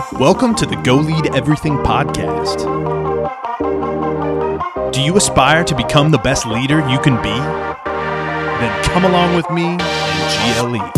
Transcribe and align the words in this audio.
Welcome 0.00 0.54
to 0.54 0.64
the 0.64 0.76
Go 0.76 0.96
Lead 0.96 1.34
Everything 1.34 1.76
podcast. 1.76 2.64
Do 4.92 5.02
you 5.02 5.14
aspire 5.18 5.62
to 5.62 5.76
become 5.76 6.10
the 6.10 6.16
best 6.16 6.46
leader 6.46 6.78
you 6.88 6.98
can 6.98 7.16
be? 7.22 7.28
Then 7.28 8.84
come 8.84 9.04
along 9.04 9.36
with 9.36 9.50
me 9.50 9.76
and 9.78 10.56
GLE. 10.56 10.90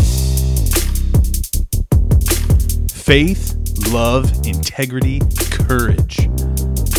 Faith, 2.87 3.57
love, 3.91 4.31
integrity, 4.45 5.19
courage. 5.51 6.29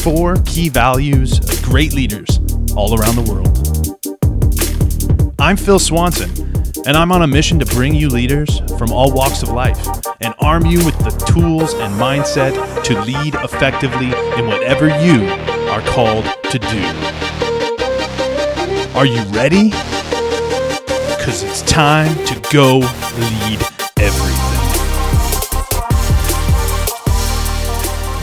Four 0.02 0.36
key 0.45 0.68
values 0.68 1.39
of 1.39 1.62
great 1.62 1.95
leaders 1.95 2.39
all 2.77 3.00
around 3.00 3.16
the 3.16 3.25
world. 3.32 3.48
I'm 5.39 5.57
Phil 5.57 5.79
Swanson, 5.79 6.43
and 6.87 6.98
I'm 6.98 7.12
on 7.12 7.23
a 7.23 7.27
mission 7.27 7.59
to 7.61 7.66
bring 7.66 7.95
you 7.95 8.11
leaders 8.11 8.61
from 8.77 8.93
all 8.93 9.11
walks 9.11 9.43
of 9.43 9.48
life 9.48 9.87
and 10.21 10.35
arm 10.39 10.67
you 10.67 10.85
with 10.85 10.99
the 10.99 11.11
tools 11.32 11.73
and 11.73 11.95
mindset 11.95 12.53
to 12.85 13.00
lead 13.03 13.35
effectively 13.36 14.08
in 14.39 14.46
whatever 14.46 14.89
you 15.00 15.27
are 15.71 15.81
called 15.81 16.27
to 16.50 16.58
do. 16.58 16.85
Are 18.94 19.07
you 19.07 19.22
ready? 19.32 19.71
Because 21.17 21.43
it's 21.43 21.63
time 21.63 22.14
to 22.27 22.49
go 22.53 22.79
lead 22.79 23.61
everything. 23.99 24.35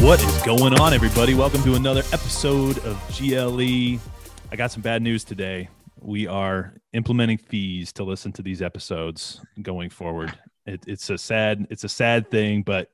What 0.05 0.23
is 0.23 0.41
going 0.43 0.79
on, 0.79 0.93
everybody? 0.93 1.33
Welcome 1.33 1.63
to 1.63 1.73
another 1.73 2.03
episode 2.13 2.77
of 2.85 3.01
GLE. 3.17 3.99
I 4.51 4.55
got 4.55 4.71
some 4.71 4.83
bad 4.83 5.01
news 5.01 5.23
today. 5.23 5.69
We 6.01 6.27
are 6.27 6.73
implementing 6.93 7.37
fees 7.37 7.93
to 7.93 8.03
listen 8.03 8.31
to 8.33 8.41
these 8.41 8.61
episodes 8.61 9.39
going 9.61 9.89
forward. 9.89 10.37
It, 10.65 10.83
it's 10.87 11.09
a 11.09 11.17
sad, 11.17 11.67
it's 11.69 11.83
a 11.83 11.89
sad 11.89 12.29
thing, 12.29 12.63
but 12.63 12.91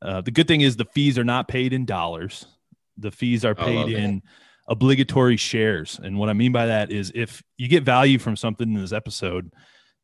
uh, 0.00 0.20
the 0.20 0.30
good 0.30 0.46
thing 0.46 0.60
is 0.60 0.76
the 0.76 0.84
fees 0.84 1.18
are 1.18 1.24
not 1.24 1.48
paid 1.48 1.72
in 1.72 1.84
dollars. 1.84 2.46
The 2.96 3.10
fees 3.10 3.44
are 3.44 3.54
paid 3.54 3.88
in 3.88 4.22
obligatory 4.68 5.36
shares. 5.36 5.98
And 6.02 6.18
what 6.18 6.28
I 6.28 6.32
mean 6.32 6.52
by 6.52 6.66
that 6.66 6.92
is 6.92 7.10
if 7.14 7.42
you 7.56 7.68
get 7.68 7.82
value 7.82 8.18
from 8.18 8.36
something 8.36 8.72
in 8.72 8.80
this 8.80 8.92
episode, 8.92 9.52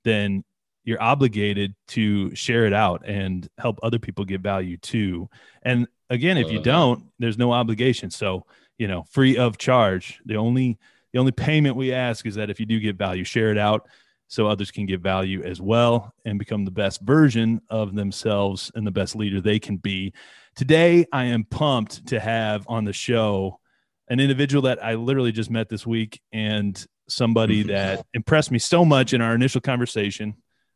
then 0.05 0.43
you're 0.85 1.03
obligated 1.03 1.75
to 1.89 2.35
share 2.35 2.67
it 2.67 2.73
out 2.73 3.03
and 3.07 3.48
help 3.59 3.79
other 3.83 3.98
people 3.98 4.25
get 4.25 4.41
value 4.41 4.77
too. 4.77 5.29
And 5.63 5.87
again, 6.11 6.37
if 6.37 6.51
you 6.51 6.61
don't, 6.61 7.05
there's 7.19 7.39
no 7.39 7.53
obligation. 7.53 8.11
So, 8.11 8.47
you 8.79 8.87
know, 8.87 9.05
free 9.11 9.37
of 9.37 9.59
charge. 9.59 10.21
The 10.27 10.37
only 10.37 10.79
the 11.15 11.20
only 11.20 11.33
payment 11.33 11.77
we 11.77 11.93
ask 11.93 12.27
is 12.27 12.34
that 12.34 12.51
if 12.51 12.59
you 12.59 12.67
do 12.67 12.81
get 12.81 12.97
value, 12.97 13.23
share 13.23 13.53
it 13.53 13.57
out 13.57 13.87
so 14.27 14.48
others 14.48 14.73
can 14.73 14.84
get 14.84 15.01
value 15.01 15.45
as 15.45 15.61
well 15.61 16.12
and 16.25 16.41
become 16.41 16.65
the 16.65 16.73
best 16.73 17.01
version 17.03 17.61
of 17.70 17.95
themselves 17.95 18.73
and 18.75 18.84
the 18.84 18.91
best 18.91 19.15
leader 19.15 19.41
they 19.41 19.61
can 19.61 19.77
be. 19.77 20.12
Today, 20.57 21.07
I 21.12 21.27
am 21.27 21.45
pumped 21.45 22.09
to 22.09 22.19
have 22.19 22.65
on 22.67 22.85
the 22.85 22.92
show 22.92 23.61
an 24.09 24.19
individual 24.19 24.62
that 24.62 24.85
I 24.85 24.95
literally 24.95 25.31
just 25.31 25.53
met 25.53 25.69
this 25.69 25.87
week 25.87 26.20
and 26.33 26.85
somebody 27.09 27.62
that 27.62 28.05
impressed 28.12 28.51
me 28.51 28.59
so 28.59 28.85
much 28.85 29.12
in 29.12 29.20
our 29.20 29.37
initial 29.37 29.61
conversation. 29.61 30.35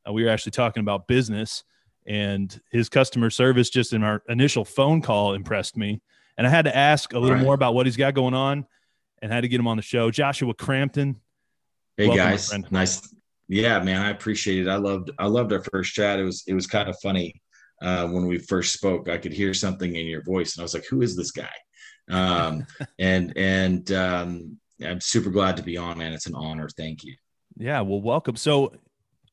Uh, 0.08 0.12
we 0.12 0.22
were 0.22 0.30
actually 0.30 0.52
talking 0.52 0.82
about 0.82 1.08
business, 1.08 1.64
and 2.06 2.60
his 2.70 2.88
customer 2.88 3.28
service 3.28 3.70
just 3.70 3.92
in 3.92 4.04
our 4.04 4.22
initial 4.28 4.64
phone 4.64 5.02
call 5.02 5.34
impressed 5.34 5.76
me. 5.76 6.00
And 6.36 6.46
I 6.46 6.50
had 6.50 6.66
to 6.66 6.76
ask 6.76 7.12
a 7.12 7.18
little 7.18 7.34
Right. 7.34 7.42
more 7.42 7.54
about 7.54 7.74
what 7.74 7.86
he's 7.86 7.96
got 7.96 8.14
going 8.14 8.34
on 8.34 8.66
and 9.22 9.32
had 9.32 9.42
to 9.42 9.48
get 9.48 9.60
him 9.60 9.66
on 9.66 9.76
the 9.76 9.82
show. 9.82 10.10
Joshua 10.10 10.54
Crampton. 10.54 11.20
Hey 11.96 12.14
guys, 12.14 12.52
nice. 12.70 13.02
Yeah, 13.48 13.82
man, 13.82 14.02
I 14.02 14.10
appreciate 14.10 14.66
it. 14.66 14.70
I 14.70 14.76
loved 14.76 15.10
I 15.18 15.26
loved 15.26 15.52
our 15.52 15.62
first 15.72 15.94
chat. 15.94 16.20
It 16.20 16.24
was 16.24 16.44
it 16.46 16.54
was 16.54 16.66
kind 16.66 16.88
of 16.88 16.96
funny 17.02 17.40
uh, 17.82 18.06
when 18.06 18.26
we 18.26 18.38
first 18.38 18.74
spoke. 18.74 19.08
I 19.08 19.18
could 19.18 19.32
hear 19.32 19.54
something 19.54 19.96
in 19.96 20.06
your 20.06 20.22
voice, 20.22 20.54
and 20.54 20.62
I 20.62 20.64
was 20.64 20.74
like, 20.74 20.86
"Who 20.90 21.02
is 21.02 21.16
this 21.16 21.32
guy?" 21.32 21.50
Um, 22.10 22.66
and 22.98 23.32
and 23.36 23.90
um, 23.92 24.58
I'm 24.84 25.00
super 25.00 25.30
glad 25.30 25.56
to 25.56 25.62
be 25.62 25.76
on, 25.76 25.98
man. 25.98 26.12
It's 26.12 26.26
an 26.26 26.34
honor. 26.34 26.68
Thank 26.68 27.04
you. 27.04 27.14
Yeah, 27.56 27.80
well, 27.80 28.00
welcome. 28.00 28.36
So 28.36 28.72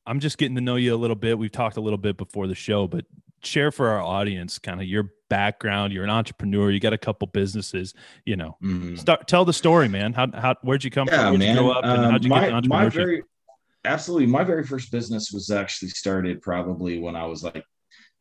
I'm 0.06 0.20
just 0.20 0.38
getting 0.38 0.56
to 0.56 0.60
know 0.60 0.76
you 0.76 0.94
a 0.94 0.96
little 0.96 1.16
bit. 1.16 1.38
We've 1.38 1.52
talked 1.52 1.76
a 1.76 1.80
little 1.80 1.98
bit 1.98 2.16
before 2.16 2.46
the 2.46 2.54
show, 2.54 2.88
but 2.88 3.04
share 3.42 3.70
for 3.70 3.88
our 3.88 4.02
audience 4.02 4.58
kind 4.58 4.80
of 4.80 4.86
your 4.86 5.10
background. 5.28 5.92
You're 5.92 6.04
an 6.04 6.10
entrepreneur. 6.10 6.70
You 6.70 6.80
got 6.80 6.92
a 6.92 6.98
couple 6.98 7.26
businesses. 7.28 7.94
You 8.24 8.36
know, 8.36 8.56
Mhm. 8.62 8.98
start 8.98 9.26
tell 9.28 9.44
the 9.44 9.52
story, 9.52 9.88
man. 9.88 10.12
How 10.12 10.28
how 10.32 10.54
where'd 10.62 10.84
you 10.84 10.90
come 10.90 11.08
Yeah, 11.08 11.16
from? 11.16 11.24
Where'd 11.30 11.38
man. 11.40 11.56
you 11.56 11.62
grow 11.62 11.70
up, 11.72 11.84
and 11.84 12.04
Um, 12.04 12.10
how'd 12.12 12.24
you 12.24 12.30
my, 12.30 12.40
get 12.40 12.52
my 12.66 12.84
entrepreneurship? 12.86 12.92
very 12.94 13.22
absolutely 13.84 14.26
my 14.26 14.42
very 14.42 14.64
first 14.64 14.90
business 14.90 15.30
was 15.32 15.50
actually 15.50 15.88
started 15.90 16.42
probably 16.42 16.98
when 16.98 17.14
I 17.14 17.24
was 17.24 17.44
like 17.44 17.62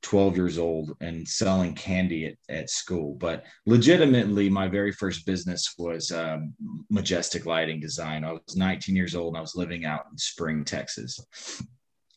12 0.03 0.35
years 0.35 0.59
old 0.59 0.95
and 1.01 1.27
selling 1.27 1.73
candy 1.73 2.27
at, 2.27 2.35
at 2.49 2.69
school. 2.69 3.16
But 3.16 3.43
legitimately, 3.66 4.49
my 4.49 4.67
very 4.67 4.91
first 4.91 5.25
business 5.25 5.73
was 5.79 6.11
um, 6.11 6.53
Majestic 6.91 7.47
Lighting 7.47 7.79
Design. 7.79 8.23
I 8.23 8.33
was 8.33 8.55
19 8.55 8.95
years 8.95 9.16
old 9.16 9.29
and 9.33 9.37
I 9.39 9.41
was 9.41 9.55
living 9.55 9.83
out 9.85 10.01
in 10.11 10.17
Spring, 10.19 10.63
Texas. 10.63 11.19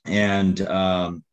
And 0.04 0.60
um, 0.62 1.24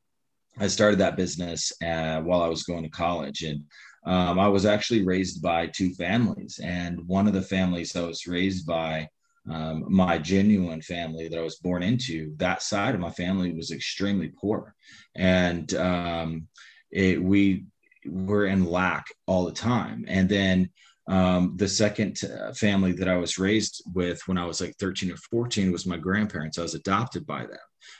I 0.60 0.68
started 0.68 1.00
that 1.00 1.18
business 1.18 1.72
uh, 1.84 2.22
while 2.22 2.42
I 2.42 2.48
was 2.48 2.64
going 2.64 2.84
to 2.84 2.90
college. 2.90 3.44
And 3.44 3.64
um, 4.06 4.40
I 4.40 4.48
was 4.48 4.66
actually 4.66 5.04
raised 5.04 5.42
by 5.42 5.68
two 5.68 5.94
families. 5.94 6.60
And 6.64 7.06
one 7.08 7.28
of 7.28 7.34
the 7.34 7.42
families 7.42 7.96
I 7.96 8.02
was 8.02 8.28
raised 8.28 8.66
by, 8.66 9.10
um, 9.50 9.86
my 9.88 10.18
genuine 10.18 10.82
family 10.82 11.28
that 11.28 11.38
I 11.38 11.44
was 11.44 11.58
born 11.58 11.84
into, 11.84 12.34
that 12.38 12.62
side 12.62 12.96
of 12.96 13.02
my 13.02 13.12
family 13.12 13.54
was 13.54 13.72
extremely 13.72 14.30
poor. 14.30 14.76
And 15.16 15.74
um, 15.76 16.48
it, 16.92 17.22
we 17.22 17.66
were 18.06 18.46
in 18.46 18.66
lack 18.66 19.06
all 19.28 19.46
the 19.46 19.52
time. 19.52 20.06
And 20.08 20.30
then 20.30 20.70
um, 21.08 21.54
the 21.58 21.68
second 21.68 22.20
uh, 22.24 22.54
family 22.54 22.92
that 22.94 23.08
I 23.08 23.18
was 23.18 23.38
raised 23.38 23.84
with 23.94 24.22
when 24.28 24.38
I 24.38 24.46
was 24.46 24.62
like 24.62 24.76
13 24.80 25.12
or 25.12 25.18
14 25.18 25.72
was 25.72 25.86
my 25.86 25.98
grandparents. 25.98 26.58
I 26.58 26.64
was 26.64 26.74
adopted 26.74 27.28
by 27.28 27.42
them, 27.42 27.58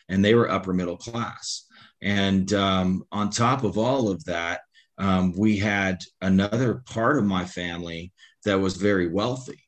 and 0.10 0.26
they 0.26 0.34
were 0.34 0.50
upper 0.50 0.74
middle 0.74 0.98
class. 0.98 1.66
And 2.06 2.54
um, 2.54 3.04
on 3.12 3.32
top 3.32 3.64
of 3.64 3.80
all 3.80 4.10
of 4.10 4.24
that, 4.26 4.62
um, 5.00 5.34
we 5.36 5.58
had 5.58 6.04
another 6.22 6.84
part 6.86 7.18
of 7.18 7.26
my 7.26 7.44
family 7.46 8.14
that 8.46 8.60
was 8.60 8.78
very 8.78 9.10
wealthy. 9.10 9.60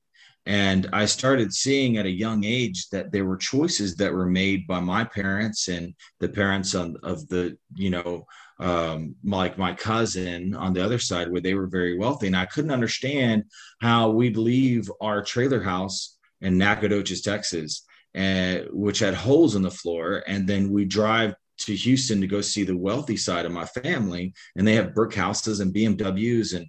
And 0.45 0.87
I 0.93 1.07
started 1.07 1.51
seeing 1.51 1.97
at 1.97 2.05
a 2.05 2.11
young 2.11 2.45
age 2.45 2.89
that 2.89 3.11
there 3.11 3.25
were 3.25 3.37
choices 3.37 3.95
that 3.95 4.13
were 4.13 4.27
made 4.27 4.67
by 4.67 4.79
my 4.79 5.03
parents 5.03 5.67
and 5.67 5.95
the 6.19 6.29
parents 6.29 6.75
on, 6.75 6.95
of 7.01 7.27
the, 7.27 7.57
you 7.75 7.89
know, 7.89 8.25
um, 8.59 9.15
like 9.23 9.57
my 9.57 9.73
cousin 9.73 10.55
on 10.55 10.73
the 10.73 10.85
other 10.85 10.99
side, 10.99 11.29
where 11.31 11.41
they 11.41 11.55
were 11.55 11.67
very 11.67 11.97
wealthy. 11.97 12.27
And 12.27 12.37
I 12.37 12.45
couldn't 12.45 12.71
understand 12.71 13.45
how 13.81 14.11
we'd 14.11 14.37
leave 14.37 14.89
our 15.01 15.23
trailer 15.23 15.61
house 15.61 16.17
in 16.41 16.57
Nacogdoches, 16.57 17.23
Texas, 17.23 17.83
uh, 18.15 18.59
which 18.71 18.99
had 18.99 19.15
holes 19.15 19.55
in 19.55 19.63
the 19.63 19.71
floor. 19.71 20.23
And 20.27 20.47
then 20.47 20.71
we 20.71 20.85
drive 20.85 21.33
to 21.59 21.75
Houston 21.75 22.21
to 22.21 22.27
go 22.27 22.41
see 22.41 22.63
the 22.63 22.77
wealthy 22.77 23.17
side 23.17 23.45
of 23.45 23.51
my 23.51 23.65
family. 23.65 24.33
And 24.55 24.67
they 24.67 24.75
have 24.75 24.93
brick 24.93 25.13
houses 25.13 25.59
and 25.59 25.73
BMWs 25.73 26.55
and 26.55 26.67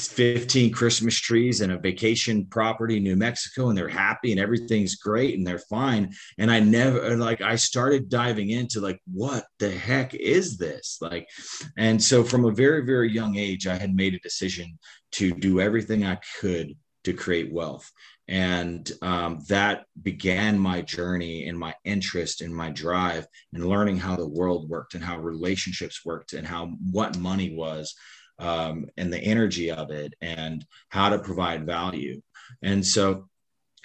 15 0.00 0.72
Christmas 0.72 1.16
trees 1.16 1.60
and 1.60 1.72
a 1.72 1.78
vacation 1.78 2.46
property 2.46 2.98
in 2.98 3.02
New 3.02 3.16
Mexico, 3.16 3.68
and 3.68 3.76
they're 3.76 3.88
happy 3.88 4.30
and 4.30 4.40
everything's 4.40 4.96
great 4.96 5.36
and 5.36 5.46
they're 5.46 5.58
fine. 5.58 6.12
And 6.38 6.50
I 6.50 6.60
never 6.60 7.16
like 7.16 7.40
I 7.40 7.56
started 7.56 8.08
diving 8.08 8.50
into 8.50 8.80
like, 8.80 9.00
what 9.12 9.44
the 9.58 9.70
heck 9.70 10.14
is 10.14 10.56
this? 10.56 10.98
Like, 11.00 11.28
and 11.76 12.02
so 12.02 12.22
from 12.22 12.44
a 12.44 12.52
very, 12.52 12.84
very 12.84 13.10
young 13.10 13.36
age, 13.36 13.66
I 13.66 13.76
had 13.76 13.94
made 13.94 14.14
a 14.14 14.20
decision 14.20 14.78
to 15.12 15.32
do 15.32 15.60
everything 15.60 16.04
I 16.04 16.18
could 16.40 16.74
to 17.08 17.14
create 17.14 17.50
wealth. 17.50 17.90
And 18.28 18.90
um, 19.00 19.42
that 19.48 19.86
began 20.02 20.58
my 20.58 20.82
journey 20.82 21.48
and 21.48 21.58
my 21.58 21.74
interest 21.84 22.42
and 22.42 22.54
my 22.54 22.68
drive 22.70 23.26
in 23.54 23.66
learning 23.66 23.96
how 23.96 24.16
the 24.16 24.28
world 24.28 24.68
worked 24.68 24.94
and 24.94 25.02
how 25.02 25.18
relationships 25.18 26.04
worked 26.04 26.34
and 26.34 26.46
how 26.46 26.66
what 26.92 27.16
money 27.16 27.54
was 27.56 27.94
um, 28.38 28.84
and 28.98 29.10
the 29.10 29.18
energy 29.18 29.70
of 29.70 29.90
it 29.90 30.12
and 30.20 30.66
how 30.90 31.08
to 31.08 31.18
provide 31.18 31.64
value. 31.64 32.20
And 32.62 32.86
so 32.86 33.28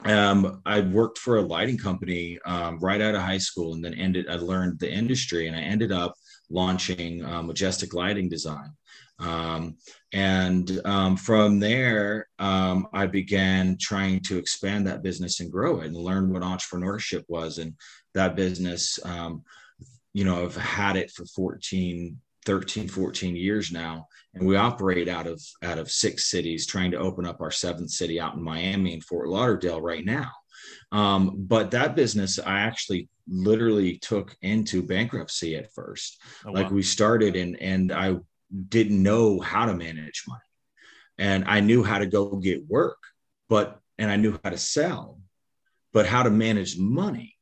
um, 0.04 0.62
I 0.66 0.82
worked 0.82 1.20
for 1.20 1.38
a 1.38 1.42
lighting 1.42 1.78
company 1.78 2.38
um, 2.46 2.80
right 2.80 3.00
out 3.00 3.16
of 3.16 3.22
high 3.22 3.38
school 3.38 3.74
and 3.74 3.86
then 3.86 3.94
ended, 3.94 4.28
I 4.30 4.36
learned 4.36 4.80
the 4.80 4.92
industry 4.92 5.48
and 5.48 5.56
I 5.56 5.62
ended 5.62 5.94
up 5.94 6.16
launching 6.50 7.24
uh, 7.24 7.42
Majestic 7.42 7.94
Lighting 7.94 8.28
Design. 8.28 8.72
Um, 9.20 9.78
and 10.12 10.82
um, 10.86 11.16
from 11.18 11.60
there, 11.60 12.28
um, 12.40 12.88
I 12.94 13.08
began 13.08 13.78
trying 13.80 14.22
to 14.22 14.38
expand 14.38 14.88
that 14.88 15.04
business 15.04 15.40
and 15.40 15.52
grow 15.52 15.82
it 15.82 15.88
and 15.88 15.96
learn 15.96 16.32
what 16.32 16.42
entrepreneurship 16.42 17.24
was. 17.28 17.58
And 17.58 17.76
that 18.14 18.36
business, 18.36 19.00
um, 19.06 19.44
you 20.14 20.26
know, 20.26 20.44
I've 20.44 20.56
had 20.56 20.96
it 20.96 21.12
for 21.12 21.26
14, 21.26 22.20
13, 22.46 22.88
14 22.88 23.36
years 23.36 23.72
now. 23.72 24.08
And 24.34 24.46
we 24.46 24.56
operate 24.56 25.08
out 25.08 25.28
of 25.28 25.42
out 25.62 25.78
of 25.78 25.92
six 25.92 26.30
cities, 26.30 26.66
trying 26.66 26.92
to 26.92 26.98
open 26.98 27.26
up 27.26 27.40
our 27.40 27.52
seventh 27.52 27.92
city 27.92 28.20
out 28.20 28.36
in 28.36 28.44
Miami 28.44 28.94
and 28.94 29.04
Fort 29.04 29.30
Lauderdale 29.30 29.82
right 29.82 30.04
now. 30.04 30.32
Um, 30.92 31.36
but 31.38 31.72
that 31.72 31.96
business, 31.96 32.40
I 32.40 32.60
actually 32.60 33.10
literally 33.28 33.98
took 33.98 34.36
into 34.42 34.84
bankruptcy 34.84 35.56
at 35.56 35.74
first 35.74 36.20
Oh, 36.46 36.52
like 36.52 36.70
we 36.72 36.84
started 36.84 37.36
and 37.36 37.60
and 37.62 37.92
i 37.92 38.16
didn't 38.70 39.02
know 39.02 39.40
how 39.40 39.66
to 39.66 39.74
manage 39.74 40.24
money. 40.28 40.42
And 41.18 41.46
I 41.48 41.60
knew 41.60 41.84
how 41.84 42.00
to 42.00 42.06
go 42.06 42.36
get 42.38 42.68
work, 42.68 42.98
but, 43.50 43.80
and 43.98 44.10
I 44.10 44.16
knew 44.16 44.40
how 44.44 44.50
to 44.50 44.58
sell, 44.58 45.20
but 45.92 46.06
how 46.06 46.24
to 46.24 46.30
manage 46.30 46.78
money 46.78 47.38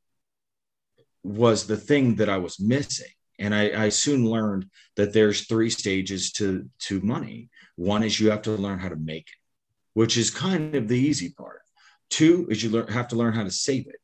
was 1.24 1.68
the 1.68 1.78
thing 1.78 2.16
that 2.16 2.30
I 2.30 2.38
was 2.38 2.60
missing. 2.60 3.12
And 3.40 3.56
I, 3.56 3.86
I 3.86 3.90
soon 3.90 4.25
learned 4.25 4.68
that 4.98 5.13
there's 5.13 5.48
three 5.48 5.69
stages 5.69 6.31
to, 6.34 6.69
to 6.80 7.02
money. 7.02 7.50
One 7.75 8.04
is 8.04 8.19
you 8.19 8.30
have 8.31 8.44
to 8.44 8.52
learn 8.52 8.80
how 8.80 8.90
to 8.90 8.96
make 8.96 9.28
it, 9.28 9.40
which 9.94 10.18
is 10.18 10.30
kind 10.30 10.75
of 10.75 10.88
the 10.88 11.00
easy 11.00 11.30
part. 11.30 11.62
Two 12.10 12.48
is 12.50 12.62
you 12.62 12.69
learn, 12.69 12.88
have 12.88 13.08
to 13.10 13.16
learn 13.16 13.34
how 13.34 13.44
to 13.44 13.52
save 13.52 13.88
it. 13.88 13.96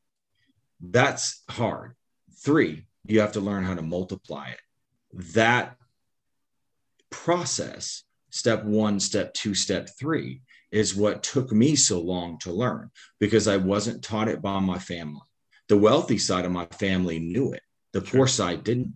That's 0.80 1.44
hard. 1.50 1.96
Three, 2.40 2.88
you 3.06 3.20
have 3.20 3.34
to 3.34 3.42
learn 3.42 3.64
how 3.64 3.76
to 3.76 3.82
multiply 3.82 4.50
it. 4.50 4.60
That 5.34 5.77
process, 7.10 8.04
step 8.30 8.64
one, 8.64 9.00
step 9.00 9.34
two, 9.34 9.54
step 9.54 9.90
three, 10.00 10.42
is 10.72 10.96
what 10.96 11.24
took 11.24 11.52
me 11.52 11.76
so 11.76 12.00
long 12.00 12.38
to 12.40 12.52
learn 12.52 12.90
because 13.20 13.48
I 13.48 13.58
wasn't 13.58 14.04
taught 14.04 14.28
it 14.28 14.42
by 14.42 14.60
my 14.60 14.80
family. 14.80 15.22
The 15.70 15.78
wealthy 15.78 16.18
side 16.18 16.46
of 16.46 16.52
my 16.52 16.66
family 16.66 17.20
knew 17.20 17.54
it, 17.54 17.64
the 17.94 18.04
sure. 18.06 18.20
poor 18.20 18.28
side 18.28 18.64
didn't. 18.64 18.94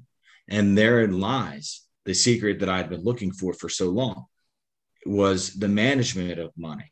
And 0.49 0.77
therein 0.77 1.19
lies 1.19 1.81
the 2.05 2.13
secret 2.13 2.59
that 2.59 2.69
I'd 2.69 2.89
been 2.89 3.03
looking 3.03 3.31
for 3.31 3.53
for 3.53 3.69
so 3.69 3.89
long 3.89 4.25
was 5.05 5.53
the 5.53 5.67
management 5.67 6.39
of 6.39 6.51
money 6.57 6.91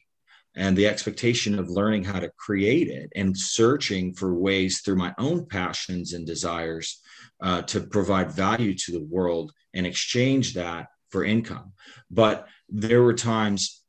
and 0.56 0.76
the 0.76 0.88
expectation 0.88 1.58
of 1.58 1.70
learning 1.70 2.04
how 2.04 2.20
to 2.20 2.32
create 2.38 2.88
it 2.88 3.12
and 3.16 3.38
searching 3.38 4.14
for 4.14 4.34
ways 4.34 4.82
through 4.82 4.96
my 4.96 5.14
own 5.18 5.46
passions 5.46 6.14
and 6.14 6.26
desires 6.26 7.02
uh, 7.42 7.62
to 7.64 7.82
provide 7.82 8.32
value 8.32 8.74
to 8.76 8.92
the 8.92 9.04
world 9.04 9.52
and 9.74 9.86
exchange 9.86 10.54
that 10.54 10.88
for 11.10 11.24
income. 11.24 11.74
But 12.10 12.48
there 12.70 13.02
were 13.04 13.14
times 13.14 13.82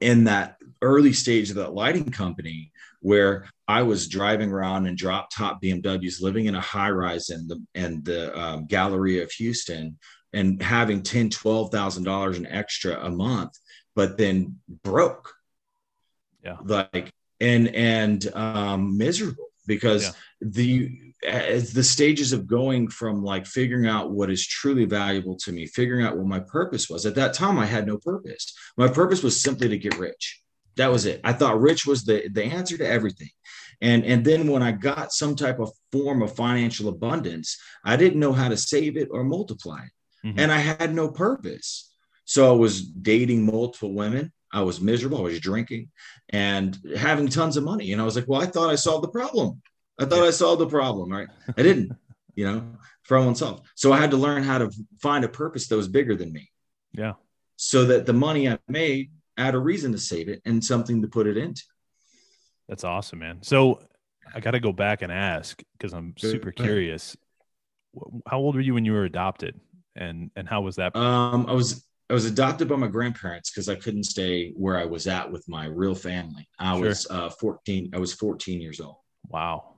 in 0.00 0.24
that 0.24 0.56
early 0.80 1.12
stage 1.12 1.50
of 1.50 1.56
that 1.56 1.74
lighting 1.74 2.10
company 2.10 2.72
where 3.00 3.48
I 3.66 3.82
was 3.82 4.08
driving 4.08 4.50
around 4.50 4.86
in 4.86 4.96
drop 4.96 5.30
top 5.34 5.62
BMWs, 5.62 6.22
living 6.22 6.46
in 6.46 6.54
a 6.54 6.60
high 6.60 6.90
rise 6.90 7.30
in 7.30 7.48
the 7.48 7.64
in 7.74 8.02
the 8.04 8.38
um, 8.38 8.66
Galleria 8.66 9.22
of 9.22 9.32
Houston, 9.32 9.98
and 10.32 10.62
having 10.62 11.02
ten, 11.02 11.30
twelve 11.30 11.70
thousand 11.70 12.04
dollars 12.04 12.38
in 12.38 12.46
extra 12.46 13.04
a 13.04 13.10
month, 13.10 13.52
but 13.94 14.18
then 14.18 14.58
broke. 14.82 15.32
Yeah, 16.44 16.56
like 16.64 17.12
and 17.40 17.68
and 17.68 18.34
um, 18.34 18.98
miserable 18.98 19.48
because 19.66 20.04
yeah. 20.04 20.12
The 20.44 20.98
as 21.26 21.72
the 21.72 21.84
stages 21.84 22.32
of 22.32 22.48
going 22.48 22.88
from 22.88 23.22
like 23.22 23.46
figuring 23.46 23.86
out 23.86 24.10
what 24.10 24.30
is 24.30 24.44
truly 24.44 24.84
valuable 24.84 25.36
to 25.36 25.52
me, 25.52 25.66
figuring 25.66 26.04
out 26.04 26.16
what 26.16 26.26
my 26.26 26.40
purpose 26.40 26.90
was. 26.90 27.06
At 27.06 27.14
that 27.14 27.32
time, 27.34 27.58
I 27.58 27.66
had 27.66 27.86
no 27.86 27.96
purpose. 27.96 28.54
My 28.76 28.88
purpose 28.88 29.22
was 29.22 29.40
simply 29.40 29.68
to 29.68 29.78
get 29.78 29.98
rich. 29.98 30.40
That 30.76 30.90
was 30.90 31.06
it. 31.06 31.20
I 31.22 31.32
thought 31.32 31.60
rich 31.60 31.86
was 31.86 32.04
the 32.04 32.28
the 32.32 32.44
answer 32.44 32.76
to 32.78 32.86
everything. 32.86 33.30
And 33.80 34.04
and 34.04 34.24
then 34.24 34.48
when 34.48 34.62
I 34.62 34.72
got 34.72 35.12
some 35.12 35.36
type 35.36 35.60
of 35.60 35.70
form 35.92 36.22
of 36.22 36.34
financial 36.34 36.88
abundance, 36.88 37.58
I 37.84 37.96
didn't 37.96 38.20
know 38.20 38.32
how 38.32 38.48
to 38.48 38.56
save 38.56 38.96
it 38.96 39.08
or 39.10 39.22
multiply 39.22 39.82
it. 39.82 40.26
Mm-hmm. 40.26 40.40
And 40.40 40.52
I 40.52 40.58
had 40.58 40.94
no 40.94 41.08
purpose. 41.08 41.90
So 42.24 42.48
I 42.48 42.56
was 42.56 42.82
dating 42.82 43.44
multiple 43.44 43.94
women. 43.94 44.32
I 44.52 44.62
was 44.62 44.80
miserable. 44.80 45.18
I 45.18 45.22
was 45.22 45.40
drinking 45.40 45.90
and 46.28 46.78
having 46.96 47.28
tons 47.28 47.56
of 47.56 47.64
money. 47.64 47.92
And 47.92 48.00
I 48.00 48.04
was 48.04 48.16
like, 48.16 48.28
well, 48.28 48.40
I 48.40 48.46
thought 48.46 48.70
I 48.70 48.74
solved 48.74 49.04
the 49.04 49.08
problem. 49.08 49.62
I 50.02 50.04
thought 50.06 50.26
I 50.26 50.30
solved 50.30 50.60
the 50.60 50.66
problem, 50.66 51.10
right? 51.10 51.28
I 51.56 51.62
didn't, 51.62 51.92
you 52.34 52.44
know, 52.44 52.64
problem 53.06 53.34
solved. 53.34 53.66
So 53.74 53.92
I 53.92 53.98
had 53.98 54.10
to 54.10 54.16
learn 54.16 54.42
how 54.42 54.58
to 54.58 54.70
find 55.00 55.24
a 55.24 55.28
purpose 55.28 55.68
that 55.68 55.76
was 55.76 55.88
bigger 55.88 56.16
than 56.16 56.32
me. 56.32 56.50
Yeah. 56.92 57.14
So 57.56 57.84
that 57.86 58.06
the 58.06 58.12
money 58.12 58.48
I 58.48 58.58
made, 58.68 59.12
I 59.36 59.44
had 59.44 59.54
a 59.54 59.58
reason 59.58 59.92
to 59.92 59.98
save 59.98 60.28
it 60.28 60.42
and 60.44 60.64
something 60.64 61.02
to 61.02 61.08
put 61.08 61.26
it 61.26 61.36
into. 61.36 61.62
That's 62.68 62.84
awesome, 62.84 63.20
man. 63.20 63.38
So 63.42 63.80
I 64.34 64.40
got 64.40 64.52
to 64.52 64.60
go 64.60 64.72
back 64.72 65.02
and 65.02 65.12
ask 65.12 65.62
because 65.76 65.92
I'm 65.92 66.14
super 66.16 66.50
curious. 66.52 67.16
How 68.26 68.38
old 68.38 68.54
were 68.54 68.60
you 68.60 68.74
when 68.74 68.84
you 68.84 68.92
were 68.92 69.04
adopted, 69.04 69.60
and 69.94 70.30
and 70.36 70.48
how 70.48 70.62
was 70.62 70.76
that? 70.76 70.96
Um, 70.96 71.46
I 71.46 71.52
was 71.52 71.86
I 72.08 72.14
was 72.14 72.24
adopted 72.24 72.68
by 72.68 72.76
my 72.76 72.88
grandparents 72.88 73.50
because 73.50 73.68
I 73.68 73.74
couldn't 73.74 74.04
stay 74.04 74.52
where 74.56 74.78
I 74.78 74.84
was 74.84 75.06
at 75.06 75.30
with 75.30 75.48
my 75.48 75.66
real 75.66 75.94
family. 75.94 76.48
I 76.58 76.74
sure. 76.74 76.88
was 76.88 77.06
uh, 77.10 77.30
14. 77.30 77.90
I 77.94 77.98
was 77.98 78.12
14 78.14 78.60
years 78.60 78.80
old. 78.80 78.96
Wow. 79.28 79.71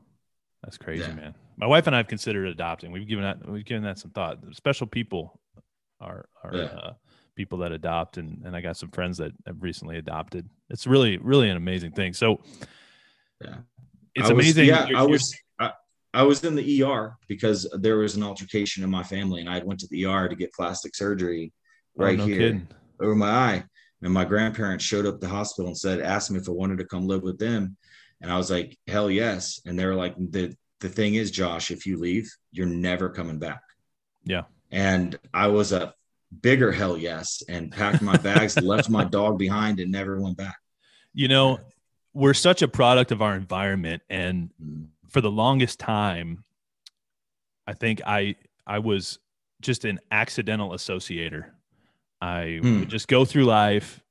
That's 0.65 0.79
crazy, 0.79 1.03
yeah. 1.03 1.15
man. 1.15 1.35
My 1.57 1.67
wife 1.67 1.87
and 1.87 1.95
I 1.95 1.99
have 1.99 2.09
considered 2.09 2.49
adopting. 2.49 2.91
We've 2.91 3.07
given 3.07 3.25
that 3.25 3.49
we've 3.49 3.65
given 3.65 3.85
that 3.85 3.99
some 3.99 4.11
thought. 4.11 4.39
Special 4.53 4.87
people 4.87 5.39
are 6.01 6.27
are 6.43 6.57
yeah. 6.57 6.63
uh, 6.63 6.93
people 7.37 7.59
that 7.59 7.73
adopt, 7.73 8.17
and 8.17 8.43
and 8.45 8.57
I 8.57 8.61
got 8.61 8.77
some 8.77 8.91
friends 8.91 9.19
that 9.19 9.33
have 9.47 9.63
recently 9.63 9.99
adopted. 9.99 10.49
It's 10.71 10.87
really 10.87 11.19
really 11.19 11.51
an 11.51 11.57
amazing 11.57 11.93
thing. 11.93 12.15
So, 12.15 12.41
yeah, 13.43 13.57
it's 14.15 14.31
amazing. 14.31 14.67
Yeah, 14.67 14.87
you're, 14.89 14.99
I 14.99 15.03
was. 15.03 15.35
I, 15.61 15.73
I 16.15 16.23
was 16.23 16.43
in 16.45 16.55
the 16.55 16.83
ER 16.83 17.17
because 17.29 17.69
there 17.81 17.99
was 17.99 18.17
an 18.17 18.23
altercation 18.23 18.83
in 18.85 18.91
my 18.91 19.03
family, 19.03 19.41
and 19.41 19.51
I 19.51 19.59
went 19.63 19.81
to 19.81 19.89
the 19.91 20.07
ER 20.07 20.29
to 20.29 20.37
get 20.37 20.53
plastic 20.53 20.95
surgery 20.95 21.53
right 21.97 22.15
oh, 22.19 22.23
no 22.23 22.27
here 22.27 22.39
kidding. 22.39 22.69
over 23.01 23.15
my 23.15 23.31
eye. 23.31 23.65
And 24.03 24.13
my 24.13 24.25
grandparents 24.25 24.85
showed 24.85 25.07
up 25.07 25.19
the 25.19 25.29
hospital 25.29 25.69
and 25.69 25.79
said, 25.79 26.01
asked 26.01 26.31
me 26.31 26.39
if 26.39 26.49
I 26.49 26.53
wanted 26.53 26.77
to 26.79 26.85
come 26.85 27.07
live 27.07 27.23
with 27.23 27.39
them. 27.39 27.77
And 28.21 28.31
I 28.31 28.37
was 28.37 28.51
like, 28.51 28.79
hell 28.87 29.11
yes. 29.11 29.61
And 29.67 29.79
they 29.79 29.87
were 29.87 29.95
like, 29.95 30.15
the, 30.17 30.57
the 30.81 30.89
thing 30.89 31.15
is, 31.15 31.31
Josh, 31.31 31.71
if 31.71 31.87
you 31.87 31.99
leave, 31.99 32.31
you're 32.53 32.67
never 32.67 33.11
coming 33.11 33.39
back. 33.39 33.61
Yeah. 34.25 34.43
And 34.71 35.19
I 35.33 35.49
was 35.49 35.73
a 35.73 35.95
bigger 36.43 36.73
hell 36.73 36.97
yes 36.97 37.43
and 37.49 37.71
packed 37.71 38.03
my 38.03 38.17
bags, 38.17 38.57
left 38.63 38.91
my 38.91 39.05
dog 39.05 39.39
behind 39.39 39.81
and 39.81 39.93
never 39.93 40.21
went 40.21 40.37
back. 40.37 40.57
You 41.13 41.29
know, 41.29 41.61
we're 42.13 42.35
such 42.35 42.63
a 42.63 42.69
product 42.69 43.13
of 43.13 43.23
our 43.23 43.35
environment. 43.35 44.03
And 44.09 44.51
mm-hmm. 44.61 44.85
for 45.09 45.21
the 45.21 45.31
longest 45.31 45.79
time, 45.79 46.45
I 47.67 47.73
think 47.73 48.03
I 48.07 48.37
I 48.67 48.79
was 48.79 49.19
just 49.61 49.85
an 49.85 50.01
accidental 50.11 50.71
associator. 50.71 51.51
I 52.21 52.61
mm. 52.63 52.81
would 52.81 52.89
just 52.89 53.09
go 53.09 53.25
through 53.25 53.45
life 53.45 54.03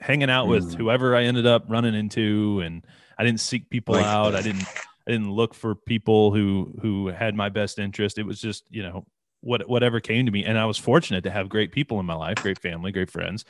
hanging 0.00 0.30
out 0.30 0.46
with 0.46 0.72
mm. 0.72 0.76
whoever 0.76 1.16
I 1.16 1.24
ended 1.24 1.46
up 1.46 1.64
running 1.68 1.94
into 1.94 2.60
and 2.64 2.84
I 3.18 3.24
didn't 3.24 3.40
seek 3.40 3.68
people 3.68 3.94
like, 3.94 4.06
out. 4.06 4.34
I 4.34 4.42
didn't 4.42 4.66
I 5.06 5.12
didn't 5.12 5.32
look 5.32 5.54
for 5.54 5.74
people 5.74 6.32
who 6.32 6.74
who 6.80 7.08
had 7.08 7.34
my 7.34 7.48
best 7.48 7.78
interest. 7.78 8.18
It 8.18 8.24
was 8.24 8.40
just 8.40 8.64
you 8.70 8.82
know 8.82 9.06
what 9.40 9.68
whatever 9.68 10.00
came 10.00 10.26
to 10.26 10.32
me, 10.32 10.44
and 10.44 10.58
I 10.58 10.66
was 10.66 10.78
fortunate 10.78 11.24
to 11.24 11.30
have 11.30 11.48
great 11.48 11.72
people 11.72 11.98
in 12.00 12.06
my 12.06 12.14
life, 12.14 12.36
great 12.36 12.60
family, 12.60 12.92
great 12.92 13.10
friends, 13.10 13.44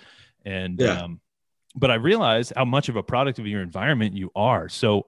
and 0.44 0.80
yeah. 0.80 1.02
um, 1.02 1.20
but 1.74 1.90
I 1.90 1.94
realized 1.94 2.52
how 2.56 2.64
much 2.64 2.88
of 2.88 2.96
a 2.96 3.02
product 3.02 3.38
of 3.38 3.46
your 3.46 3.62
environment 3.62 4.14
you 4.14 4.30
are. 4.34 4.68
So, 4.68 5.06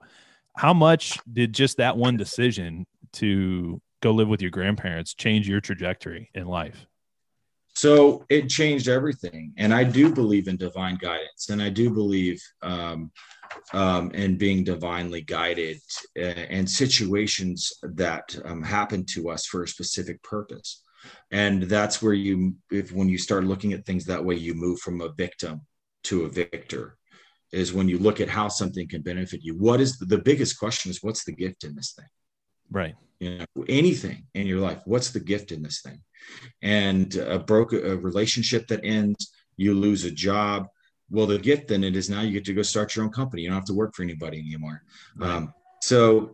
how 0.55 0.73
much 0.73 1.19
did 1.31 1.53
just 1.53 1.77
that 1.77 1.97
one 1.97 2.17
decision 2.17 2.85
to 3.13 3.81
go 4.01 4.11
live 4.11 4.27
with 4.27 4.41
your 4.41 4.51
grandparents 4.51 5.13
change 5.13 5.47
your 5.47 5.61
trajectory 5.61 6.29
in 6.33 6.47
life? 6.47 6.85
So 7.73 8.25
it 8.29 8.49
changed 8.49 8.89
everything, 8.89 9.53
and 9.57 9.73
I 9.73 9.85
do 9.85 10.13
believe 10.13 10.49
in 10.49 10.57
divine 10.57 10.97
guidance, 10.97 11.49
and 11.49 11.61
I 11.61 11.69
do 11.69 11.89
believe 11.89 12.43
um, 12.61 13.11
um, 13.73 14.11
and 14.13 14.37
being 14.37 14.63
divinely 14.63 15.21
guided 15.21 15.79
uh, 16.17 16.21
and 16.21 16.69
situations 16.69 17.71
that 17.81 18.35
um, 18.45 18.61
happen 18.63 19.05
to 19.05 19.29
us 19.29 19.45
for 19.45 19.63
a 19.63 19.67
specific 19.67 20.21
purpose. 20.23 20.83
And 21.31 21.63
that's 21.63 22.01
where 22.01 22.13
you 22.13 22.55
if 22.71 22.91
when 22.91 23.09
you 23.09 23.17
start 23.17 23.43
looking 23.45 23.73
at 23.73 23.85
things 23.85 24.05
that 24.05 24.23
way 24.23 24.35
you 24.35 24.53
move 24.53 24.79
from 24.79 25.01
a 25.01 25.11
victim 25.13 25.61
to 26.03 26.25
a 26.25 26.29
victor 26.29 26.97
is 27.51 27.73
when 27.73 27.89
you 27.89 27.97
look 27.97 28.21
at 28.21 28.29
how 28.29 28.47
something 28.47 28.87
can 28.87 29.01
benefit 29.01 29.41
you. 29.43 29.57
What 29.57 29.81
is 29.81 29.97
the, 29.97 30.05
the 30.05 30.17
biggest 30.17 30.57
question 30.57 30.89
is 30.89 31.03
what's 31.03 31.25
the 31.25 31.33
gift 31.33 31.63
in 31.63 31.75
this 31.75 31.93
thing? 31.93 32.07
Right. 32.69 32.95
You 33.19 33.39
know 33.39 33.45
anything 33.67 34.25
in 34.33 34.47
your 34.47 34.59
life 34.59 34.81
what's 34.85 35.11
the 35.11 35.19
gift 35.19 35.51
in 35.51 35.61
this 35.61 35.81
thing? 35.81 36.01
And 36.61 37.15
a 37.15 37.39
broke 37.39 37.73
a 37.73 37.97
relationship 37.97 38.67
that 38.67 38.81
ends 38.83 39.31
you 39.57 39.73
lose 39.73 40.05
a 40.05 40.11
job 40.11 40.67
well, 41.11 41.27
the 41.27 41.37
gift 41.37 41.67
then 41.67 41.83
it 41.83 41.95
is 41.95 42.09
now 42.09 42.21
you 42.21 42.31
get 42.31 42.45
to 42.45 42.53
go 42.53 42.61
start 42.61 42.95
your 42.95 43.03
own 43.03 43.11
company. 43.11 43.41
You 43.41 43.49
don't 43.49 43.57
have 43.57 43.65
to 43.65 43.73
work 43.73 43.93
for 43.93 44.03
anybody 44.03 44.39
anymore. 44.39 44.81
Right. 45.17 45.29
Um, 45.29 45.53
so 45.81 46.31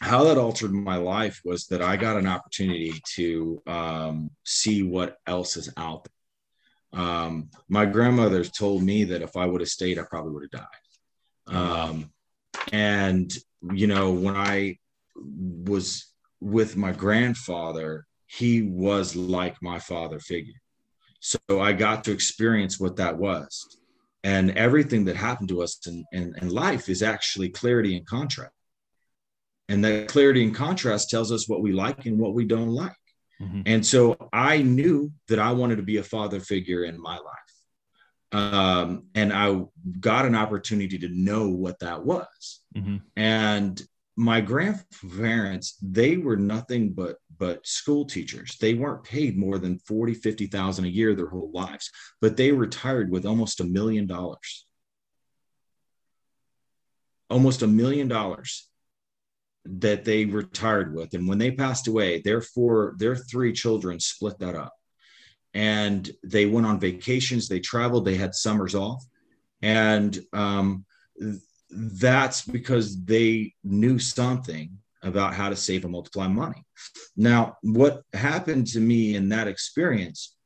how 0.00 0.22
that 0.24 0.38
altered 0.38 0.72
my 0.72 0.96
life 0.96 1.40
was 1.44 1.66
that 1.66 1.82
I 1.82 1.96
got 1.96 2.16
an 2.16 2.28
opportunity 2.28 2.94
to 3.14 3.60
um, 3.66 4.30
see 4.44 4.84
what 4.84 5.16
else 5.26 5.56
is 5.56 5.68
out 5.76 6.06
there. 6.92 7.02
Um, 7.02 7.50
my 7.68 7.86
grandmother 7.86 8.44
told 8.44 8.84
me 8.84 9.02
that 9.04 9.20
if 9.20 9.36
I 9.36 9.46
would 9.46 9.60
have 9.60 9.68
stayed, 9.68 9.98
I 9.98 10.04
probably 10.08 10.32
would 10.32 10.48
have 10.52 10.62
died. 10.62 11.56
Um, 11.56 12.12
and 12.72 13.36
you 13.72 13.88
know, 13.88 14.12
when 14.12 14.36
I 14.36 14.78
was 15.16 16.06
with 16.40 16.76
my 16.76 16.92
grandfather, 16.92 18.06
he 18.26 18.62
was 18.62 19.16
like 19.16 19.60
my 19.60 19.80
father 19.80 20.20
figure. 20.20 20.54
So 21.18 21.38
I 21.50 21.72
got 21.72 22.04
to 22.04 22.12
experience 22.12 22.78
what 22.78 22.96
that 22.96 23.18
was 23.18 23.80
and 24.24 24.50
everything 24.58 25.04
that 25.04 25.16
happened 25.16 25.50
to 25.50 25.62
us 25.62 25.78
in, 25.86 26.04
in, 26.10 26.34
in 26.40 26.48
life 26.48 26.88
is 26.88 27.02
actually 27.02 27.50
clarity 27.50 27.96
and 27.96 28.06
contrast 28.06 28.52
and 29.68 29.84
that 29.84 30.08
clarity 30.08 30.42
and 30.42 30.54
contrast 30.54 31.08
tells 31.08 31.30
us 31.30 31.48
what 31.48 31.62
we 31.62 31.72
like 31.72 32.06
and 32.06 32.18
what 32.18 32.34
we 32.34 32.44
don't 32.44 32.70
like 32.70 32.96
Mm-hmm. 33.40 33.62
And 33.66 33.86
so 33.86 34.16
I 34.32 34.62
knew 34.62 35.12
that 35.28 35.38
I 35.38 35.52
wanted 35.52 35.76
to 35.76 35.82
be 35.82 35.98
a 35.98 36.02
father 36.02 36.40
figure 36.40 36.84
in 36.84 37.00
my 37.00 37.18
life. 37.18 37.22
Um, 38.32 39.04
and 39.14 39.32
I 39.32 39.62
got 40.00 40.26
an 40.26 40.34
opportunity 40.34 40.98
to 40.98 41.08
know 41.08 41.48
what 41.48 41.78
that 41.80 42.04
was. 42.04 42.60
Mm-hmm. 42.76 42.96
And 43.16 43.82
my 44.16 44.40
grandparents, 44.40 45.76
they 45.82 46.16
were 46.16 46.36
nothing 46.36 46.92
but 46.92 47.16
but 47.36 47.66
school 47.66 48.04
teachers. 48.04 48.56
They 48.60 48.74
weren't 48.74 49.02
paid 49.02 49.36
more 49.36 49.58
than 49.58 49.80
40, 49.80 50.14
50,000 50.14 50.84
a 50.84 50.88
year 50.88 51.14
their 51.14 51.28
whole 51.28 51.50
lives, 51.52 51.90
but 52.20 52.36
they 52.36 52.52
retired 52.52 53.10
with 53.10 53.26
almost 53.26 53.60
a 53.60 53.64
million 53.64 54.06
dollars. 54.06 54.66
Almost 57.28 57.62
a 57.62 57.66
million 57.66 58.06
dollars 58.06 58.68
that 59.64 60.04
they 60.04 60.26
retired 60.26 60.94
with. 60.94 61.14
And 61.14 61.26
when 61.26 61.38
they 61.38 61.50
passed 61.50 61.88
away, 61.88 62.20
their 62.20 62.40
four, 62.40 62.94
their 62.98 63.16
three 63.16 63.52
children 63.52 63.98
split 63.98 64.38
that 64.38 64.54
up. 64.54 64.72
And 65.54 66.08
they 66.22 66.46
went 66.46 66.66
on 66.66 66.78
vacations, 66.78 67.48
they 67.48 67.60
traveled, 67.60 68.04
they 68.04 68.16
had 68.16 68.34
summers 68.34 68.74
off. 68.74 69.04
And 69.62 70.18
um, 70.32 70.84
that's 71.74 72.42
because 72.42 73.02
they 73.04 73.52
knew 73.62 73.98
something 73.98 74.78
about 75.02 75.34
how 75.34 75.48
to 75.48 75.56
save 75.56 75.84
and 75.84 75.92
multiply 75.92 76.26
money. 76.26 76.64
Now, 77.16 77.56
what 77.62 78.02
happened 78.12 78.66
to 78.68 78.80
me 78.80 79.16
in 79.16 79.28
that 79.30 79.48
experience 79.48 80.36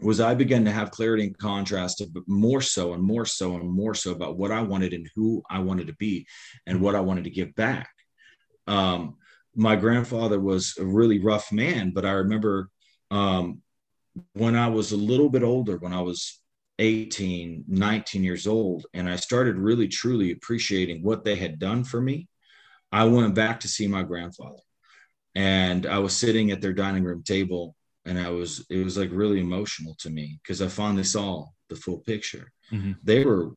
was 0.00 0.20
I 0.20 0.34
began 0.34 0.64
to 0.64 0.70
have 0.70 0.90
clarity 0.90 1.24
and 1.24 1.38
contrast, 1.38 2.02
but 2.12 2.24
more 2.26 2.60
so 2.60 2.92
and 2.92 3.02
more 3.02 3.24
so 3.24 3.54
and 3.54 3.70
more 3.70 3.94
so 3.94 4.12
about 4.12 4.36
what 4.36 4.50
I 4.50 4.60
wanted 4.60 4.92
and 4.92 5.08
who 5.14 5.42
I 5.48 5.60
wanted 5.60 5.86
to 5.86 5.94
be 5.94 6.26
and 6.66 6.80
what 6.80 6.94
I 6.94 7.00
wanted 7.00 7.24
to 7.24 7.30
give 7.30 7.54
back. 7.54 7.88
Um, 8.66 9.16
my 9.54 9.76
grandfather 9.76 10.38
was 10.38 10.74
a 10.78 10.84
really 10.84 11.18
rough 11.18 11.50
man, 11.50 11.92
but 11.92 12.04
I 12.04 12.10
remember 12.10 12.68
um, 13.10 13.62
when 14.34 14.54
I 14.54 14.68
was 14.68 14.92
a 14.92 14.96
little 14.96 15.30
bit 15.30 15.42
older, 15.42 15.78
when 15.78 15.94
I 15.94 16.02
was 16.02 16.40
18, 16.78 17.64
19 17.68 18.24
years 18.24 18.46
old, 18.46 18.86
and 18.94 19.08
I 19.08 19.16
started 19.16 19.56
really 19.56 19.88
truly 19.88 20.32
appreciating 20.32 21.02
what 21.02 21.24
they 21.24 21.36
had 21.36 21.58
done 21.58 21.84
for 21.84 22.00
me, 22.00 22.28
I 22.92 23.04
went 23.04 23.34
back 23.34 23.60
to 23.60 23.68
see 23.68 23.86
my 23.86 24.02
grandfather. 24.02 24.62
And 25.34 25.86
I 25.86 25.98
was 25.98 26.16
sitting 26.16 26.50
at 26.50 26.60
their 26.60 26.72
dining 26.72 27.04
room 27.04 27.22
table, 27.22 27.76
and 28.04 28.18
I 28.18 28.30
was, 28.30 28.64
it 28.70 28.84
was 28.84 28.96
like 28.96 29.10
really 29.12 29.40
emotional 29.40 29.94
to 30.00 30.10
me 30.10 30.38
because 30.42 30.62
I 30.62 30.68
finally 30.68 31.04
saw 31.04 31.46
the 31.68 31.76
full 31.76 31.98
picture. 31.98 32.50
Mm-hmm. 32.72 32.92
They 33.02 33.24
were 33.24 33.52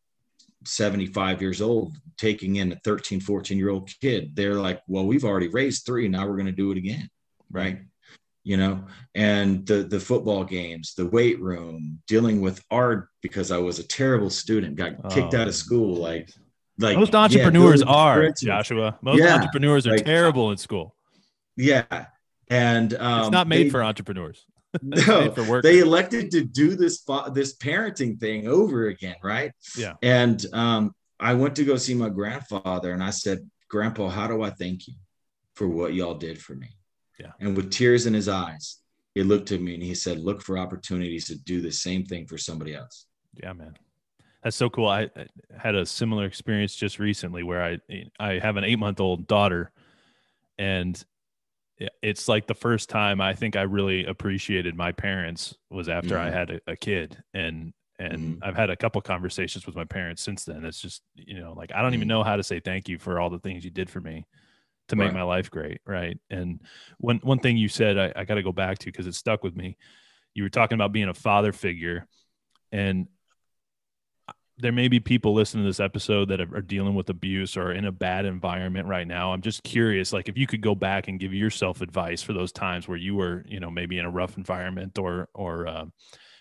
75 0.65 1.41
years 1.41 1.61
old 1.61 1.95
taking 2.17 2.57
in 2.57 2.73
a 2.73 2.79
13 2.83 3.21
14 3.21 3.57
year 3.57 3.69
old 3.69 3.89
kid 4.01 4.35
they're 4.35 4.55
like 4.55 4.81
well 4.87 5.05
we've 5.05 5.23
already 5.23 5.47
raised 5.47 5.85
three 5.85 6.07
now 6.09 6.27
we're 6.27 6.35
going 6.35 6.45
to 6.45 6.51
do 6.51 6.71
it 6.71 6.77
again 6.77 7.09
right 7.49 7.79
you 8.43 8.57
know 8.57 8.83
and 9.15 9.65
the 9.65 9.83
the 9.83 9.99
football 9.99 10.43
games 10.43 10.93
the 10.95 11.05
weight 11.05 11.39
room 11.39 11.99
dealing 12.07 12.41
with 12.41 12.63
art 12.71 13.09
because 13.21 13.51
i 13.51 13.57
was 13.57 13.79
a 13.79 13.87
terrible 13.87 14.29
student 14.29 14.75
got 14.75 14.93
oh, 15.03 15.09
kicked 15.09 15.33
out 15.33 15.47
of 15.47 15.55
school 15.55 15.95
like 15.95 16.31
like 16.77 16.97
most 16.97 17.13
entrepreneurs 17.13 17.83
yeah, 17.85 17.93
are 17.93 18.31
joshua 18.31 18.97
most 19.01 19.19
yeah, 19.19 19.35
entrepreneurs 19.35 19.85
are 19.85 19.91
like, 19.91 20.05
terrible 20.05 20.51
in 20.51 20.57
school 20.57 20.95
yeah 21.57 22.05
and 22.49 22.93
um, 22.95 23.21
it's 23.21 23.31
not 23.31 23.47
made 23.47 23.67
they, 23.67 23.69
for 23.69 23.83
entrepreneurs 23.83 24.45
no, 24.83 25.29
they 25.61 25.79
elected 25.79 26.29
to 26.31 26.43
do 26.43 26.75
this 26.75 27.03
this 27.33 27.57
parenting 27.57 28.19
thing 28.19 28.47
over 28.47 28.87
again, 28.87 29.15
right? 29.23 29.51
Yeah. 29.75 29.93
And 30.03 30.45
um, 30.53 30.93
I 31.19 31.33
went 31.33 31.55
to 31.55 31.65
go 31.65 31.75
see 31.75 31.95
my 31.95 32.09
grandfather, 32.09 32.91
and 32.91 33.03
I 33.03 33.09
said, 33.09 33.49
"Grandpa, 33.67 34.09
how 34.09 34.27
do 34.27 34.43
I 34.43 34.51
thank 34.51 34.87
you 34.87 34.93
for 35.55 35.67
what 35.67 35.95
y'all 35.95 36.13
did 36.13 36.39
for 36.39 36.53
me?" 36.53 36.69
Yeah. 37.19 37.31
And 37.39 37.55
with 37.55 37.71
tears 37.71 38.05
in 38.05 38.13
his 38.13 38.29
eyes, 38.29 38.77
he 39.13 39.23
looked 39.23 39.51
at 39.51 39.61
me 39.61 39.73
and 39.73 39.83
he 39.83 39.95
said, 39.95 40.19
"Look 40.19 40.41
for 40.41 40.57
opportunities 40.57 41.27
to 41.27 41.35
do 41.35 41.61
the 41.61 41.71
same 41.71 42.05
thing 42.05 42.25
for 42.25 42.37
somebody 42.37 42.75
else." 42.75 43.05
Yeah, 43.41 43.53
man. 43.53 43.75
That's 44.43 44.55
so 44.55 44.69
cool. 44.69 44.87
I, 44.87 45.09
I 45.15 45.27
had 45.57 45.75
a 45.75 45.85
similar 45.85 46.25
experience 46.25 46.75
just 46.75 46.99
recently 46.99 47.43
where 47.43 47.63
I 47.63 48.03
I 48.19 48.39
have 48.39 48.57
an 48.57 48.63
eight 48.63 48.79
month 48.79 48.99
old 48.99 49.27
daughter, 49.27 49.71
and 50.57 51.03
it's 52.01 52.27
like 52.27 52.47
the 52.47 52.55
first 52.55 52.89
time 52.89 53.21
I 53.21 53.33
think 53.33 53.55
I 53.55 53.63
really 53.63 54.05
appreciated 54.05 54.75
my 54.75 54.91
parents 54.91 55.55
was 55.69 55.89
after 55.89 56.15
mm-hmm. 56.15 56.27
I 56.27 56.31
had 56.31 56.49
a, 56.51 56.59
a, 56.67 56.75
kid 56.75 57.21
and 57.33 57.73
and 57.97 58.17
mm-hmm. 58.17 58.43
I've 58.43 58.55
had 58.55 58.69
a 58.69 58.75
couple 58.75 59.01
conversations 59.01 59.65
with 59.65 59.75
my 59.75 59.85
parents 59.85 60.21
since 60.21 60.45
then. 60.45 60.65
It's 60.65 60.81
just 60.81 61.01
you 61.15 61.39
know 61.39 61.53
like 61.53 61.71
I 61.73 61.81
don't 61.81 61.87
mm-hmm. 61.87 61.95
even 61.95 62.07
know 62.07 62.23
how 62.23 62.35
to 62.35 62.43
say 62.43 62.59
thank 62.59 62.89
you 62.89 62.97
for 62.97 63.19
all 63.19 63.29
the 63.29 63.39
things 63.39 63.63
you 63.63 63.71
did 63.71 63.89
for 63.89 64.01
me 64.01 64.25
to 64.89 64.95
make 64.95 65.07
right. 65.07 65.15
my 65.15 65.23
life 65.23 65.49
great, 65.49 65.81
right? 65.85 66.19
And 66.29 66.61
one 66.99 67.19
one 67.23 67.39
thing 67.39 67.57
you 67.57 67.69
said 67.69 67.97
I, 67.97 68.13
I 68.15 68.25
got 68.25 68.35
to 68.35 68.43
go 68.43 68.51
back 68.51 68.79
to 68.79 68.85
because 68.85 69.07
it 69.07 69.15
stuck 69.15 69.43
with 69.43 69.55
me. 69.55 69.77
You 70.33 70.43
were 70.43 70.49
talking 70.49 70.75
about 70.75 70.91
being 70.91 71.09
a 71.09 71.13
father 71.13 71.51
figure, 71.53 72.07
and 72.71 73.07
there 74.61 74.71
may 74.73 74.89
be 74.89 74.99
people 74.99 75.33
listening 75.33 75.63
to 75.63 75.69
this 75.69 75.79
episode 75.79 76.27
that 76.29 76.41
are 76.41 76.61
dealing 76.61 76.93
with 76.93 77.09
abuse 77.09 77.55
or 77.55 77.71
in 77.71 77.85
a 77.85 77.91
bad 77.91 78.25
environment 78.25 78.87
right 78.87 79.07
now. 79.07 79.31
I'm 79.31 79.41
just 79.41 79.63
curious, 79.63 80.11
like 80.11 80.27
if 80.27 80.37
you 80.37 80.47
could 80.47 80.61
go 80.61 80.75
back 80.75 81.07
and 81.07 81.17
give 81.17 81.33
yourself 81.33 81.79
advice 81.79 82.21
for 82.21 82.33
those 82.33 82.51
times 82.51 82.85
where 82.85 82.97
you 82.97 83.15
were, 83.15 83.45
you 83.47 83.61
know, 83.61 83.71
maybe 83.71 83.97
in 83.97 84.05
a 84.05 84.09
rough 84.09 84.35
environment 84.35 84.99
or, 84.99 85.29
or, 85.33 85.65
uh, 85.65 85.85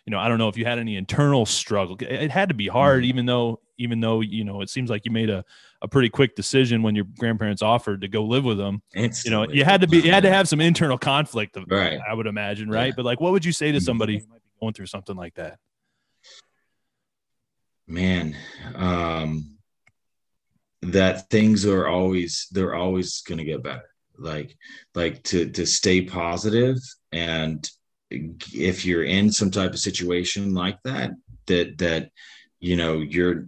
you 0.05 0.11
know, 0.11 0.19
I 0.19 0.27
don't 0.27 0.39
know 0.39 0.49
if 0.49 0.57
you 0.57 0.65
had 0.65 0.81
any 0.81 0.97
internal 0.97 1.47
struggle. 1.47 1.97
It 2.01 2.33
had 2.33 2.49
to 2.49 2.57
be 2.57 2.67
hard, 2.67 3.03
mm-hmm. 3.03 3.11
even 3.11 3.27
though, 3.27 3.61
even 3.79 4.01
though, 4.01 4.21
you 4.21 4.45
know, 4.45 4.61
it 4.61 4.69
seems 4.69 4.91
like 4.91 5.05
you 5.05 5.11
made 5.11 5.31
a, 5.31 5.45
a 5.81 5.89
pretty 5.89 6.09
quick 6.09 6.35
decision 6.37 6.83
when 6.83 6.95
your 6.95 7.07
grandparents 7.19 7.63
offered 7.63 8.03
to 8.03 8.09
go 8.09 8.25
live 8.25 8.45
with 8.45 8.59
them. 8.59 8.83
Instantly. 8.95 9.31
You 9.31 9.47
know, 9.47 9.53
you 9.53 9.65
had 9.65 9.81
to 9.81 9.87
be, 9.87 9.99
you 9.99 10.11
had 10.11 10.25
to 10.25 10.33
have 10.33 10.49
some 10.49 10.61
internal 10.61 10.99
conflict, 10.99 11.57
of, 11.57 11.65
right. 11.69 11.99
I 12.07 12.15
would 12.15 12.27
imagine, 12.27 12.69
right? 12.69 12.87
Yeah. 12.87 12.93
But 12.97 13.05
like, 13.05 13.21
what 13.21 13.33
would 13.33 13.45
you 13.45 13.53
say 13.53 13.73
to 13.73 13.81
somebody 13.81 14.17
mm-hmm. 14.17 14.27
who 14.27 14.33
might 14.33 14.43
be 14.43 14.51
going 14.61 14.75
through 14.75 14.87
something 14.87 15.17
like 15.17 15.35
that? 15.35 15.59
man 17.89 18.37
um 18.75 19.57
that 20.83 21.29
things 21.31 21.67
are 21.67 21.89
always 21.89 22.47
they're 22.53 22.75
always 22.75 23.23
going 23.23 23.39
to 23.39 23.45
get 23.45 23.63
better 23.63 23.89
like 24.19 24.57
like 24.95 25.23
to 25.23 25.51
to 25.51 25.67
stay 25.67 26.03
positive 26.03 26.77
and 27.13 27.71
if 28.11 28.85
you're 28.85 29.05
in 29.05 29.33
some 29.33 29.51
type 29.51 29.73
of 29.73 29.79
situation 29.79 30.55
like 30.55 30.79
that 30.85 31.11
that 31.47 31.79
that 31.79 32.11
you 32.61 32.77
know 32.77 32.99
you're 32.99 33.47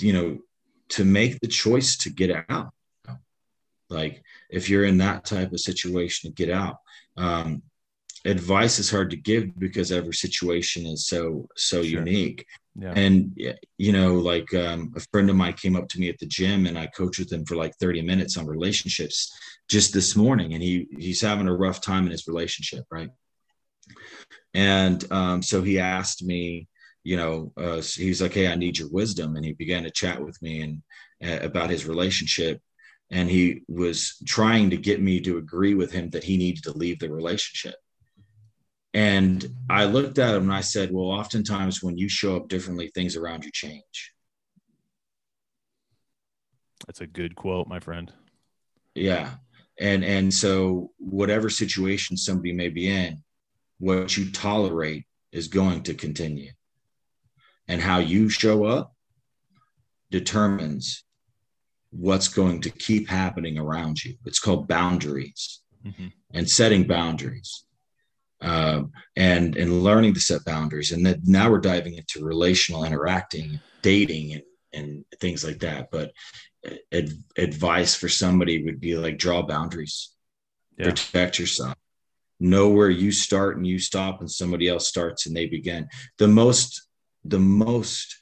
you 0.00 0.12
know 0.12 0.38
to 0.88 1.04
make 1.04 1.40
the 1.40 1.48
choice 1.48 1.96
to 1.96 2.10
get 2.10 2.44
out 2.48 2.70
like 3.88 4.22
if 4.50 4.68
you're 4.68 4.84
in 4.84 4.98
that 4.98 5.24
type 5.24 5.52
of 5.52 5.60
situation 5.60 6.30
to 6.30 6.34
get 6.34 6.54
out 6.54 6.76
um 7.16 7.62
advice 8.24 8.78
is 8.78 8.90
hard 8.90 9.10
to 9.10 9.16
give 9.16 9.58
because 9.58 9.90
every 9.90 10.14
situation 10.14 10.86
is 10.86 11.06
so 11.06 11.48
so 11.56 11.82
sure. 11.82 11.98
unique 11.98 12.46
yeah. 12.78 12.92
and 12.94 13.36
you 13.78 13.92
know 13.92 14.14
like 14.14 14.52
um, 14.54 14.92
a 14.96 15.00
friend 15.12 15.28
of 15.28 15.36
mine 15.36 15.52
came 15.54 15.76
up 15.76 15.88
to 15.88 15.98
me 15.98 16.08
at 16.08 16.18
the 16.18 16.26
gym 16.26 16.66
and 16.66 16.78
i 16.78 16.86
coached 16.86 17.18
with 17.18 17.32
him 17.32 17.44
for 17.44 17.56
like 17.56 17.74
30 17.76 18.02
minutes 18.02 18.36
on 18.36 18.46
relationships 18.46 19.32
just 19.68 19.92
this 19.92 20.14
morning 20.14 20.54
and 20.54 20.62
he 20.62 20.86
he's 20.98 21.20
having 21.20 21.48
a 21.48 21.54
rough 21.54 21.80
time 21.80 22.04
in 22.04 22.12
his 22.12 22.28
relationship 22.28 22.84
right 22.90 23.10
and 24.54 25.10
um, 25.10 25.42
so 25.42 25.62
he 25.62 25.78
asked 25.78 26.22
me 26.22 26.68
you 27.04 27.16
know 27.16 27.52
uh, 27.56 27.80
he's 27.80 28.22
like 28.22 28.34
hey 28.34 28.48
i 28.48 28.54
need 28.54 28.78
your 28.78 28.90
wisdom 28.90 29.36
and 29.36 29.44
he 29.44 29.52
began 29.52 29.82
to 29.82 29.90
chat 29.90 30.22
with 30.22 30.40
me 30.42 30.60
and 30.60 30.82
uh, 31.24 31.44
about 31.44 31.70
his 31.70 31.86
relationship 31.86 32.60
and 33.10 33.28
he 33.28 33.62
was 33.68 34.16
trying 34.26 34.70
to 34.70 34.76
get 34.76 35.02
me 35.02 35.20
to 35.20 35.36
agree 35.36 35.74
with 35.74 35.92
him 35.92 36.08
that 36.10 36.24
he 36.24 36.36
needed 36.36 36.62
to 36.62 36.72
leave 36.72 36.98
the 36.98 37.10
relationship 37.10 37.74
and 38.94 39.54
I 39.70 39.86
looked 39.86 40.18
at 40.18 40.34
him 40.34 40.44
and 40.44 40.52
I 40.52 40.60
said, 40.60 40.92
Well, 40.92 41.06
oftentimes 41.06 41.82
when 41.82 41.96
you 41.96 42.08
show 42.08 42.36
up 42.36 42.48
differently, 42.48 42.90
things 42.94 43.16
around 43.16 43.44
you 43.44 43.50
change. 43.50 44.12
That's 46.86 47.00
a 47.00 47.06
good 47.06 47.34
quote, 47.34 47.68
my 47.68 47.80
friend. 47.80 48.12
Yeah. 48.94 49.30
And 49.80 50.04
and 50.04 50.32
so 50.32 50.92
whatever 50.98 51.48
situation 51.48 52.16
somebody 52.16 52.52
may 52.52 52.68
be 52.68 52.88
in, 52.88 53.22
what 53.78 54.16
you 54.16 54.30
tolerate 54.30 55.04
is 55.32 55.48
going 55.48 55.84
to 55.84 55.94
continue. 55.94 56.50
And 57.72 57.80
how 57.80 58.00
you 58.00 58.28
show 58.28 58.66
up 58.66 58.92
determines 60.10 61.04
what's 61.88 62.28
going 62.28 62.60
to 62.60 62.70
keep 62.70 63.08
happening 63.08 63.56
around 63.56 64.04
you. 64.04 64.14
It's 64.26 64.38
called 64.38 64.68
boundaries 64.68 65.62
mm-hmm. 65.82 66.08
and 66.34 66.50
setting 66.50 66.86
boundaries 66.86 67.64
um, 68.42 68.92
and 69.16 69.56
and 69.56 69.82
learning 69.82 70.12
to 70.12 70.20
set 70.20 70.44
boundaries. 70.44 70.92
And 70.92 71.06
then 71.06 71.22
now 71.24 71.50
we're 71.50 71.60
diving 71.60 71.94
into 71.94 72.22
relational 72.26 72.84
interacting, 72.84 73.58
dating, 73.80 74.34
and 74.34 74.42
and 74.74 75.04
things 75.18 75.42
like 75.42 75.60
that. 75.60 75.90
But 75.90 76.12
ad- 76.92 77.24
advice 77.38 77.94
for 77.94 78.10
somebody 78.10 78.64
would 78.64 78.80
be 78.80 78.96
like 78.96 79.16
draw 79.16 79.40
boundaries, 79.40 80.10
yeah. 80.76 80.90
protect 80.90 81.38
yourself, 81.38 81.74
know 82.38 82.68
where 82.68 82.90
you 82.90 83.12
start 83.12 83.56
and 83.56 83.66
you 83.66 83.78
stop, 83.78 84.20
and 84.20 84.30
somebody 84.30 84.68
else 84.68 84.88
starts 84.88 85.26
and 85.26 85.34
they 85.34 85.46
begin. 85.46 85.88
The 86.18 86.28
most 86.28 86.82
the 87.24 87.38
most 87.38 88.16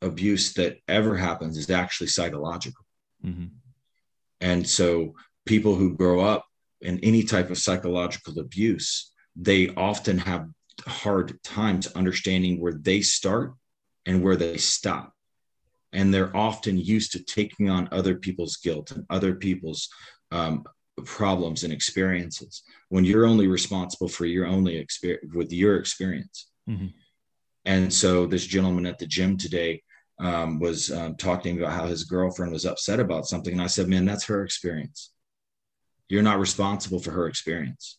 abuse 0.00 0.54
that 0.54 0.78
ever 0.88 1.16
happens 1.16 1.56
is 1.56 1.70
actually 1.70 2.06
psychological. 2.06 2.84
Mm-hmm. 3.24 3.46
And 4.40 4.68
so 4.68 5.14
people 5.46 5.74
who 5.74 5.96
grow 5.96 6.20
up 6.20 6.46
in 6.80 7.00
any 7.00 7.24
type 7.24 7.50
of 7.50 7.58
psychological 7.58 8.38
abuse, 8.38 9.12
they 9.34 9.68
often 9.74 10.18
have 10.18 10.46
hard 10.86 11.42
times 11.42 11.88
understanding 11.88 12.60
where 12.60 12.74
they 12.74 13.00
start 13.00 13.54
and 14.06 14.22
where 14.22 14.36
they 14.36 14.56
stop. 14.56 15.12
And 15.92 16.12
they're 16.12 16.36
often 16.36 16.78
used 16.78 17.12
to 17.12 17.24
taking 17.24 17.68
on 17.70 17.88
other 17.90 18.16
people's 18.16 18.56
guilt 18.56 18.90
and 18.92 19.04
other 19.10 19.34
people's 19.34 19.88
um, 20.30 20.64
problems 21.04 21.64
and 21.64 21.72
experiences 21.72 22.62
when 22.88 23.04
you're 23.04 23.26
only 23.26 23.46
responsible 23.46 24.08
for 24.08 24.26
your 24.26 24.46
only 24.46 24.76
experience 24.76 25.32
with 25.34 25.52
your 25.52 25.76
experience. 25.76 26.50
Mm-hmm. 26.68 26.88
And 27.64 27.92
so 27.92 28.26
this 28.26 28.46
gentleman 28.46 28.86
at 28.86 28.98
the 28.98 29.06
gym 29.06 29.36
today 29.36 29.82
um, 30.20 30.58
was 30.58 30.90
um, 30.90 31.16
talking 31.16 31.58
about 31.58 31.72
how 31.72 31.86
his 31.86 32.04
girlfriend 32.04 32.52
was 32.52 32.66
upset 32.66 33.00
about 33.00 33.26
something. 33.26 33.52
And 33.52 33.62
I 33.62 33.66
said, 33.66 33.88
man, 33.88 34.04
that's 34.04 34.24
her 34.24 34.44
experience. 34.44 35.12
You're 36.08 36.22
not 36.22 36.40
responsible 36.40 36.98
for 36.98 37.10
her 37.10 37.28
experience. 37.28 37.98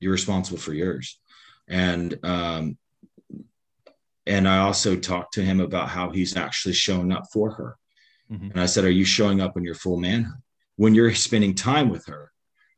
You're 0.00 0.12
responsible 0.12 0.58
for 0.58 0.72
yours. 0.72 1.18
And, 1.68 2.18
um, 2.24 2.78
and 4.26 4.48
I 4.48 4.58
also 4.58 4.96
talked 4.96 5.34
to 5.34 5.42
him 5.42 5.60
about 5.60 5.88
how 5.88 6.10
he's 6.10 6.36
actually 6.36 6.74
showing 6.74 7.12
up 7.12 7.24
for 7.32 7.52
her. 7.52 7.76
Mm-hmm. 8.30 8.50
And 8.52 8.60
I 8.60 8.66
said, 8.66 8.84
Are 8.84 8.90
you 8.90 9.04
showing 9.04 9.40
up 9.40 9.56
in 9.56 9.64
your 9.64 9.74
full 9.74 9.98
manhood? 9.98 10.40
When 10.76 10.94
you're 10.94 11.14
spending 11.14 11.54
time 11.54 11.90
with 11.90 12.06
her, 12.06 12.32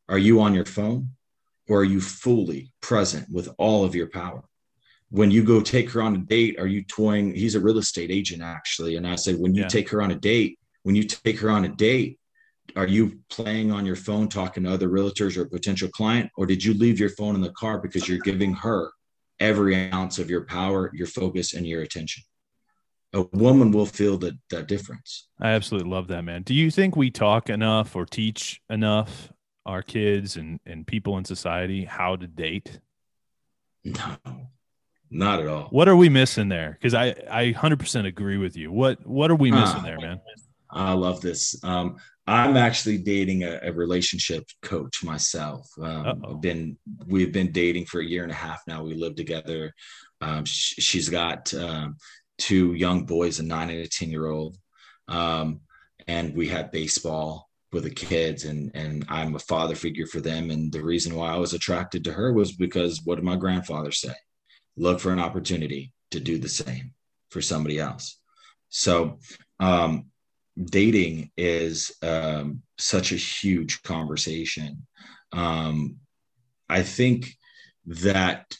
are 0.09 0.17
you 0.17 0.41
on 0.41 0.53
your 0.53 0.65
phone 0.65 1.09
or 1.67 1.79
are 1.79 1.85
you 1.85 2.01
fully 2.01 2.71
present 2.81 3.29
with 3.29 3.49
all 3.57 3.83
of 3.83 3.95
your 3.95 4.07
power? 4.07 4.43
When 5.09 5.31
you 5.31 5.43
go 5.43 5.61
take 5.61 5.89
her 5.91 6.01
on 6.01 6.15
a 6.15 6.19
date, 6.19 6.59
are 6.59 6.67
you 6.67 6.83
toying? 6.83 7.33
He's 7.33 7.55
a 7.55 7.61
real 7.61 7.77
estate 7.77 8.11
agent, 8.11 8.41
actually. 8.41 8.97
And 8.97 9.07
I 9.07 9.15
said, 9.15 9.37
When 9.37 9.55
you 9.55 9.61
yeah. 9.61 9.67
take 9.67 9.89
her 9.89 10.01
on 10.01 10.11
a 10.11 10.15
date, 10.15 10.59
when 10.83 10.95
you 10.95 11.03
take 11.03 11.39
her 11.39 11.49
on 11.49 11.65
a 11.65 11.69
date, 11.69 12.19
are 12.75 12.87
you 12.87 13.19
playing 13.29 13.71
on 13.71 13.85
your 13.85 13.95
phone 13.95 14.27
talking 14.27 14.63
to 14.63 14.71
other 14.71 14.89
realtors 14.89 15.37
or 15.37 15.43
a 15.43 15.49
potential 15.49 15.89
client 15.89 16.29
or 16.37 16.45
did 16.45 16.63
you 16.63 16.73
leave 16.73 16.99
your 16.99 17.09
phone 17.09 17.35
in 17.35 17.41
the 17.41 17.51
car 17.51 17.79
because 17.79 18.07
you're 18.07 18.19
giving 18.19 18.53
her 18.53 18.91
every 19.39 19.91
ounce 19.91 20.19
of 20.19 20.29
your 20.29 20.45
power 20.45 20.91
your 20.93 21.07
focus 21.07 21.53
and 21.53 21.65
your 21.65 21.81
attention 21.81 22.23
a 23.13 23.21
woman 23.31 23.71
will 23.71 23.85
feel 23.85 24.17
the, 24.17 24.37
that 24.49 24.67
difference 24.67 25.27
i 25.39 25.49
absolutely 25.49 25.89
love 25.89 26.07
that 26.07 26.23
man 26.23 26.41
do 26.43 26.53
you 26.53 26.69
think 26.69 26.95
we 26.95 27.09
talk 27.09 27.49
enough 27.49 27.95
or 27.95 28.05
teach 28.05 28.61
enough 28.69 29.31
our 29.65 29.81
kids 29.81 30.37
and, 30.37 30.59
and 30.65 30.87
people 30.87 31.17
in 31.17 31.25
society 31.25 31.85
how 31.85 32.15
to 32.15 32.27
date 32.27 32.79
no 33.83 34.17
not 35.09 35.39
at 35.39 35.47
all 35.47 35.67
what 35.71 35.87
are 35.87 35.95
we 35.95 36.09
missing 36.09 36.49
there 36.49 36.77
because 36.79 36.93
I, 36.93 37.15
I 37.29 37.53
100% 37.53 38.05
agree 38.05 38.37
with 38.37 38.57
you 38.57 38.71
what 38.71 39.05
what 39.05 39.31
are 39.31 39.35
we 39.35 39.51
missing 39.51 39.79
uh, 39.79 39.83
there 39.83 39.99
man 39.99 40.19
I 40.69 40.93
love 40.93 41.21
this. 41.21 41.61
Um, 41.63 41.97
I'm 42.25 42.57
actually 42.57 42.97
dating 42.97 43.43
a, 43.43 43.59
a 43.63 43.71
relationship 43.71 44.43
coach 44.61 45.03
myself. 45.03 45.69
Um, 45.81 46.23
I've 46.27 46.41
been 46.41 46.77
we've 47.05 47.31
been 47.31 47.51
dating 47.51 47.85
for 47.85 48.01
a 48.01 48.05
year 48.05 48.23
and 48.23 48.31
a 48.31 48.35
half 48.35 48.61
now. 48.67 48.83
We 48.83 48.95
live 48.95 49.15
together. 49.15 49.73
Um, 50.19 50.43
sh- 50.43 50.75
she's 50.79 51.07
got 51.07 51.53
um, 51.53 51.95
two 52.37 52.73
young 52.73 53.05
boys, 53.05 53.39
a 53.39 53.43
nine 53.43 53.69
and 53.69 53.79
a 53.79 53.87
ten 53.87 54.09
year 54.09 54.27
old, 54.27 54.57
um, 55.07 55.61
and 56.07 56.35
we 56.35 56.49
had 56.49 56.71
baseball 56.71 57.49
with 57.71 57.83
the 57.83 57.89
kids, 57.89 58.43
and 58.43 58.71
and 58.73 59.05
I'm 59.07 59.35
a 59.35 59.39
father 59.39 59.75
figure 59.75 60.07
for 60.07 60.19
them. 60.19 60.51
And 60.51 60.69
the 60.69 60.83
reason 60.83 61.15
why 61.15 61.31
I 61.31 61.37
was 61.37 61.53
attracted 61.53 62.03
to 62.03 62.13
her 62.13 62.33
was 62.33 62.51
because 62.51 63.03
what 63.05 63.15
did 63.15 63.23
my 63.23 63.37
grandfather 63.37 63.91
say? 63.91 64.13
Look 64.77 64.99
for 64.99 65.11
an 65.11 65.19
opportunity 65.19 65.91
to 66.11 66.19
do 66.19 66.37
the 66.37 66.49
same 66.49 66.93
for 67.31 67.41
somebody 67.41 67.79
else. 67.79 68.19
So 68.69 69.19
um, 69.59 70.05
dating 70.61 71.31
is 71.37 71.91
um, 72.01 72.61
such 72.77 73.11
a 73.11 73.15
huge 73.15 73.81
conversation. 73.83 74.87
Um, 75.31 75.97
I 76.69 76.83
think 76.83 77.33
that 77.87 78.55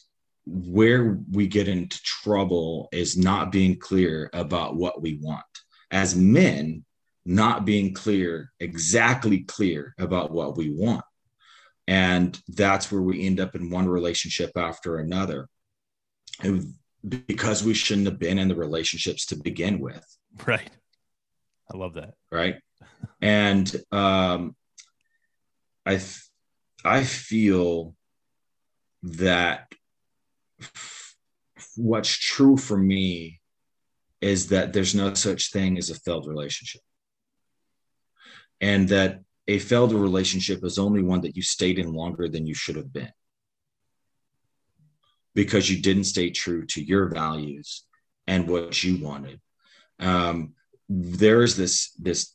where 0.46 1.18
we 1.30 1.46
get 1.46 1.68
into 1.68 2.00
trouble 2.02 2.88
is 2.90 3.16
not 3.16 3.52
being 3.52 3.78
clear 3.78 4.30
about 4.32 4.76
what 4.76 5.02
we 5.02 5.18
want. 5.20 5.44
As 5.90 6.16
men, 6.16 6.84
not 7.26 7.66
being 7.66 7.92
clear, 7.92 8.50
exactly 8.58 9.40
clear 9.40 9.94
about 9.98 10.30
what 10.30 10.56
we 10.56 10.70
want. 10.70 11.04
And 11.86 12.38
that's 12.48 12.90
where 12.90 13.02
we 13.02 13.26
end 13.26 13.40
up 13.40 13.54
in 13.54 13.70
one 13.70 13.88
relationship 13.88 14.52
after 14.56 14.98
another. 14.98 15.48
Because 17.26 17.64
we 17.64 17.74
shouldn't 17.74 18.06
have 18.06 18.18
been 18.18 18.38
in 18.38 18.48
the 18.48 18.56
relationships 18.56 19.26
to 19.26 19.36
begin 19.36 19.78
with. 19.78 20.04
Right. 20.46 20.70
I 21.72 21.76
love 21.76 21.94
that. 21.94 22.14
Right. 22.30 22.56
and 23.20 23.74
um, 23.92 24.56
I, 25.86 26.00
I 26.84 27.04
feel 27.04 27.94
that 29.02 29.72
what's 31.76 32.10
true 32.10 32.56
for 32.56 32.76
me 32.76 33.40
is 34.20 34.48
that 34.48 34.72
there's 34.72 34.94
no 34.94 35.14
such 35.14 35.52
thing 35.52 35.78
as 35.78 35.90
a 35.90 35.94
failed 35.94 36.26
relationship. 36.26 36.80
And 38.60 38.88
that 38.88 39.20
a 39.46 39.58
failed 39.60 39.92
relationship 39.92 40.64
is 40.64 40.78
only 40.78 41.02
one 41.02 41.20
that 41.22 41.36
you 41.36 41.42
stayed 41.42 41.78
in 41.78 41.92
longer 41.92 42.28
than 42.28 42.46
you 42.46 42.54
should 42.54 42.76
have 42.76 42.92
been 42.92 43.12
because 45.38 45.70
you 45.70 45.80
didn't 45.80 46.02
stay 46.02 46.30
true 46.30 46.66
to 46.66 46.82
your 46.82 47.06
values 47.06 47.84
and 48.26 48.48
what 48.48 48.82
you 48.82 49.00
wanted. 49.00 49.40
Um, 50.00 50.54
there's 50.88 51.54
this 51.54 51.92
this 51.92 52.34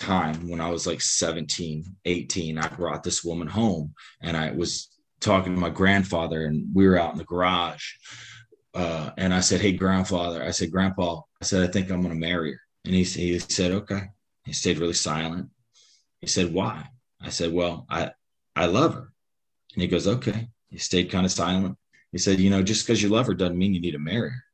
time 0.00 0.48
when 0.48 0.60
I 0.60 0.68
was 0.68 0.84
like 0.84 1.00
17, 1.00 1.84
18, 2.04 2.58
I 2.58 2.66
brought 2.66 3.04
this 3.04 3.22
woman 3.22 3.46
home 3.46 3.94
and 4.20 4.36
I 4.36 4.50
was 4.50 4.88
talking 5.20 5.54
to 5.54 5.60
my 5.60 5.70
grandfather 5.70 6.46
and 6.46 6.74
we 6.74 6.88
were 6.88 6.98
out 6.98 7.12
in 7.12 7.18
the 7.18 7.24
garage. 7.24 7.84
Uh, 8.74 9.10
and 9.16 9.32
I 9.32 9.38
said, 9.38 9.60
Hey, 9.60 9.70
grandfather, 9.70 10.42
I 10.42 10.50
said, 10.50 10.72
Grandpa, 10.72 11.20
I 11.40 11.44
said, 11.44 11.62
I 11.62 11.70
think 11.70 11.88
I'm 11.88 12.02
going 12.02 12.12
to 12.12 12.18
marry 12.18 12.54
her. 12.54 12.60
And 12.84 12.96
he, 12.96 13.04
he 13.04 13.38
said, 13.38 13.70
Okay. 13.70 14.10
He 14.44 14.52
stayed 14.52 14.78
really 14.78 14.92
silent. 14.92 15.50
He 16.20 16.26
said, 16.26 16.52
Why? 16.52 16.84
I 17.22 17.28
said, 17.28 17.52
Well, 17.52 17.86
I, 17.88 18.10
I 18.56 18.66
love 18.66 18.94
her. 18.94 19.12
And 19.74 19.82
he 19.82 19.86
goes, 19.86 20.08
Okay. 20.08 20.48
He 20.68 20.78
stayed 20.78 21.12
kind 21.12 21.24
of 21.24 21.30
silent. 21.30 21.78
He 22.14 22.18
said, 22.18 22.38
You 22.38 22.48
know, 22.48 22.62
just 22.62 22.86
because 22.86 23.02
you 23.02 23.08
love 23.08 23.26
her 23.26 23.34
doesn't 23.34 23.58
mean 23.58 23.74
you 23.74 23.80
need 23.80 23.90
to 23.90 23.98
marry 23.98 24.30
her. 24.30 24.44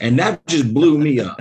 And 0.00 0.18
that 0.18 0.44
just 0.48 0.74
blew 0.74 0.98
me 0.98 1.20
up. 1.20 1.40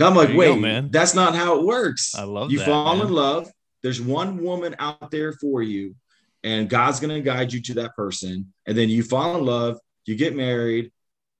I'm 0.00 0.16
like, 0.16 0.34
wait, 0.34 0.48
go, 0.48 0.56
man. 0.56 0.90
that's 0.90 1.14
not 1.14 1.36
how 1.36 1.58
it 1.58 1.64
works. 1.64 2.14
I 2.16 2.24
love 2.24 2.50
you 2.50 2.58
that, 2.58 2.66
fall 2.66 2.96
man. 2.96 3.06
in 3.06 3.12
love. 3.12 3.50
There's 3.82 4.00
one 4.00 4.42
woman 4.42 4.74
out 4.80 5.12
there 5.12 5.32
for 5.32 5.62
you, 5.62 5.94
and 6.42 6.68
God's 6.68 6.98
gonna 6.98 7.20
guide 7.20 7.52
you 7.52 7.62
to 7.62 7.74
that 7.74 7.94
person. 7.94 8.52
And 8.66 8.76
then 8.76 8.88
you 8.88 9.04
fall 9.04 9.36
in 9.36 9.44
love, 9.44 9.78
you 10.06 10.16
get 10.16 10.34
married. 10.34 10.90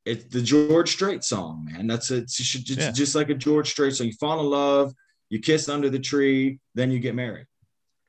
It's 0.04 0.24
the 0.24 0.40
George 0.40 0.90
Strait 0.90 1.24
song, 1.24 1.68
man. 1.70 1.88
That's 1.88 2.12
a, 2.12 2.18
it's, 2.18 2.36
just, 2.36 2.68
yeah. 2.68 2.92
just 2.92 3.16
like 3.16 3.30
a 3.30 3.34
George 3.34 3.70
Strait 3.70 3.94
song. 3.94 4.06
You 4.06 4.12
fall 4.14 4.40
in 4.40 4.46
love, 4.46 4.94
you 5.28 5.40
kiss 5.40 5.68
under 5.68 5.90
the 5.90 5.98
tree, 5.98 6.60
then 6.74 6.92
you 6.92 7.00
get 7.00 7.16
married. 7.16 7.46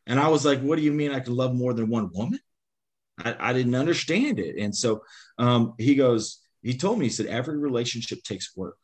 And 0.06 0.20
I 0.20 0.30
was 0.30 0.46
like, 0.46 0.62
what 0.62 0.78
do 0.78 0.84
you 0.84 0.92
mean 0.92 1.12
I 1.12 1.20
can 1.20 1.36
love 1.36 1.54
more 1.54 1.74
than 1.74 1.90
one 1.90 2.12
woman? 2.14 2.40
I, 3.20 3.36
I 3.40 3.54
didn't 3.54 3.76
understand 3.76 4.40
it. 4.40 4.58
And 4.58 4.76
so 4.76 5.04
um, 5.38 5.74
he 5.78 5.96
goes, 5.96 6.42
he 6.62 6.76
told 6.76 7.00
me, 7.00 7.06
he 7.06 7.12
said, 7.12 7.28
every 7.28 7.58
relationship 7.58 8.24
takes 8.24 8.56
work. 8.56 8.78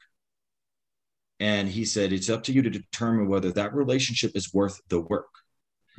And 1.40 1.68
he 1.68 1.84
said, 1.86 2.14
it's 2.14 2.30
up 2.30 2.44
to 2.44 2.54
you 2.54 2.62
to 2.62 2.70
determine 2.70 3.28
whether 3.28 3.52
that 3.54 3.74
relationship 3.74 4.32
is 4.36 4.54
worth 4.54 4.80
the 4.88 5.02
work. 5.02 5.34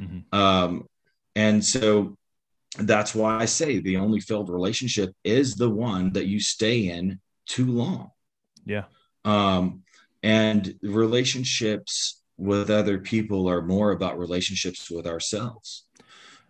Mm-hmm. 0.01 0.39
Um, 0.39 0.87
and 1.35 1.65
so 1.65 2.17
that's 2.79 3.15
why 3.15 3.39
I 3.39 3.45
say 3.45 3.79
the 3.79 3.99
only 3.99 4.21
failed 4.21 4.49
relationship 4.49 5.13
is 5.25 5.55
the 5.55 5.71
one 5.71 6.13
that 6.13 6.27
you 6.27 6.41
stay 6.41 6.89
in 6.89 7.21
too 7.47 7.67
long. 7.67 8.11
Yeah. 8.65 8.85
Um, 9.25 9.83
and 10.23 10.75
relationships 10.83 12.23
with 12.37 12.71
other 12.71 12.99
people 12.99 13.49
are 13.49 13.63
more 13.63 13.93
about 13.93 14.19
relationships 14.19 14.91
with 14.91 15.07
ourselves. 15.07 15.86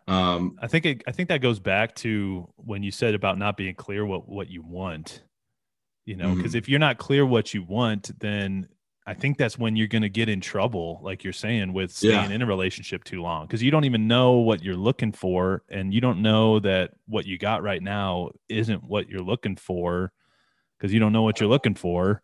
Um, 0.08 0.56
I 0.60 0.68
think 0.68 0.86
it, 0.86 1.02
I 1.06 1.12
think 1.12 1.28
that 1.30 1.40
goes 1.40 1.58
back 1.58 1.94
to 1.96 2.48
when 2.56 2.82
you 2.82 2.90
said 2.90 3.14
about 3.14 3.38
not 3.38 3.56
being 3.56 3.74
clear 3.74 4.06
what 4.06 4.28
what 4.28 4.48
you 4.48 4.62
want. 4.62 5.22
You 6.04 6.16
know, 6.16 6.34
because 6.34 6.52
mm-hmm. 6.52 6.58
if 6.58 6.68
you're 6.68 6.78
not 6.78 6.98
clear 6.98 7.26
what 7.26 7.52
you 7.52 7.64
want, 7.64 8.16
then 8.20 8.68
I 9.08 9.14
think 9.14 9.38
that's 9.38 9.58
when 9.58 9.74
you're 9.74 9.88
going 9.88 10.02
to 10.02 10.08
get 10.08 10.28
in 10.28 10.40
trouble, 10.40 11.00
like 11.02 11.24
you're 11.24 11.32
saying, 11.32 11.72
with 11.72 11.90
staying 11.90 12.30
yeah. 12.30 12.30
in 12.30 12.42
a 12.42 12.46
relationship 12.46 13.02
too 13.02 13.22
long 13.22 13.46
because 13.46 13.62
you 13.62 13.72
don't 13.72 13.84
even 13.84 14.06
know 14.06 14.34
what 14.34 14.62
you're 14.62 14.76
looking 14.76 15.12
for, 15.12 15.62
and 15.68 15.92
you 15.92 16.00
don't 16.00 16.22
know 16.22 16.60
that 16.60 16.92
what 17.06 17.26
you 17.26 17.38
got 17.38 17.64
right 17.64 17.82
now 17.82 18.30
isn't 18.48 18.84
what 18.84 19.08
you're 19.08 19.20
looking 19.20 19.56
for 19.56 20.12
because 20.78 20.92
you 20.92 21.00
don't 21.00 21.12
know 21.12 21.22
what 21.22 21.40
you're 21.40 21.48
looking 21.48 21.74
for, 21.74 22.22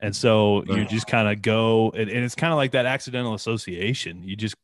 and 0.00 0.16
so 0.16 0.64
you 0.64 0.84
just 0.86 1.06
kind 1.06 1.28
of 1.28 1.42
go, 1.42 1.90
and, 1.90 2.10
and 2.10 2.24
it's 2.24 2.34
kind 2.34 2.52
of 2.52 2.56
like 2.56 2.72
that 2.72 2.86
accidental 2.86 3.34
association. 3.34 4.22
You 4.22 4.36
just 4.36 4.56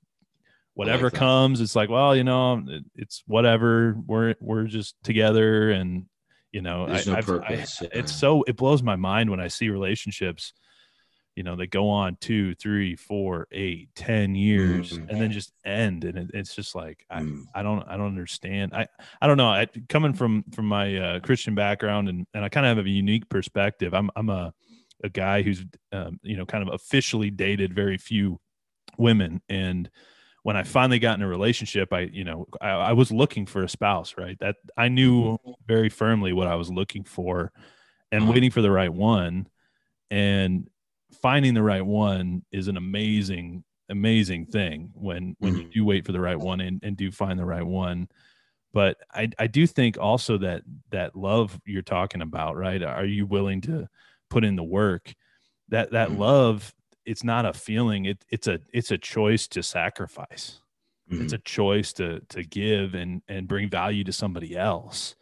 whatever 0.78 1.06
like 1.06 1.14
comes, 1.14 1.60
it's 1.60 1.76
like, 1.76 1.88
well, 1.88 2.14
you 2.14 2.24
know, 2.24 2.62
it's 2.94 3.22
whatever. 3.26 3.96
We're 4.06 4.34
we're 4.40 4.64
just 4.64 4.94
together, 5.02 5.70
and 5.70 6.06
you 6.52 6.62
know, 6.62 6.86
I, 6.86 7.02
no 7.06 7.14
I, 7.14 7.54
I, 7.54 7.66
it's 7.92 8.12
so 8.12 8.44
it 8.44 8.56
blows 8.56 8.82
my 8.82 8.96
mind 8.96 9.30
when 9.30 9.40
I 9.40 9.48
see 9.48 9.68
relationships 9.70 10.52
you 11.38 11.44
know, 11.44 11.54
they 11.54 11.68
go 11.68 11.88
on 11.88 12.16
two, 12.20 12.56
three, 12.56 12.96
four, 12.96 13.46
eight, 13.52 13.90
ten 13.94 14.34
years, 14.34 14.90
mm-hmm. 14.90 15.08
and 15.08 15.20
then 15.20 15.30
just 15.30 15.52
end. 15.64 16.02
And 16.02 16.18
it, 16.18 16.30
it's 16.34 16.52
just 16.52 16.74
like 16.74 17.06
I, 17.08 17.20
mm. 17.20 17.44
I 17.54 17.62
don't, 17.62 17.84
I 17.88 17.96
don't 17.96 18.08
understand. 18.08 18.74
I, 18.74 18.88
I 19.22 19.28
don't 19.28 19.36
know. 19.36 19.46
I, 19.46 19.68
coming 19.88 20.14
from 20.14 20.42
from 20.52 20.66
my 20.66 20.96
uh, 20.96 21.20
Christian 21.20 21.54
background, 21.54 22.08
and 22.08 22.26
and 22.34 22.44
I 22.44 22.48
kind 22.48 22.66
of 22.66 22.76
have 22.76 22.86
a 22.86 22.90
unique 22.90 23.28
perspective. 23.28 23.94
I'm 23.94 24.10
I'm 24.16 24.30
a 24.30 24.52
a 25.04 25.08
guy 25.08 25.42
who's 25.42 25.64
um, 25.92 26.18
you 26.24 26.36
know 26.36 26.44
kind 26.44 26.66
of 26.66 26.74
officially 26.74 27.30
dated 27.30 27.72
very 27.72 27.98
few 27.98 28.40
women, 28.96 29.40
and 29.48 29.88
when 30.48 30.56
I 30.56 30.62
finally 30.62 30.98
got 30.98 31.18
in 31.18 31.22
a 31.22 31.28
relationship, 31.28 31.92
I, 31.92 32.08
you 32.10 32.24
know, 32.24 32.48
I, 32.58 32.70
I, 32.70 32.92
was 32.94 33.12
looking 33.12 33.44
for 33.44 33.64
a 33.64 33.68
spouse, 33.68 34.14
right? 34.16 34.38
That 34.38 34.56
I 34.78 34.88
knew 34.88 35.34
mm-hmm. 35.34 35.50
very 35.66 35.90
firmly 35.90 36.32
what 36.32 36.46
I 36.46 36.54
was 36.54 36.70
looking 36.70 37.04
for 37.04 37.52
and 38.10 38.22
uh-huh. 38.22 38.32
waiting 38.32 38.50
for 38.50 38.62
the 38.62 38.70
right 38.70 38.90
one. 38.90 39.46
And 40.10 40.70
finding 41.20 41.52
the 41.52 41.62
right 41.62 41.84
one 41.84 42.46
is 42.50 42.66
an 42.68 42.78
amazing, 42.78 43.62
amazing 43.90 44.46
thing 44.46 44.90
when, 44.94 45.36
when 45.38 45.52
mm-hmm. 45.52 45.60
you 45.64 45.68
do 45.68 45.84
wait 45.84 46.06
for 46.06 46.12
the 46.12 46.20
right 46.20 46.40
one 46.40 46.62
and, 46.62 46.82
and 46.82 46.96
do 46.96 47.12
find 47.12 47.38
the 47.38 47.44
right 47.44 47.66
one. 47.66 48.08
But 48.72 48.96
I, 49.12 49.28
I 49.38 49.48
do 49.48 49.66
think 49.66 49.98
also 49.98 50.38
that 50.38 50.62
that 50.92 51.14
love 51.14 51.60
you're 51.66 51.82
talking 51.82 52.22
about, 52.22 52.56
right? 52.56 52.82
Are 52.82 53.04
you 53.04 53.26
willing 53.26 53.60
to 53.62 53.86
put 54.30 54.46
in 54.46 54.56
the 54.56 54.64
work? 54.64 55.14
That 55.68 55.90
that 55.90 56.08
mm-hmm. 56.08 56.22
love 56.22 56.74
it's 57.08 57.24
not 57.24 57.46
a 57.46 57.52
feeling 57.54 58.04
it, 58.04 58.24
it's 58.28 58.46
a 58.46 58.60
it's 58.72 58.90
a 58.90 58.98
choice 58.98 59.48
to 59.48 59.62
sacrifice 59.62 60.60
mm-hmm. 61.10 61.22
it's 61.22 61.32
a 61.32 61.38
choice 61.38 61.92
to 61.94 62.20
to 62.28 62.44
give 62.44 62.94
and 62.94 63.22
and 63.28 63.48
bring 63.48 63.68
value 63.68 64.04
to 64.04 64.12
somebody 64.12 64.56
else 64.56 65.16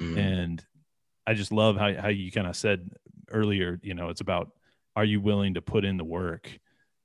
mm-hmm. 0.00 0.16
and 0.18 0.64
i 1.26 1.34
just 1.34 1.52
love 1.52 1.76
how, 1.76 1.92
how 1.94 2.08
you 2.08 2.32
kind 2.32 2.46
of 2.46 2.56
said 2.56 2.90
earlier 3.30 3.78
you 3.82 3.94
know 3.94 4.08
it's 4.08 4.22
about 4.22 4.50
are 4.96 5.04
you 5.04 5.20
willing 5.20 5.54
to 5.54 5.60
put 5.60 5.84
in 5.84 5.98
the 5.98 6.04
work 6.04 6.58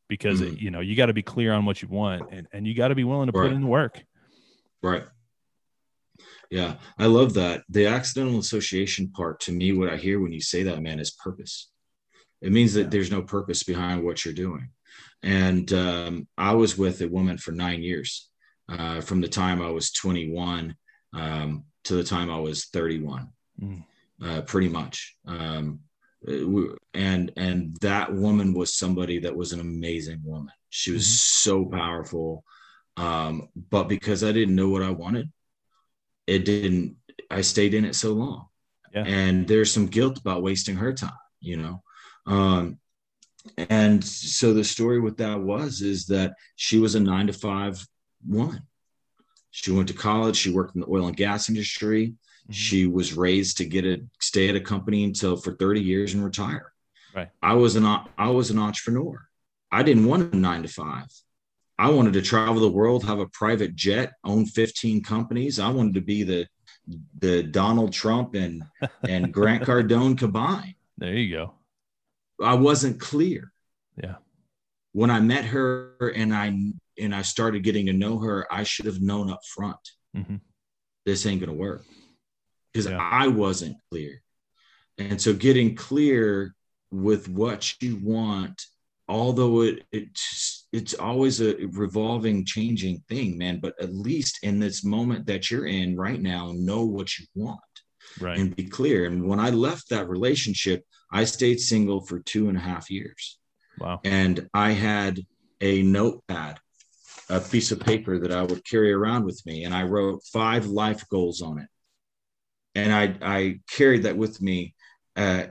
because 0.08 0.42
mm-hmm. 0.42 0.54
it, 0.54 0.62
you 0.62 0.72
know 0.72 0.80
you 0.80 0.96
got 0.96 1.08
to 1.08 1.14
be 1.14 1.22
clear 1.22 1.54
on 1.54 1.66
what 1.66 1.82
you 1.82 1.90
want 1.90 2.32
and, 2.32 2.48
and 2.54 2.66
you 2.66 2.74
got 2.74 2.88
to 2.88 2.96
be 2.96 3.04
willing 3.04 3.30
to 3.30 3.38
right. 3.38 3.50
put 3.50 3.54
in 3.54 3.62
the 3.62 3.68
work 3.68 4.02
right 4.82 5.04
yeah 6.50 6.76
i 6.98 7.06
love 7.06 7.34
that 7.34 7.64
the 7.68 7.86
accidental 7.86 8.40
association 8.40 9.12
part 9.12 9.42
to 9.42 9.52
me 9.52 9.74
what 9.74 9.90
i 9.90 9.98
hear 9.98 10.22
when 10.22 10.32
you 10.32 10.42
say 10.42 10.64
that 10.64 10.82
man 10.82 11.02
is 11.02 11.12
purpose 11.12 11.70
it 12.46 12.52
means 12.52 12.74
that 12.76 12.84
yeah. 12.84 12.90
there's 12.90 13.12
no 13.12 13.24
purpose 13.24 13.64
behind 13.64 14.04
what 14.04 14.24
you're 14.24 14.34
doing. 14.34 14.70
And 15.24 15.72
um, 15.74 16.28
I 16.38 16.54
was 16.54 16.78
with 16.78 17.02
a 17.02 17.08
woman 17.08 17.40
for 17.40 17.52
nine 17.52 17.82
years, 17.82 18.30
uh, 18.70 19.02
from 19.02 19.20
the 19.20 19.28
time 19.28 19.64
I 19.64 19.72
was 19.72 19.92
21 19.92 20.76
um, 21.14 21.64
to 21.86 21.96
the 21.96 22.04
time 22.04 22.30
I 22.30 22.38
was 22.38 22.66
31, 22.66 23.30
mm. 23.60 23.84
uh, 24.24 24.42
pretty 24.42 24.70
much. 24.70 25.18
Um, 25.26 25.80
and 26.94 27.32
and 27.36 27.78
that 27.82 28.14
woman 28.14 28.54
was 28.54 28.74
somebody 28.74 29.20
that 29.20 29.36
was 29.36 29.54
an 29.54 29.60
amazing 29.60 30.22
woman. 30.24 30.54
She 30.70 30.92
was 30.92 31.04
mm-hmm. 31.04 31.50
so 31.50 31.66
powerful, 31.66 32.44
um, 32.98 33.50
but 33.70 33.88
because 33.88 34.24
I 34.24 34.32
didn't 34.32 34.56
know 34.56 34.70
what 34.70 34.82
I 34.82 34.90
wanted, 34.90 35.32
it 36.26 36.46
didn't. 36.46 36.98
I 37.30 37.42
stayed 37.42 37.76
in 37.76 37.86
it 37.86 37.96
so 37.96 38.14
long, 38.14 38.48
yeah. 38.92 39.04
and 39.06 39.48
there's 39.48 39.72
some 39.72 39.86
guilt 39.86 40.18
about 40.18 40.42
wasting 40.42 40.78
her 40.78 40.94
time. 40.94 41.12
You 41.42 41.58
know, 41.58 41.84
um, 42.26 42.80
and 43.58 44.04
so 44.04 44.54
the 44.54 44.64
story 44.64 45.00
with 45.00 45.18
that 45.18 45.40
was 45.40 45.82
is 45.82 46.08
that 46.08 46.34
she 46.56 46.80
was 46.80 46.96
a 46.96 47.00
nine 47.00 47.28
to 47.28 47.34
five 47.34 47.86
woman. 48.28 48.62
She 49.52 49.72
went 49.72 49.88
to 49.88 49.94
college. 49.94 50.36
She 50.36 50.52
worked 50.52 50.76
in 50.76 50.82
the 50.82 50.90
oil 50.90 51.08
and 51.08 51.16
gas 51.16 51.48
industry. 51.48 52.08
Mm-hmm. 52.08 52.52
She 52.52 52.88
was 52.88 53.14
raised 53.14 53.58
to 53.58 53.66
get 53.66 53.86
a 53.86 54.02
stay 54.20 54.50
at 54.50 54.56
a 54.56 54.60
company 54.60 55.04
until 55.04 55.38
for 55.38 55.56
30 55.56 55.82
years 55.82 56.14
and 56.14 56.24
retire. 56.24 56.74
Right. 57.16 57.30
I 57.42 57.54
was 57.54 57.76
an 57.76 57.86
I 57.86 58.30
was 58.30 58.52
an 58.52 58.60
entrepreneur. 58.60 59.28
I 59.72 59.84
didn't 59.84 60.06
want 60.06 60.34
a 60.34 60.38
nine 60.38 60.64
to 60.64 60.68
five. 60.68 61.08
I 61.78 61.90
wanted 61.90 62.14
to 62.14 62.22
travel 62.22 62.62
the 62.62 62.70
world, 62.70 63.04
have 63.04 63.20
a 63.20 63.28
private 63.28 63.76
jet, 63.76 64.14
own 64.24 64.46
15 64.46 65.04
companies. 65.04 65.60
I 65.60 65.70
wanted 65.70 65.94
to 65.96 66.02
be 66.02 66.24
the 66.24 66.48
the 67.20 67.44
Donald 67.44 67.94
Trump 67.94 68.36
and 68.36 68.64
and 69.08 69.34
Grant 69.34 69.64
Cardone 69.64 70.18
combined. 70.18 70.76
There 70.98 71.14
you 71.14 71.36
go. 71.36 71.54
I 72.42 72.56
wasn't 72.56 73.00
clear. 73.00 73.52
Yeah. 74.02 74.16
When 74.94 75.10
I 75.10 75.20
met 75.20 75.46
her 75.46 76.12
and 76.16 76.34
I 76.34 76.58
and 76.98 77.14
I 77.14 77.22
started 77.22 77.64
getting 77.64 77.88
to 77.88 77.94
know 77.94 78.20
her, 78.20 78.48
I 78.52 78.64
should 78.64 78.86
have 78.86 79.02
known 79.02 79.30
up 79.30 79.42
front. 79.46 79.80
Mm-hmm. 80.16 80.38
This 81.06 81.26
ain't 81.26 81.42
gonna 81.42 81.54
work 81.54 81.84
because 82.72 82.90
yeah. 82.90 82.98
I 82.98 83.28
wasn't 83.28 83.78
clear. 83.90 84.22
And 84.98 85.22
so 85.22 85.34
getting 85.34 85.76
clear 85.76 86.56
with 86.92 87.28
what 87.28 87.82
you 87.82 88.00
want, 88.02 88.62
although 89.08 89.62
it 89.62 89.84
it's 89.92 90.68
it's 90.72 90.94
always 90.94 91.42
a 91.42 91.56
revolving, 91.72 92.46
changing 92.46 93.04
thing, 93.10 93.38
man. 93.38 93.60
But 93.60 93.76
at 93.82 93.94
least 93.94 94.40
in 94.44 94.60
this 94.60 94.84
moment 94.84 95.26
that 95.28 95.52
you're 95.52 95.68
in 95.68 95.98
right 95.98 96.22
now, 96.22 96.54
know 96.56 96.86
what 96.86 97.18
you 97.20 97.26
want 97.36 97.60
right. 98.20 98.38
and 98.38 98.56
be 98.56 98.66
clear. 98.66 99.06
And 99.06 99.28
when 99.28 99.40
I 99.40 99.50
left 99.50 99.90
that 99.90 100.10
relationship, 100.10 100.84
I 101.12 101.26
stayed 101.26 101.60
single 101.60 102.02
for 102.02 102.20
two 102.20 102.50
and 102.50 102.58
a 102.58 102.62
half 102.62 102.90
years. 102.90 103.38
Wow. 103.80 104.00
And 104.04 104.48
I 104.54 104.72
had 104.72 105.20
a 105.62 105.84
notepad, 105.84 106.60
a 107.30 107.40
piece 107.40 107.72
of 107.72 107.80
paper 107.80 108.20
that 108.20 108.32
I 108.32 108.44
would 108.44 108.66
carry 108.66 108.92
around 108.94 109.26
with 109.26 109.42
me, 109.46 109.64
and 109.64 109.74
I 109.74 109.84
wrote 109.84 110.24
five 110.32 110.68
life 110.68 111.08
goals 111.10 111.42
on 111.42 111.60
it. 111.60 111.68
And 112.76 112.94
I, 112.94 113.16
I 113.22 113.60
carried 113.70 114.04
that 114.04 114.18
with 114.18 114.42
me 114.42 114.76
uh, 115.16 115.46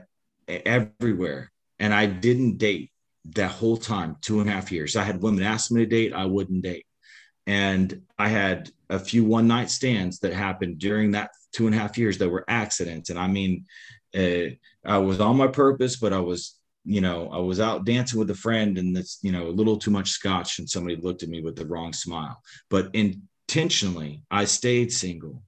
everywhere. 0.47 1.51
And 1.79 1.93
I 1.93 2.05
didn't 2.05 2.57
date 2.57 2.91
that 3.33 3.51
whole 3.51 3.77
time, 3.77 4.17
two 4.21 4.39
and 4.39 4.49
a 4.49 4.53
half 4.53 4.71
years. 4.71 4.95
I 4.95 5.03
had 5.03 5.21
women 5.21 5.43
ask 5.43 5.71
me 5.71 5.81
to 5.81 5.85
date, 5.87 6.13
I 6.13 6.25
wouldn't 6.25 6.63
date. 6.63 6.84
And 7.47 8.01
I 8.17 8.27
had 8.27 8.71
a 8.89 8.99
few 8.99 9.23
one 9.23 9.47
night 9.47 9.69
stands 9.69 10.19
that 10.19 10.33
happened 10.33 10.79
during 10.79 11.11
that 11.11 11.31
two 11.53 11.67
and 11.67 11.75
a 11.75 11.77
half 11.77 11.97
years 11.97 12.17
that 12.17 12.29
were 12.29 12.45
accidents. 12.47 13.09
And 13.09 13.19
I 13.19 13.27
mean, 13.27 13.65
uh, 14.15 14.55
I 14.85 14.97
was 14.97 15.19
on 15.19 15.37
my 15.37 15.47
purpose, 15.47 15.95
but 15.95 16.13
I 16.13 16.19
was, 16.19 16.57
you 16.83 17.01
know, 17.01 17.29
I 17.31 17.39
was 17.39 17.59
out 17.59 17.85
dancing 17.85 18.19
with 18.19 18.29
a 18.29 18.35
friend 18.35 18.77
and 18.77 18.95
that's, 18.95 19.19
you 19.21 19.31
know, 19.31 19.47
a 19.47 19.49
little 19.49 19.77
too 19.77 19.91
much 19.91 20.09
scotch 20.09 20.59
and 20.59 20.69
somebody 20.69 20.95
looked 20.95 21.23
at 21.23 21.29
me 21.29 21.41
with 21.41 21.55
the 21.55 21.65
wrong 21.65 21.93
smile. 21.93 22.41
But 22.69 22.93
intentionally, 22.93 24.23
I 24.31 24.45
stayed 24.45 24.91
single. 24.91 25.43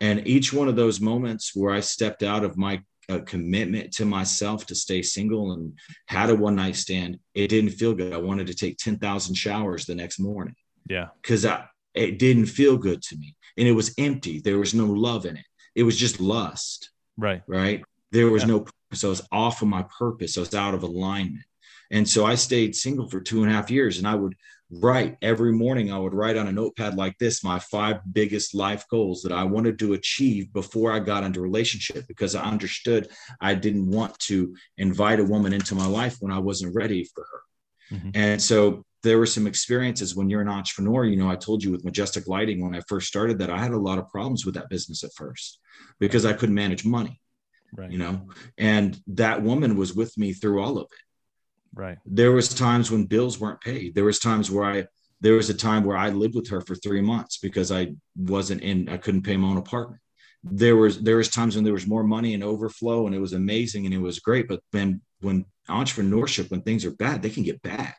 And 0.00 0.26
each 0.26 0.52
one 0.52 0.68
of 0.68 0.76
those 0.76 1.00
moments 1.00 1.52
where 1.54 1.74
I 1.74 1.80
stepped 1.80 2.22
out 2.22 2.44
of 2.44 2.56
my 2.56 2.82
uh, 3.08 3.20
commitment 3.20 3.92
to 3.94 4.04
myself 4.04 4.66
to 4.66 4.74
stay 4.74 5.02
single 5.02 5.52
and 5.52 5.72
had 6.06 6.30
a 6.30 6.34
one 6.34 6.56
night 6.56 6.76
stand, 6.76 7.18
it 7.34 7.48
didn't 7.48 7.70
feel 7.70 7.94
good. 7.94 8.12
I 8.12 8.18
wanted 8.18 8.46
to 8.48 8.54
take 8.54 8.78
10,000 8.78 9.34
showers 9.34 9.86
the 9.86 9.94
next 9.94 10.18
morning. 10.20 10.54
Yeah. 10.88 11.08
Because 11.20 11.44
I, 11.44 11.66
it 11.94 12.18
didn't 12.18 12.46
feel 12.46 12.76
good 12.76 13.02
to 13.02 13.16
me 13.16 13.34
and 13.56 13.66
it 13.66 13.72
was 13.72 13.94
empty. 13.98 14.40
There 14.40 14.58
was 14.58 14.74
no 14.74 14.86
love 14.86 15.26
in 15.26 15.36
it. 15.36 15.44
It 15.74 15.82
was 15.82 15.96
just 15.96 16.20
lust. 16.20 16.90
Right. 17.16 17.42
Right. 17.46 17.84
There 18.12 18.30
was 18.30 18.42
yeah. 18.42 18.48
no 18.48 18.60
purpose. 18.60 19.04
I 19.04 19.08
was 19.08 19.28
off 19.32 19.62
of 19.62 19.68
my 19.68 19.84
purpose. 19.98 20.36
I 20.36 20.40
was 20.40 20.54
out 20.54 20.74
of 20.74 20.82
alignment. 20.82 21.44
And 21.90 22.08
so 22.08 22.26
I 22.26 22.34
stayed 22.34 22.76
single 22.76 23.08
for 23.08 23.20
two 23.20 23.42
and 23.42 23.50
a 23.50 23.54
half 23.54 23.70
years 23.70 23.98
and 23.98 24.06
I 24.06 24.14
would 24.14 24.34
write 24.70 25.16
every 25.22 25.52
morning. 25.52 25.90
I 25.90 25.98
would 25.98 26.12
write 26.12 26.36
on 26.36 26.46
a 26.46 26.52
notepad 26.52 26.96
like 26.96 27.16
this 27.18 27.42
my 27.42 27.58
five 27.58 28.00
biggest 28.12 28.54
life 28.54 28.84
goals 28.90 29.22
that 29.22 29.32
I 29.32 29.44
wanted 29.44 29.78
to 29.78 29.94
achieve 29.94 30.52
before 30.52 30.92
I 30.92 30.98
got 30.98 31.24
into 31.24 31.40
relationship 31.40 32.06
because 32.06 32.34
I 32.34 32.44
understood 32.44 33.08
I 33.40 33.54
didn't 33.54 33.90
want 33.90 34.18
to 34.20 34.54
invite 34.76 35.20
a 35.20 35.24
woman 35.24 35.52
into 35.52 35.74
my 35.74 35.86
life 35.86 36.16
when 36.20 36.32
I 36.32 36.38
wasn't 36.38 36.74
ready 36.74 37.04
for 37.04 37.22
her. 37.22 37.40
Mm-hmm. 37.92 38.10
And 38.14 38.42
so 38.42 38.84
there 39.02 39.18
were 39.18 39.26
some 39.26 39.46
experiences 39.46 40.16
when 40.16 40.28
you're 40.28 40.40
an 40.40 40.48
entrepreneur. 40.48 41.04
You 41.04 41.16
know, 41.16 41.30
I 41.30 41.36
told 41.36 41.62
you 41.62 41.70
with 41.70 41.84
Majestic 41.84 42.26
Lighting 42.26 42.62
when 42.62 42.74
I 42.74 42.80
first 42.88 43.08
started 43.08 43.38
that 43.38 43.50
I 43.50 43.58
had 43.58 43.72
a 43.72 43.78
lot 43.78 43.98
of 43.98 44.08
problems 44.08 44.44
with 44.44 44.54
that 44.54 44.68
business 44.68 45.04
at 45.04 45.14
first 45.14 45.60
because 45.98 46.24
I 46.24 46.32
couldn't 46.32 46.54
manage 46.54 46.84
money. 46.84 47.20
Right. 47.76 47.90
You 47.90 47.98
know, 47.98 48.28
and 48.56 48.98
that 49.08 49.42
woman 49.42 49.76
was 49.76 49.94
with 49.94 50.16
me 50.16 50.32
through 50.32 50.62
all 50.62 50.78
of 50.78 50.84
it. 50.84 51.04
Right. 51.74 51.98
There 52.06 52.32
was 52.32 52.48
times 52.48 52.90
when 52.90 53.04
bills 53.04 53.38
weren't 53.38 53.60
paid. 53.60 53.94
There 53.94 54.04
was 54.04 54.18
times 54.18 54.50
where 54.50 54.64
I 54.64 54.86
there 55.20 55.34
was 55.34 55.50
a 55.50 55.54
time 55.54 55.84
where 55.84 55.96
I 55.96 56.10
lived 56.10 56.34
with 56.34 56.48
her 56.48 56.60
for 56.60 56.74
three 56.74 57.00
months 57.00 57.38
because 57.38 57.70
I 57.70 57.94
wasn't 58.16 58.62
in 58.62 58.88
I 58.88 58.96
couldn't 58.96 59.22
pay 59.22 59.36
my 59.36 59.48
own 59.48 59.58
apartment. 59.58 60.00
There 60.42 60.76
was 60.76 61.00
there 61.02 61.16
was 61.16 61.28
times 61.28 61.56
when 61.56 61.64
there 61.64 61.74
was 61.74 61.86
more 61.86 62.04
money 62.04 62.34
and 62.34 62.42
overflow 62.42 63.06
and 63.06 63.14
it 63.14 63.20
was 63.20 63.32
amazing 63.34 63.84
and 63.84 63.94
it 63.94 64.00
was 64.00 64.20
great. 64.20 64.48
But 64.48 64.60
then 64.72 65.02
when 65.20 65.44
entrepreneurship, 65.68 66.50
when 66.50 66.62
things 66.62 66.84
are 66.84 66.90
bad, 66.90 67.22
they 67.22 67.30
can 67.30 67.42
get 67.42 67.62
bad. 67.62 67.94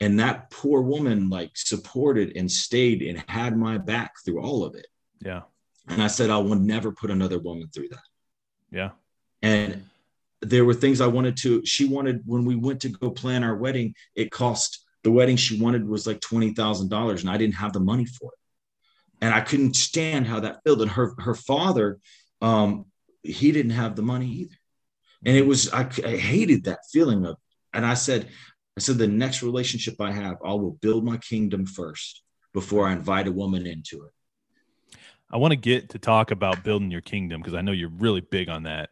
And 0.00 0.20
that 0.20 0.50
poor 0.50 0.82
woman 0.82 1.30
like 1.30 1.52
supported 1.54 2.36
and 2.36 2.50
stayed 2.50 3.02
and 3.02 3.24
had 3.28 3.56
my 3.56 3.78
back 3.78 4.12
through 4.24 4.42
all 4.42 4.64
of 4.64 4.74
it. 4.74 4.86
Yeah. 5.20 5.42
And 5.88 6.02
i 6.02 6.06
said 6.06 6.30
i 6.30 6.38
will 6.38 6.56
never 6.56 6.92
put 6.92 7.10
another 7.10 7.38
woman 7.38 7.68
through 7.68 7.88
that. 7.88 8.02
Yeah. 8.70 8.90
And 9.42 9.84
there 10.40 10.64
were 10.64 10.74
things 10.74 11.00
i 11.00 11.06
wanted 11.06 11.36
to 11.38 11.64
she 11.64 11.86
wanted 11.86 12.22
when 12.26 12.44
we 12.44 12.54
went 12.54 12.80
to 12.80 12.88
go 12.90 13.10
plan 13.10 13.42
our 13.42 13.56
wedding 13.56 13.94
it 14.14 14.30
cost 14.30 14.84
the 15.02 15.10
wedding 15.10 15.36
she 15.36 15.58
wanted 15.58 15.88
was 15.88 16.06
like 16.06 16.20
$20000 16.20 17.20
and 17.20 17.30
i 17.30 17.36
didn't 17.38 17.54
have 17.54 17.72
the 17.72 17.80
money 17.80 18.04
for 18.04 18.30
it. 18.32 18.38
And 19.24 19.32
i 19.32 19.40
couldn't 19.40 19.76
stand 19.76 20.26
how 20.26 20.40
that 20.40 20.60
felt. 20.64 20.82
And 20.82 20.90
her 20.90 21.14
her 21.18 21.34
father 21.34 21.98
um 22.42 22.86
he 23.22 23.52
didn't 23.52 23.72
have 23.72 23.96
the 23.96 24.02
money 24.02 24.26
either 24.26 24.56
and 25.24 25.36
it 25.36 25.46
was 25.46 25.72
I, 25.72 25.88
I 26.04 26.16
hated 26.16 26.64
that 26.64 26.80
feeling 26.92 27.24
of 27.26 27.36
and 27.74 27.84
I 27.84 27.94
said, 27.94 28.28
I 28.76 28.80
said, 28.80 28.98
the 28.98 29.08
next 29.08 29.42
relationship 29.42 30.00
I 30.00 30.12
have, 30.12 30.36
I 30.44 30.52
will 30.54 30.78
build 30.80 31.04
my 31.04 31.16
kingdom 31.18 31.66
first 31.66 32.22
before 32.52 32.86
I 32.86 32.92
invite 32.92 33.26
a 33.26 33.32
woman 33.32 33.66
into 33.66 34.04
it. 34.04 34.96
I 35.30 35.36
want 35.36 35.50
to 35.50 35.56
get 35.56 35.90
to 35.90 35.98
talk 35.98 36.30
about 36.30 36.62
building 36.62 36.90
your 36.90 37.00
kingdom 37.00 37.40
because 37.40 37.54
I 37.54 37.60
know 37.60 37.72
you're 37.72 37.88
really 37.88 38.20
big 38.20 38.48
on 38.48 38.62
that. 38.62 38.90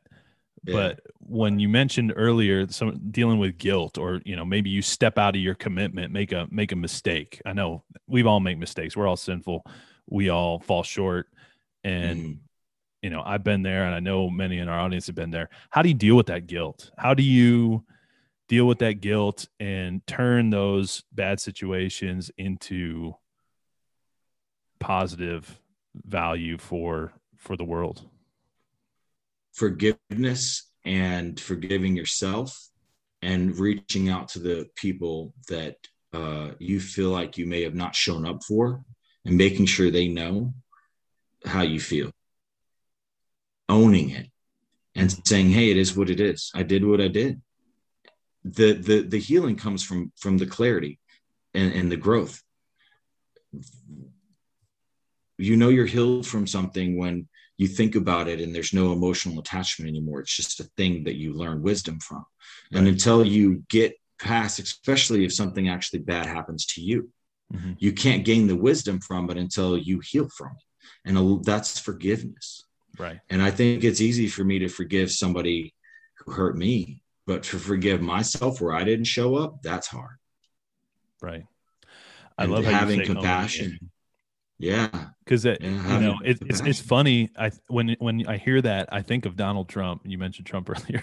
Yeah. 0.65 0.75
But 0.75 1.01
when 1.19 1.59
you 1.59 1.69
mentioned 1.69 2.13
earlier 2.15 2.69
some 2.69 3.01
dealing 3.11 3.39
with 3.39 3.59
guilt 3.59 3.99
or 3.99 4.21
you 4.25 4.37
know 4.37 4.45
maybe 4.45 4.71
you 4.71 4.83
step 4.83 5.19
out 5.19 5.35
of 5.35 5.43
your 5.43 5.55
commitment, 5.55 6.13
make 6.13 6.33
a 6.33 6.47
make 6.51 6.73
a 6.73 6.77
mistake. 6.77 7.41
I 7.45 7.53
know 7.53 7.83
we've 8.07 8.27
all 8.27 8.41
make 8.41 8.59
mistakes. 8.59 8.97
We're 8.97 9.09
all 9.09 9.17
sinful. 9.17 9.65
We 10.09 10.29
all 10.29 10.61
fall 10.61 10.85
short. 10.85 11.29
And 11.85 12.21
mm. 12.21 12.39
You 13.03 13.11
know, 13.11 13.23
I've 13.25 13.45
been 13.45 13.63
there 13.63 13.85
and 13.85 13.95
I 13.95 14.01
know 14.01 14.31
many 14.31 14.59
in 14.59 14.69
our 14.69 14.79
audience 14.79 15.07
have 15.09 15.17
been 15.17 15.33
there. 15.33 15.51
How 15.71 15.83
do 15.83 15.89
you 15.89 15.95
deal 15.95 16.17
with 16.17 16.27
that 16.27 16.47
guilt? 16.47 16.93
How 16.97 17.15
do 17.15 17.23
you 17.23 17.85
deal 18.49 18.67
with 18.67 18.79
that 18.79 19.01
guilt 19.01 19.49
and 19.59 20.07
turn 20.07 20.51
those 20.51 21.03
bad 21.13 21.41
situations 21.41 22.31
into 22.39 23.15
positive 24.79 25.61
value 25.95 26.59
for 26.59 27.13
for 27.37 27.57
the 27.57 27.65
world 27.65 28.09
forgiveness 29.53 30.71
and 30.85 31.39
forgiving 31.39 31.95
yourself 31.97 32.69
and 33.21 33.57
reaching 33.59 34.09
out 34.09 34.29
to 34.29 34.39
the 34.39 34.67
people 34.75 35.35
that 35.49 35.77
uh, 36.13 36.51
you 36.59 36.81
feel 36.81 37.11
like 37.11 37.39
you 37.39 37.47
may 37.47 37.63
have 37.63 37.75
not 37.75 37.95
shown 37.95 38.27
up 38.27 38.43
for 38.43 38.83
and 39.25 39.37
making 39.37 39.67
sure 39.67 39.91
they 39.91 40.09
know 40.09 40.53
how 41.45 41.63
you 41.63 41.79
feel 41.79 42.11
owning 43.73 44.11
it 44.11 44.29
and 44.95 45.11
saying 45.27 45.51
hey 45.51 45.71
it 45.71 45.77
is 45.77 45.97
what 45.97 46.11
it 46.11 46.21
is. 46.21 46.51
I 46.55 46.63
did 46.63 46.85
what 46.85 47.01
i 47.01 47.09
did. 47.09 47.41
The 48.45 48.73
the 48.75 49.03
the 49.03 49.19
healing 49.19 49.57
comes 49.57 49.83
from 49.83 50.13
from 50.17 50.39
the 50.39 50.47
clarity 50.47 50.99
and, 51.55 51.73
and 51.73 51.91
the 51.91 51.97
growth. 51.97 52.43
You 55.39 55.57
know 55.57 55.71
you're 55.71 55.87
healed 55.87 56.27
from 56.27 56.47
something 56.47 56.99
when 56.99 57.29
you 57.57 57.69
think 57.69 57.95
about 57.95 58.29
it 58.29 58.41
and 58.41 58.55
there's 58.55 58.73
no 58.73 58.93
emotional 58.93 59.39
attachment 59.39 59.89
anymore. 59.89 60.21
It's 60.21 60.37
just 60.37 60.61
a 60.61 60.71
thing 60.77 61.05
that 61.05 61.17
you 61.17 61.33
learn 61.33 61.63
wisdom 61.63 61.99
from. 62.01 62.25
Right. 62.73 62.79
and 62.79 62.89
until 62.89 63.25
you 63.25 63.65
get 63.69 63.95
past 64.19 64.61
especially 64.61 65.25
if 65.25 65.33
something 65.35 65.69
actually 65.69 65.99
bad 65.99 66.27
happens 66.27 66.65
to 66.65 66.81
you 66.81 67.11
mm-hmm. 67.53 67.73
you 67.79 67.93
can't 67.93 68.25
gain 68.25 68.47
the 68.47 68.55
wisdom 68.69 69.01
from 69.01 69.29
it 69.31 69.37
until 69.37 69.77
you 69.77 70.01
heal 70.11 70.29
from 70.29 70.53
it. 70.61 70.65
And 71.05 71.45
that's 71.45 71.79
forgiveness 71.79 72.65
right 73.03 73.21
and 73.31 73.43
i 73.43 73.51
think 73.51 73.85
it's 73.85 74.01
easy 74.01 74.29
for 74.29 74.45
me 74.45 74.59
to 74.59 74.69
forgive 74.69 75.11
somebody 75.11 75.75
who 76.19 76.33
hurt 76.33 76.57
me 76.57 77.03
but 77.27 77.43
to 77.43 77.59
forgive 77.59 78.01
myself 78.01 78.61
where 78.61 78.73
i 78.73 78.85
didn't 78.85 79.05
show 79.05 79.35
up 79.35 79.63
that's 79.63 79.87
hard 79.89 80.17
right 81.21 81.45
i 82.39 82.45
and 82.45 82.53
love 82.53 82.65
having 82.65 83.05
compassion 83.05 83.79
yeah, 84.63 84.91
because 85.25 85.45
yeah, 85.45 85.57
you 85.61 85.99
know 85.99 86.19
it, 86.25 86.39
it's 86.43 86.61
it's 86.61 86.81
funny. 86.81 87.31
I 87.37 87.51
when 87.67 87.97
when 87.99 88.29
I 88.29 88.37
hear 88.37 88.63
that, 88.63 88.91
I 88.93 89.03
think 89.03 89.27
of 89.27 89.35
Donald 89.35 89.69
Trump. 89.69 90.03
You 90.05 90.19
mentioned 90.19 90.47
Trump 90.47 90.71
earlier. 90.71 91.03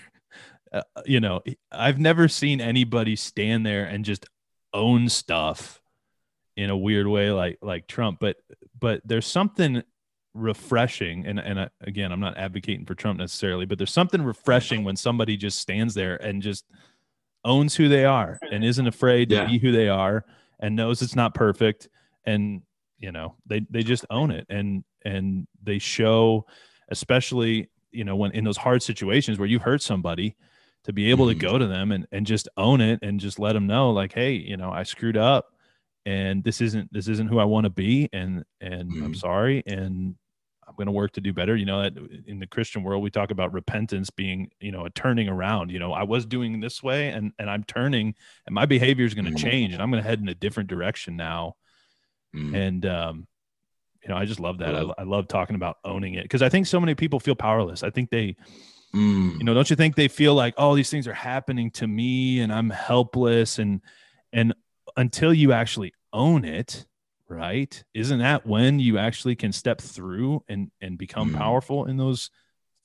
Uh, 0.72 0.84
you 1.06 1.20
know, 1.20 1.42
I've 1.70 2.00
never 2.00 2.30
seen 2.30 2.62
anybody 2.62 3.18
stand 3.18 3.66
there 3.66 3.84
and 3.84 4.06
just 4.06 4.26
own 4.74 5.10
stuff 5.10 5.82
in 6.56 6.70
a 6.70 6.78
weird 6.78 7.08
way 7.08 7.32
like 7.32 7.58
like 7.62 7.86
Trump. 7.88 8.20
But 8.22 8.38
but 8.80 9.02
there's 9.04 9.28
something 9.28 9.84
refreshing, 10.34 11.26
and 11.26 11.40
and 11.40 11.60
I, 11.60 11.70
again, 11.82 12.12
I'm 12.12 12.20
not 12.20 12.38
advocating 12.38 12.86
for 12.86 12.96
Trump 12.96 13.20
necessarily, 13.20 13.66
but 13.66 13.78
there's 13.78 13.94
something 13.94 14.22
refreshing 14.22 14.84
when 14.84 14.96
somebody 14.96 15.38
just 15.38 15.60
stands 15.60 15.94
there 15.94 16.16
and 16.18 16.42
just 16.42 16.66
owns 17.46 17.76
who 17.76 17.88
they 17.88 18.06
are 18.06 18.38
and 18.52 18.64
isn't 18.64 18.88
afraid 18.88 19.30
to 19.30 19.36
yeah. 19.36 19.46
be 19.46 19.58
who 19.58 19.72
they 19.72 19.88
are 19.88 20.26
and 20.60 20.76
knows 20.76 21.02
it's 21.02 21.16
not 21.16 21.34
perfect 21.34 21.88
and 22.26 22.62
you 22.98 23.12
know 23.12 23.36
they 23.46 23.66
they 23.70 23.82
just 23.82 24.06
own 24.10 24.30
it 24.30 24.46
and 24.50 24.84
and 25.06 25.48
they 25.64 25.80
show 25.80 26.46
especially 26.90 27.70
you 27.92 28.04
know 28.04 28.16
when 28.16 28.32
in 28.32 28.44
those 28.44 28.58
hard 28.58 28.84
situations 28.84 29.40
where 29.40 29.48
you 29.48 29.60
hurt 29.60 29.82
somebody 29.82 30.36
to 30.84 30.94
be 30.94 31.10
able 31.10 31.28
mm-hmm. 31.28 31.40
to 31.40 31.46
go 31.46 31.58
to 31.58 31.68
them 31.68 31.92
and 31.92 32.06
and 32.12 32.26
just 32.26 32.50
own 32.58 32.82
it 32.82 33.00
and 33.02 33.20
just 33.20 33.40
let 33.40 33.54
them 33.54 33.68
know 33.68 33.92
like 33.92 34.14
hey 34.14 34.34
you 34.34 34.58
know 34.58 34.70
I 34.70 34.84
screwed 34.84 35.18
up 35.18 35.54
and 36.10 36.44
this 36.44 36.62
isn't 36.62 36.92
this 36.92 37.08
isn't 37.08 37.28
who 37.28 37.40
I 37.40 37.46
want 37.46 37.66
to 37.66 37.70
be 37.70 38.10
and 38.14 38.44
and 38.62 38.92
mm-hmm. 38.92 39.04
I'm 39.04 39.16
sorry 39.16 39.64
and 39.66 40.16
I'm 40.68 40.76
going 40.76 40.86
to 40.86 40.92
work 40.92 41.14
to 41.14 41.22
do 41.22 41.34
better. 41.34 41.56
You 41.56 41.66
know 41.66 41.82
that 41.82 41.94
in 42.28 42.40
the 42.40 42.48
Christian 42.48 42.84
world 42.84 43.02
we 43.02 43.10
talk 43.10 43.32
about 43.32 43.54
repentance 43.54 44.10
being, 44.12 44.52
you 44.60 44.72
know, 44.72 44.86
a 44.86 44.90
turning 44.92 45.28
around. 45.28 45.72
You 45.72 45.80
know, 45.80 45.94
I 45.94 46.04
was 46.04 46.26
doing 46.26 46.60
this 46.60 46.84
way 46.84 47.10
and 47.10 47.32
and 47.40 47.50
I'm 47.50 47.64
turning 47.64 48.16
and 48.46 48.54
my 48.54 48.66
behavior 48.66 49.06
is 49.06 49.14
going 49.14 49.26
to 49.26 49.32
mm-hmm. 49.32 49.50
change 49.50 49.74
and 49.74 49.82
I'm 49.82 49.90
going 49.92 50.04
to 50.04 50.08
head 50.08 50.20
in 50.20 50.30
a 50.30 50.36
different 50.36 50.70
direction 50.70 51.16
now 51.16 51.56
Mm. 52.36 52.56
And, 52.56 52.86
um, 52.86 53.28
you 54.04 54.10
know, 54.10 54.16
I 54.16 54.26
just 54.26 54.40
love 54.40 54.60
that. 54.60 54.76
I, 54.76 54.86
I 54.98 55.04
love 55.04 55.28
talking 55.28 55.56
about 55.56 55.78
owning 55.84 56.14
it 56.14 56.24
because 56.24 56.42
I 56.42 56.50
think 56.50 56.68
so 56.68 56.80
many 56.80 56.96
people 56.96 57.20
feel 57.20 57.36
powerless. 57.36 57.84
I 57.84 57.90
think 57.90 58.10
they, 58.10 58.36
mm. 58.96 59.38
you 59.38 59.44
know, 59.44 59.54
don't 59.54 59.70
you 59.70 59.76
think 59.76 59.96
they 59.96 60.08
feel 60.08 60.36
like, 60.36 60.54
oh, 60.58 60.76
these 60.76 60.90
things 60.90 61.08
are 61.08 61.14
happening 61.14 61.72
to 61.72 61.88
me 61.88 62.40
and 62.40 62.54
I'm 62.54 62.70
helpless 62.70 63.60
and, 63.60 63.82
and 64.32 64.54
until 65.00 65.34
you 65.34 65.54
actually 65.54 65.94
own 66.12 66.44
it, 66.44 66.86
right? 67.30 67.82
Isn't 67.94 68.20
that 68.20 68.46
when 68.46 68.80
you 68.80 68.98
actually 68.98 69.38
can 69.38 69.54
step 69.54 69.80
through 69.80 70.44
and, 70.50 70.72
and 70.82 70.98
become 70.98 71.32
mm. 71.32 71.38
powerful 71.38 71.86
in 71.86 71.96
those 71.96 72.30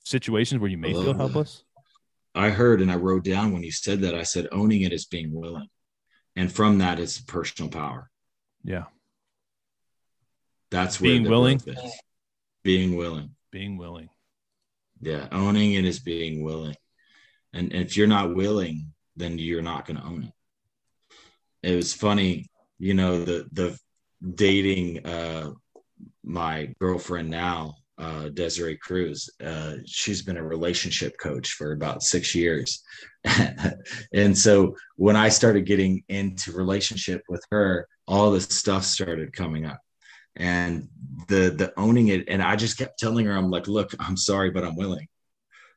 situations 0.05 0.61
where 0.61 0.71
you 0.71 0.77
may 0.77 0.93
feel 0.93 1.13
helpless? 1.13 1.65
That. 2.33 2.41
I 2.41 2.49
heard 2.51 2.81
and 2.81 2.89
I 2.89 2.95
wrote 2.95 3.25
down 3.25 3.51
when 3.51 3.63
you 3.63 3.71
said 3.71 4.01
that, 4.01 4.15
I 4.15 4.23
said, 4.23 4.47
owning 4.53 4.83
it 4.83 4.93
is 4.93 5.05
being 5.05 5.33
willing. 5.33 5.67
And 6.37 6.49
from 6.49 6.77
that 6.77 6.99
is 6.99 7.19
personal 7.19 7.69
power. 7.69 8.09
Yeah. 8.63 8.85
That's 10.71 11.01
where 11.01 11.11
being 11.11 11.29
willing. 11.29 11.61
Being 12.63 12.95
willing. 12.95 13.35
Being 13.51 13.77
willing. 13.77 14.09
Yeah, 15.01 15.27
owning 15.33 15.73
it 15.73 15.83
is 15.83 15.99
being 15.99 16.43
willing. 16.43 16.77
And, 17.51 17.73
and 17.73 17.83
if 17.83 17.97
you're 17.97 18.07
not 18.07 18.33
willing, 18.33 18.93
then 19.17 19.37
you're 19.37 19.61
not 19.61 19.85
going 19.85 19.97
to 19.97 20.05
own 20.05 20.23
it. 20.23 20.33
It 21.65 21.75
was 21.75 21.93
funny, 21.93 22.47
you 22.79 22.93
know, 22.93 23.23
the 23.23 23.47
the 23.51 23.77
dating 24.35 25.05
uh 25.05 25.51
my 26.23 26.73
girlfriend 26.79 27.29
now, 27.29 27.75
uh, 27.97 28.29
Desiree 28.29 28.77
Cruz. 28.77 29.29
Uh, 29.43 29.75
she's 29.85 30.21
been 30.21 30.37
a 30.37 30.43
relationship 30.43 31.15
coach 31.19 31.53
for 31.53 31.71
about 31.71 32.03
six 32.03 32.33
years. 32.33 32.83
and 34.13 34.37
so 34.37 34.75
when 34.95 35.15
I 35.15 35.29
started 35.29 35.65
getting 35.65 36.03
into 36.09 36.51
relationship 36.51 37.21
with 37.29 37.43
her, 37.51 37.87
all 38.07 38.31
this 38.31 38.45
stuff 38.45 38.83
started 38.83 39.33
coming 39.33 39.65
up 39.65 39.79
and 40.35 40.87
the 41.27 41.49
the 41.49 41.73
owning 41.77 42.09
it 42.09 42.25
and 42.27 42.41
i 42.41 42.55
just 42.55 42.77
kept 42.77 42.99
telling 42.99 43.25
her 43.25 43.31
i'm 43.31 43.49
like 43.49 43.67
look 43.67 43.91
i'm 43.99 44.17
sorry 44.17 44.51
but 44.51 44.63
i'm 44.65 44.75
willing 44.75 45.07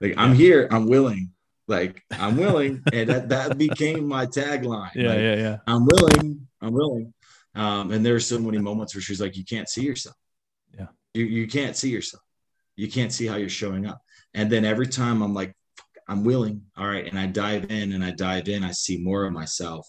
like 0.00 0.14
i'm 0.16 0.34
here 0.34 0.68
i'm 0.70 0.88
willing 0.88 1.30
like 1.68 2.02
i'm 2.12 2.36
willing 2.36 2.82
and 2.92 3.08
that, 3.08 3.28
that 3.28 3.58
became 3.58 4.06
my 4.06 4.26
tagline. 4.26 4.90
Yeah 4.94 5.08
like, 5.08 5.18
yeah 5.18 5.36
yeah. 5.36 5.56
I'm 5.66 5.86
willing 5.86 6.48
i'm 6.60 6.72
willing. 6.72 7.14
Um, 7.54 7.90
and 7.92 8.04
there's 8.04 8.26
so 8.26 8.38
many 8.38 8.58
moments 8.58 8.94
where 8.94 9.02
she's 9.02 9.20
like 9.20 9.36
you 9.36 9.44
can't 9.44 9.68
see 9.68 9.82
yourself. 9.82 10.16
Yeah. 10.76 10.86
You, 11.14 11.24
you 11.24 11.46
can't 11.46 11.76
see 11.76 11.90
yourself. 11.90 12.22
You 12.76 12.88
can't 12.88 13.12
see 13.12 13.26
how 13.26 13.36
you're 13.36 13.48
showing 13.48 13.86
up. 13.86 14.00
And 14.34 14.50
then 14.50 14.64
every 14.64 14.86
time 14.86 15.22
i'm 15.22 15.34
like 15.34 15.54
i'm 16.08 16.24
willing. 16.24 16.62
All 16.76 16.86
right. 16.86 17.06
And 17.06 17.18
i 17.18 17.26
dive 17.26 17.70
in 17.70 17.92
and 17.92 18.04
i 18.04 18.10
dive 18.10 18.48
in. 18.48 18.64
I 18.64 18.70
see 18.70 18.98
more 18.98 19.24
of 19.24 19.32
myself 19.32 19.86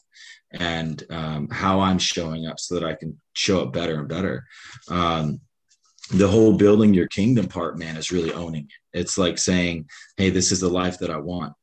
and 0.52 1.04
um, 1.10 1.48
how 1.50 1.80
I'm 1.80 2.00
showing 2.00 2.48
up 2.48 2.60
so 2.60 2.76
that 2.76 2.84
I 2.84 2.96
can 2.96 3.20
show 3.34 3.62
up 3.62 3.74
better 3.74 4.00
and 4.00 4.08
better. 4.08 4.46
Um, 4.90 5.40
the 6.12 6.28
whole 6.28 6.58
building 6.58 6.94
your 6.94 7.08
kingdom 7.08 7.48
part, 7.48 7.78
man, 7.78 7.96
is 7.96 8.12
really 8.12 8.34
owning 8.34 8.64
it. 8.64 9.00
It's 9.00 9.18
like 9.18 9.38
saying, 9.38 9.88
hey, 10.18 10.32
this 10.32 10.52
is 10.52 10.60
the 10.60 10.70
life 10.70 10.98
that 11.00 11.12
I 11.12 11.18
want 11.18 11.54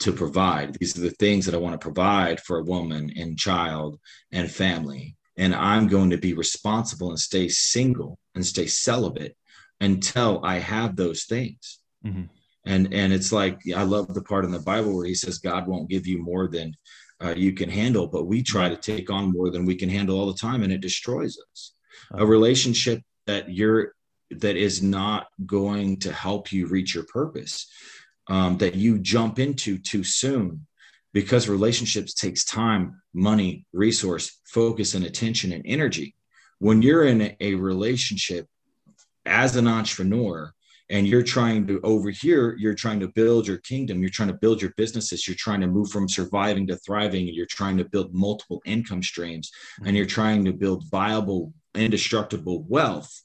to 0.00 0.12
provide. 0.12 0.74
These 0.74 0.96
are 0.96 1.02
the 1.02 1.10
things 1.10 1.46
that 1.46 1.54
I 1.54 1.58
want 1.58 1.74
to 1.74 1.84
provide 1.84 2.40
for 2.40 2.58
a 2.58 2.64
woman 2.64 3.10
and 3.16 3.38
child 3.38 3.98
and 4.32 4.50
family. 4.50 5.16
And 5.38 5.54
I'm 5.54 5.86
going 5.86 6.10
to 6.10 6.18
be 6.18 6.34
responsible 6.34 7.10
and 7.10 7.18
stay 7.18 7.48
single 7.48 8.18
and 8.34 8.44
stay 8.44 8.66
celibate 8.66 9.36
until 9.80 10.40
I 10.44 10.58
have 10.58 10.96
those 10.96 11.24
things. 11.24 11.80
Mm-hmm. 12.04 12.24
And 12.64 12.92
and 12.92 13.12
it's 13.12 13.32
like 13.32 13.60
I 13.74 13.84
love 13.84 14.12
the 14.12 14.22
part 14.22 14.44
in 14.44 14.50
the 14.50 14.58
Bible 14.58 14.96
where 14.96 15.06
he 15.06 15.14
says 15.14 15.38
God 15.38 15.66
won't 15.66 15.90
give 15.90 16.06
you 16.06 16.18
more 16.18 16.48
than 16.48 16.74
uh, 17.22 17.34
you 17.36 17.52
can 17.52 17.70
handle, 17.70 18.06
but 18.06 18.26
we 18.26 18.42
try 18.42 18.68
to 18.68 18.76
take 18.76 19.10
on 19.10 19.32
more 19.32 19.50
than 19.50 19.64
we 19.64 19.74
can 19.74 19.88
handle 19.88 20.18
all 20.18 20.26
the 20.26 20.38
time, 20.38 20.62
and 20.62 20.72
it 20.72 20.80
destroys 20.80 21.38
us. 21.52 21.72
A 22.10 22.16
uh-huh. 22.16 22.26
relationship 22.26 23.02
that 23.26 23.50
you're 23.50 23.92
that 24.30 24.56
is 24.56 24.82
not 24.82 25.28
going 25.46 25.98
to 26.00 26.12
help 26.12 26.52
you 26.52 26.66
reach 26.66 26.94
your 26.94 27.04
purpose, 27.04 27.70
um, 28.28 28.58
that 28.58 28.74
you 28.74 28.98
jump 28.98 29.38
into 29.38 29.78
too 29.78 30.04
soon, 30.04 30.66
because 31.12 31.48
relationships 31.48 32.14
takes 32.14 32.44
time, 32.44 33.00
money, 33.14 33.66
resource, 33.72 34.40
focus, 34.44 34.94
and 34.94 35.04
attention 35.04 35.52
and 35.52 35.64
energy. 35.66 36.14
When 36.58 36.82
you're 36.82 37.04
in 37.04 37.36
a 37.40 37.54
relationship 37.54 38.46
as 39.24 39.56
an 39.56 39.66
entrepreneur, 39.66 40.52
and 40.88 41.06
you're 41.06 41.22
trying 41.22 41.66
to 41.66 41.80
over 41.82 42.10
here 42.10 42.54
you're 42.58 42.74
trying 42.74 43.00
to 43.00 43.08
build 43.08 43.46
your 43.46 43.58
kingdom 43.58 44.00
you're 44.00 44.10
trying 44.10 44.28
to 44.28 44.38
build 44.40 44.62
your 44.62 44.72
businesses 44.76 45.26
you're 45.26 45.36
trying 45.36 45.60
to 45.60 45.66
move 45.66 45.90
from 45.90 46.08
surviving 46.08 46.66
to 46.66 46.76
thriving 46.76 47.26
and 47.26 47.36
you're 47.36 47.46
trying 47.46 47.76
to 47.76 47.84
build 47.84 48.14
multiple 48.14 48.62
income 48.64 49.02
streams 49.02 49.50
and 49.84 49.96
you're 49.96 50.06
trying 50.06 50.44
to 50.44 50.52
build 50.52 50.84
viable 50.90 51.52
indestructible 51.74 52.64
wealth 52.68 53.22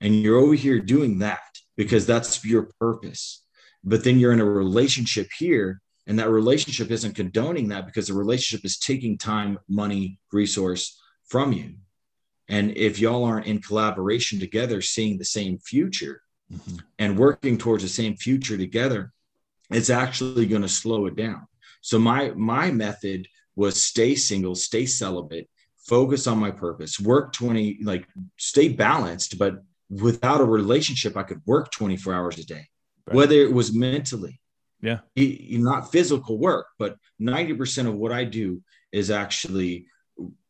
and 0.00 0.22
you're 0.22 0.38
over 0.38 0.54
here 0.54 0.78
doing 0.78 1.18
that 1.18 1.40
because 1.76 2.06
that's 2.06 2.44
your 2.44 2.70
purpose 2.78 3.42
but 3.84 4.04
then 4.04 4.18
you're 4.18 4.32
in 4.32 4.40
a 4.40 4.44
relationship 4.44 5.28
here 5.38 5.80
and 6.06 6.18
that 6.18 6.30
relationship 6.30 6.90
isn't 6.90 7.14
condoning 7.14 7.68
that 7.68 7.86
because 7.86 8.08
the 8.08 8.14
relationship 8.14 8.64
is 8.64 8.78
taking 8.78 9.16
time 9.16 9.58
money 9.68 10.18
resource 10.32 11.00
from 11.26 11.52
you. 11.52 11.74
And 12.48 12.76
if 12.76 12.98
y'all 12.98 13.24
aren't 13.24 13.46
in 13.46 13.60
collaboration 13.60 14.40
together 14.40 14.80
seeing 14.80 15.18
the 15.18 15.24
same 15.24 15.58
future 15.58 16.20
mm-hmm. 16.52 16.76
and 16.98 17.18
working 17.18 17.58
towards 17.58 17.82
the 17.82 17.88
same 17.88 18.16
future 18.16 18.56
together 18.56 19.12
it's 19.70 19.90
actually 19.90 20.46
going 20.46 20.62
to 20.62 20.68
slow 20.68 21.06
it 21.06 21.14
down. 21.14 21.46
So 21.80 21.98
my 21.98 22.30
my 22.30 22.72
method 22.72 23.28
was 23.56 23.82
stay 23.82 24.14
single 24.14 24.54
stay 24.54 24.86
celibate 24.86 25.48
focus 25.76 26.26
on 26.26 26.38
my 26.38 26.50
purpose 26.50 27.00
work 27.00 27.32
20 27.32 27.80
like 27.82 28.06
stay 28.38 28.68
balanced 28.68 29.38
but 29.38 29.62
without 29.88 30.40
a 30.40 30.44
relationship 30.44 31.16
i 31.16 31.22
could 31.22 31.40
work 31.46 31.70
24 31.72 32.14
hours 32.14 32.38
a 32.38 32.44
day 32.44 32.68
right. 33.06 33.16
whether 33.16 33.36
it 33.36 33.52
was 33.52 33.72
mentally 33.72 34.40
yeah 34.80 34.98
not 35.16 35.92
physical 35.92 36.38
work 36.38 36.66
but 36.78 36.96
90% 37.20 37.86
of 37.86 37.94
what 37.94 38.12
i 38.12 38.24
do 38.24 38.62
is 38.92 39.10
actually 39.10 39.86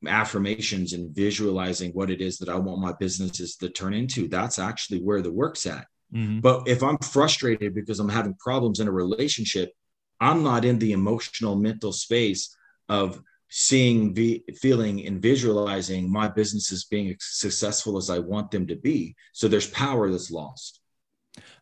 affirmations 0.07 0.93
and 0.93 1.15
visualizing 1.15 1.93
what 1.93 2.11
it 2.11 2.21
is 2.21 2.39
that 2.39 2.49
i 2.49 2.57
want 2.57 2.81
my 2.81 2.93
businesses 2.99 3.57
to 3.57 3.69
turn 3.69 3.95
into 3.95 4.29
that's 4.29 4.59
actually 4.59 5.01
where 5.01 5.23
the 5.23 5.33
work's 5.33 5.67
at 5.67 5.87
Mm-hmm. 6.15 6.41
But 6.41 6.67
if 6.67 6.83
I'm 6.83 6.99
frustrated 6.99 7.75
because 7.75 8.01
I'm 8.01 8.09
having 8.09 8.35
problems 8.35 8.81
in 8.81 8.89
a 8.89 8.93
relationship, 8.93 9.73
I'm 10.21 10.43
not 10.43 10.65
in 10.65 10.79
the 10.79 10.93
emotional 10.93 11.57
mental 11.57 11.93
space 11.93 12.55
of 12.89 13.21
seeing, 13.49 14.15
v- 14.15 14.45
feeling, 14.61 15.07
and 15.07 15.23
visualizing 15.23 16.11
my 16.11 16.29
businesses 16.29 16.85
being 16.85 17.11
as 17.11 17.17
successful 17.21 17.97
as 17.97 18.11
I 18.11 18.19
want 18.19 18.51
them 18.51 18.67
to 18.69 18.77
be. 18.77 19.15
So 19.33 19.49
there's 19.49 19.69
power 19.71 20.11
that's 20.11 20.31
lost 20.31 20.81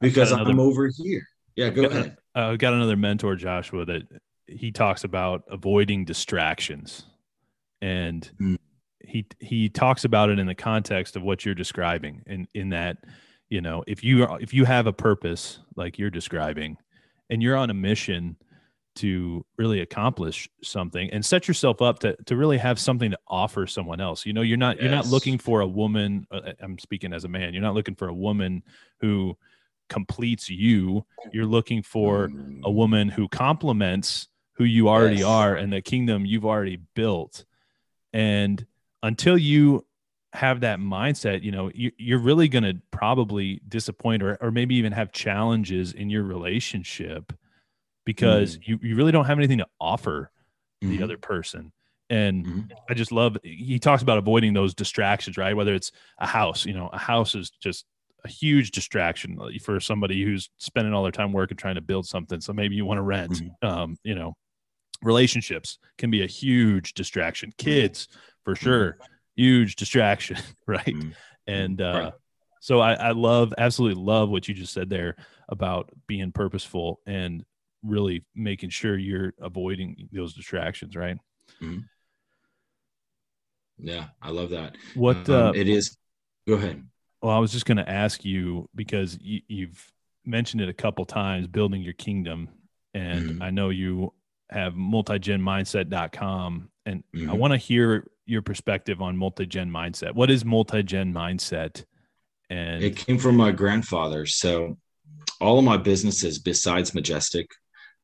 because 0.01 0.33
another, 0.33 0.51
I'm 0.51 0.61
over 0.61 0.89
here. 0.89 1.27
Yeah, 1.57 1.71
go 1.71 1.85
ahead. 1.85 2.17
I've 2.35 2.59
got 2.59 2.75
another 2.75 2.97
mentor, 2.97 3.35
Joshua, 3.37 3.85
that 3.87 4.03
he 4.47 4.71
talks 4.71 5.05
about 5.05 5.45
avoiding 5.49 6.05
distractions, 6.05 7.05
and 7.81 8.31
mm. 8.41 8.59
he 9.01 9.27
he 9.41 9.69
talks 9.69 10.05
about 10.05 10.31
it 10.31 10.39
in 10.39 10.47
the 10.47 10.55
context 10.55 11.17
of 11.17 11.23
what 11.23 11.45
you're 11.45 11.55
describing, 11.55 12.23
in 12.27 12.47
in 12.55 12.71
that 12.71 12.99
you 13.51 13.61
know 13.61 13.85
if 13.87 14.05
you 14.05 14.25
are 14.25 14.41
if 14.41 14.53
you 14.55 14.65
have 14.65 14.87
a 14.87 14.93
purpose 14.93 15.59
like 15.77 15.99
you're 15.99 16.11
describing 16.11 16.77
and 17.31 17.43
you're 17.43 17.57
on 17.57 17.71
a 17.71 17.75
mission 17.75 18.37
to 18.95 19.45
really 19.57 19.81
accomplish 19.81 20.49
something 20.63 21.09
and 21.11 21.25
set 21.25 21.47
yourself 21.47 21.81
up 21.81 22.01
to, 22.01 22.17
to 22.27 22.37
really 22.37 22.59
have 22.59 22.81
something 22.81 23.13
to 23.13 23.19
offer 23.29 23.67
someone 23.67 24.01
else 24.01 24.27
you 24.27 24.33
know 24.33 24.43
you're 24.43 24.57
not 24.57 24.77
yes. 24.77 24.83
you're 24.83 24.93
not 24.93 25.07
looking 25.07 25.39
for 25.39 25.61
a 25.61 25.67
woman 25.67 26.27
uh, 26.31 26.53
i'm 26.61 26.79
speaking 26.79 27.13
as 27.13 27.25
a 27.25 27.29
man 27.29 27.53
you're 27.53 27.63
not 27.63 27.75
looking 27.75 27.95
for 27.95 28.09
a 28.09 28.15
woman 28.15 28.63
who 29.01 29.37
completes 29.89 30.49
you 30.49 31.05
you're 31.33 31.47
looking 31.47 31.83
for 31.83 32.25
a 32.25 32.29
mm. 32.29 32.75
woman 32.75 33.09
who 33.09 33.29
complements 33.29 34.29
who 34.55 34.65
you 34.65 34.89
already 34.89 35.19
yes. 35.19 35.25
are 35.25 35.55
and 35.55 35.73
the 35.73 35.81
kingdom 35.81 36.27
you've 36.27 36.45
already 36.45 36.79
built 36.95 37.45
and 38.13 38.67
until 39.03 39.39
you 39.39 39.85
have 40.33 40.61
that 40.61 40.79
mindset, 40.79 41.43
you 41.43 41.51
know, 41.51 41.71
you, 41.75 41.91
you're 41.97 42.19
really 42.19 42.49
going 42.49 42.65
to 42.65 42.77
probably 42.91 43.61
disappoint 43.67 44.23
or, 44.23 44.37
or 44.41 44.51
maybe 44.51 44.75
even 44.77 44.93
have 44.93 45.13
challenges 45.13 45.93
in 45.93 46.11
your 46.11 46.23
relationship 46.23 47.33
because 48.05 48.59
mm. 48.59 48.69
you, 48.69 48.79
you 48.83 48.97
really 48.97 49.13
don't 49.13 49.25
have 49.25 49.39
anything 49.39 49.59
to 49.59 49.67
offer 49.81 50.31
mm-hmm. 50.83 50.97
the 50.97 51.03
other 51.03 51.17
person. 51.17 51.73
And 52.11 52.47
mm-hmm. 52.47 52.61
I 52.89 52.95
just 52.95 53.13
love, 53.13 53.37
he 53.43 53.79
talks 53.79 54.03
about 54.03 54.19
avoiding 54.19 54.55
those 54.55 54.75
distractions, 54.75 55.37
right? 55.37 55.57
Whether 55.57 55.75
it's 55.75 55.93
a 56.19 56.27
house, 56.27 56.65
you 56.65 56.73
know, 56.73 56.89
a 56.93 56.99
house 56.99 57.35
is 57.35 57.51
just 57.51 57.85
a 58.25 58.29
huge 58.29 58.73
distraction 58.73 59.39
for 59.63 59.81
somebody 59.81 60.25
who's 60.25 60.51
spending 60.59 60.93
all 60.93 61.03
their 61.03 61.13
time 61.13 61.33
working 61.33 61.57
trying 61.57 61.77
to 61.77 61.81
build 61.81 62.07
something. 62.07 62.41
So 62.41 62.53
maybe 62.53 62.75
you 62.75 62.85
want 62.85 62.99
to 62.99 63.03
rent, 63.03 63.33
mm-hmm. 63.33 63.67
um, 63.67 63.97
you 64.03 64.15
know, 64.15 64.35
relationships 65.03 65.79
can 65.99 66.11
be 66.11 66.23
a 66.23 66.27
huge 66.27 66.95
distraction. 66.95 67.51
Mm-hmm. 67.51 67.65
Kids, 67.65 68.09
for 68.45 68.55
mm-hmm. 68.55 68.65
sure 68.65 68.99
huge 69.39 69.77
distraction, 69.77 70.37
right? 70.67 70.85
Mm-hmm. 70.85 71.11
And 71.47 71.81
uh, 71.81 72.01
right. 72.05 72.13
so 72.61 72.81
I, 72.81 72.95
I 72.95 73.11
love, 73.13 73.55
absolutely 73.57 74.03
love 74.03 74.29
what 74.29 74.49
you 74.49 74.55
just 74.55 74.75
said 74.75 74.91
there 74.91 75.17
about 75.49 75.91
being 76.07 76.33
purposeful 76.33 77.01
and 77.07 77.45
really 77.83 78.25
making 78.35 78.71
sure 78.71 78.99
you're 78.99 79.33
avoiding 79.41 80.09
those 80.13 80.35
distractions, 80.35 80.97
right? 80.97 81.17
Mm-hmm. 81.63 81.79
Yeah, 83.81 84.07
I 84.21 84.31
love 84.31 84.51
that. 84.51 84.77
What 84.95 85.29
um, 85.31 85.47
uh, 85.47 85.53
it 85.53 85.69
is? 85.69 85.97
Go 86.47 86.55
ahead. 86.55 86.85
Well, 87.23 87.35
I 87.35 87.39
was 87.39 87.53
just 87.53 87.67
going 87.67 87.79
to 87.79 87.89
ask 87.89 88.25
you 88.25 88.69
because 88.75 89.19
you, 89.21 89.41
you've 89.49 89.93
mentioned 90.25 90.61
it 90.61 90.69
a 90.69 90.75
couple 90.75 91.05
times, 91.05 91.47
building 91.47 91.83
your 91.83 91.95
kingdom, 91.95 92.49
and 92.95 93.31
mm-hmm. 93.31 93.43
I 93.43 93.51
know 93.51 93.71
you 93.71 94.13
have 94.51 94.75
multigenmindset.com, 94.75 96.71
and 96.87 97.05
mm-hmm. 97.15 97.31
I 97.31 97.35
want 97.35 97.53
to 97.53 97.59
hear 97.59 98.07
your 98.27 98.43
perspective 98.43 99.01
on 99.03 99.17
multi-gen 99.17 99.71
mindset. 99.71 100.15
What 100.15 100.31
is 100.31 100.45
multi-gen 100.45 101.13
mindset? 101.13 101.85
And 102.51 102.83
it 102.83 102.97
came 102.97 103.19
from 103.19 103.37
my 103.37 103.51
grandfather. 103.51 104.27
So 104.27 104.79
all 105.41 105.59
of 105.59 105.65
my 105.65 105.77
businesses 105.77 106.39
besides 106.39 106.95
Majestic 106.95 107.51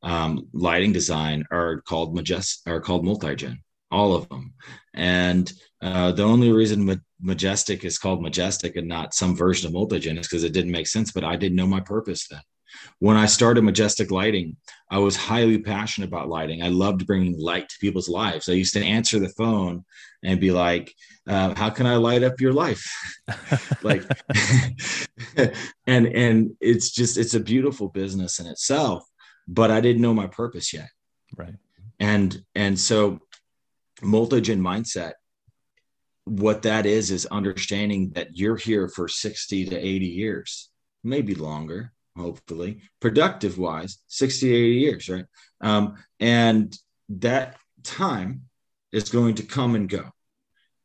um, 0.02 0.48
lighting 0.52 0.92
design 0.92 1.44
are 1.50 1.80
called 1.82 2.16
Majest 2.16 2.60
are 2.66 2.80
called 2.80 3.04
multi-gen, 3.04 3.62
all 3.90 4.14
of 4.14 4.28
them. 4.28 4.52
And 4.92 5.50
uh, 5.80 6.12
the 6.12 6.24
only 6.24 6.52
reason 6.52 6.86
Majestic 7.24 7.84
is 7.84 7.98
called 7.98 8.22
Majestic 8.22 8.76
and 8.76 8.86
not 8.86 9.14
some 9.14 9.34
version 9.34 9.66
of 9.66 9.72
multi-gen 9.72 10.16
because 10.16 10.44
it 10.44 10.52
didn't 10.52 10.70
make 10.70 10.86
sense. 10.86 11.10
But 11.10 11.24
I 11.24 11.36
didn't 11.36 11.56
know 11.56 11.66
my 11.66 11.80
purpose 11.80 12.28
then. 12.28 12.42
When 12.98 13.16
I 13.16 13.26
started 13.26 13.64
Majestic 13.64 14.10
Lighting, 14.10 14.56
I 14.90 14.98
was 14.98 15.16
highly 15.16 15.58
passionate 15.58 16.08
about 16.08 16.28
lighting. 16.28 16.62
I 16.62 16.68
loved 16.68 17.06
bringing 17.06 17.38
light 17.38 17.68
to 17.68 17.78
people's 17.80 18.08
lives. 18.08 18.48
I 18.48 18.52
used 18.52 18.74
to 18.74 18.84
answer 18.84 19.18
the 19.18 19.28
phone 19.30 19.84
and 20.22 20.40
be 20.40 20.50
like, 20.50 20.92
uh, 21.26 21.54
"How 21.54 21.70
can 21.70 21.86
I 21.86 21.96
light 21.96 22.22
up 22.22 22.40
your 22.40 22.52
life?" 22.52 22.84
like, 23.82 24.02
and 25.86 26.06
and 26.06 26.50
it's 26.60 26.90
just 26.90 27.16
it's 27.16 27.34
a 27.34 27.40
beautiful 27.40 27.88
business 27.88 28.40
in 28.40 28.46
itself. 28.46 29.04
But 29.46 29.70
I 29.70 29.80
didn't 29.80 30.02
know 30.02 30.14
my 30.14 30.26
purpose 30.26 30.72
yet. 30.72 30.88
Right. 31.36 31.54
And 32.00 32.42
and 32.54 32.78
so, 32.78 33.20
multi-gen 34.02 34.60
mindset 34.60 35.12
what 36.24 36.62
that 36.62 36.86
is 36.86 37.10
is 37.10 37.26
understanding 37.26 38.10
that 38.14 38.36
you're 38.36 38.56
here 38.56 38.88
for 38.88 39.08
60 39.08 39.66
to 39.66 39.76
80 39.76 40.06
years 40.06 40.70
maybe 41.02 41.34
longer 41.34 41.92
hopefully 42.16 42.80
productive 43.00 43.58
wise 43.58 43.98
60 44.08 44.54
80 44.54 44.74
years 44.74 45.08
right? 45.08 45.26
Um, 45.60 45.96
and 46.20 46.76
that 47.08 47.56
time 47.82 48.42
is 48.92 49.10
going 49.10 49.36
to 49.36 49.42
come 49.42 49.74
and 49.74 49.88
go. 49.88 50.10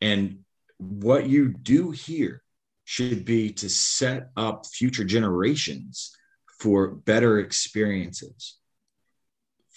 And 0.02 0.39
what 0.78 1.30
you 1.30 1.49
do 1.49 1.91
here 1.91 2.41
should 2.84 3.23
be 3.23 3.52
to 3.54 3.69
set 3.69 4.30
up 4.36 4.65
future 4.65 5.04
generations 5.04 6.15
for 6.60 6.88
better 6.89 7.39
experiences. 7.39 8.58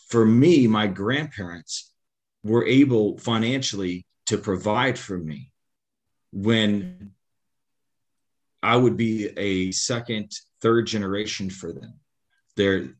For 0.08 0.24
me 0.24 0.66
my 0.66 0.86
grandparents 0.86 1.92
were 2.42 2.66
able 2.66 3.18
financially 3.18 4.06
to 4.26 4.38
provide 4.38 4.98
for 4.98 5.18
me 5.18 5.51
when 6.32 7.12
I 8.62 8.76
would 8.76 8.96
be 8.96 9.28
a 9.36 9.72
second, 9.72 10.32
third 10.60 10.86
generation 10.86 11.50
for 11.50 11.72
them. 11.72 11.94
There, 12.56 12.94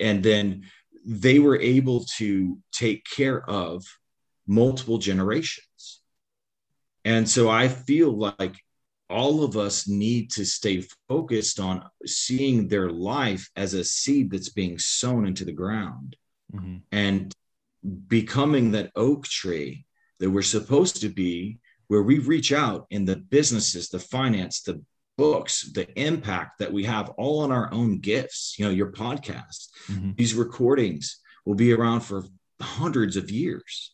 and 0.00 0.22
then 0.22 0.64
they 1.04 1.38
were 1.38 1.58
able 1.58 2.04
to 2.18 2.58
take 2.72 3.04
care 3.04 3.48
of 3.48 3.84
multiple 4.46 4.98
generations. 4.98 6.00
And 7.04 7.28
so 7.28 7.48
I 7.48 7.68
feel 7.68 8.10
like 8.10 8.56
all 9.08 9.44
of 9.44 9.56
us 9.56 9.86
need 9.86 10.30
to 10.32 10.44
stay 10.44 10.84
focused 11.08 11.60
on 11.60 11.84
seeing 12.04 12.66
their 12.66 12.90
life 12.90 13.48
as 13.54 13.74
a 13.74 13.84
seed 13.84 14.30
that's 14.30 14.48
being 14.48 14.78
sown 14.78 15.26
into 15.26 15.44
the 15.44 15.52
ground 15.52 16.16
mm-hmm. 16.52 16.78
and 16.90 17.32
becoming 18.08 18.72
that 18.72 18.90
oak 18.96 19.24
tree 19.26 19.86
that 20.18 20.30
we're 20.30 20.42
supposed 20.42 21.00
to 21.02 21.08
be, 21.08 21.60
where 21.88 22.02
we 22.02 22.18
reach 22.18 22.52
out 22.52 22.86
in 22.90 23.04
the 23.04 23.16
businesses, 23.16 23.88
the 23.88 23.98
finance, 23.98 24.62
the 24.62 24.82
books, 25.16 25.70
the 25.72 25.88
impact 26.00 26.58
that 26.58 26.72
we 26.72 26.84
have 26.84 27.08
all 27.10 27.40
on 27.40 27.52
our 27.52 27.72
own 27.72 27.98
gifts, 27.98 28.56
you 28.58 28.64
know, 28.64 28.70
your 28.70 28.92
podcast, 28.92 29.68
mm-hmm. 29.88 30.12
these 30.16 30.34
recordings 30.34 31.20
will 31.44 31.54
be 31.54 31.72
around 31.72 32.00
for 32.00 32.24
hundreds 32.60 33.16
of 33.16 33.30
years. 33.30 33.92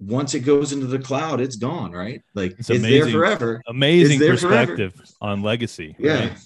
Once 0.00 0.34
it 0.34 0.40
goes 0.40 0.72
into 0.72 0.86
the 0.86 0.98
cloud, 0.98 1.40
it's 1.40 1.56
gone, 1.56 1.90
right? 1.92 2.22
Like 2.34 2.52
it's, 2.58 2.70
it's 2.70 2.82
there 2.82 3.08
forever. 3.08 3.60
Amazing 3.66 4.20
there 4.20 4.30
perspective 4.30 4.94
forever. 4.94 5.10
on 5.20 5.42
legacy. 5.42 5.96
Yeah. 5.98 6.20
Right? 6.20 6.38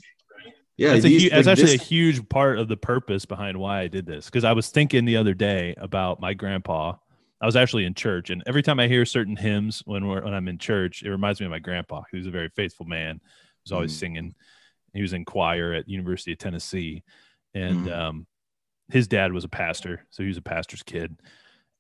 Yeah, 0.79 0.93
that's, 0.93 1.05
these- 1.05 1.23
a, 1.23 1.25
hu- 1.25 1.31
that's 1.31 1.47
like 1.47 1.53
actually 1.53 1.77
this- 1.77 1.83
a 1.83 1.85
huge 1.85 2.29
part 2.29 2.59
of 2.59 2.69
the 2.69 2.79
purpose 2.79 3.25
behind 3.27 3.59
why 3.59 3.81
I 3.81 3.89
did 3.89 4.07
this. 4.07 4.27
Because 4.27 4.45
I 4.45 4.53
was 4.53 4.69
thinking 4.71 5.05
the 5.05 5.19
other 5.19 5.35
day 5.35 5.75
about 5.77 6.21
my 6.21 6.35
grandpa. 6.35 6.95
I 7.43 7.47
was 7.47 7.57
actually 7.57 7.85
in 7.85 7.95
church, 7.95 8.31
and 8.31 8.41
every 8.47 8.63
time 8.63 8.79
I 8.79 8.87
hear 8.87 9.05
certain 9.05 9.37
hymns 9.37 9.83
when 9.85 10.07
we're 10.07 10.23
when 10.23 10.33
I'm 10.33 10.47
in 10.47 10.59
church, 10.59 11.03
it 11.03 11.11
reminds 11.11 11.41
me 11.41 11.47
of 11.47 11.51
my 11.51 11.59
grandpa. 11.59 12.03
Was 12.13 12.29
a 12.29 12.31
very 12.31 12.49
faithful 12.51 12.87
man. 12.87 13.17
He 13.17 13.61
was 13.65 13.73
always 13.73 13.93
Mhm. 13.93 13.99
singing. 13.99 14.35
He 14.95 15.03
was 15.03 15.13
in 15.13 15.25
choir 15.25 15.73
at 15.73 15.89
University 15.89 16.33
of 16.33 16.39
Tennessee, 16.39 17.03
and 17.53 17.87
Mhm. 17.87 17.93
um, 17.93 18.27
his 18.91 19.09
dad 19.09 19.33
was 19.33 19.43
a 19.43 19.49
pastor, 19.49 20.07
so 20.11 20.23
he 20.23 20.29
was 20.29 20.37
a 20.37 20.43
pastor's 20.43 20.85
kid. 20.85 21.21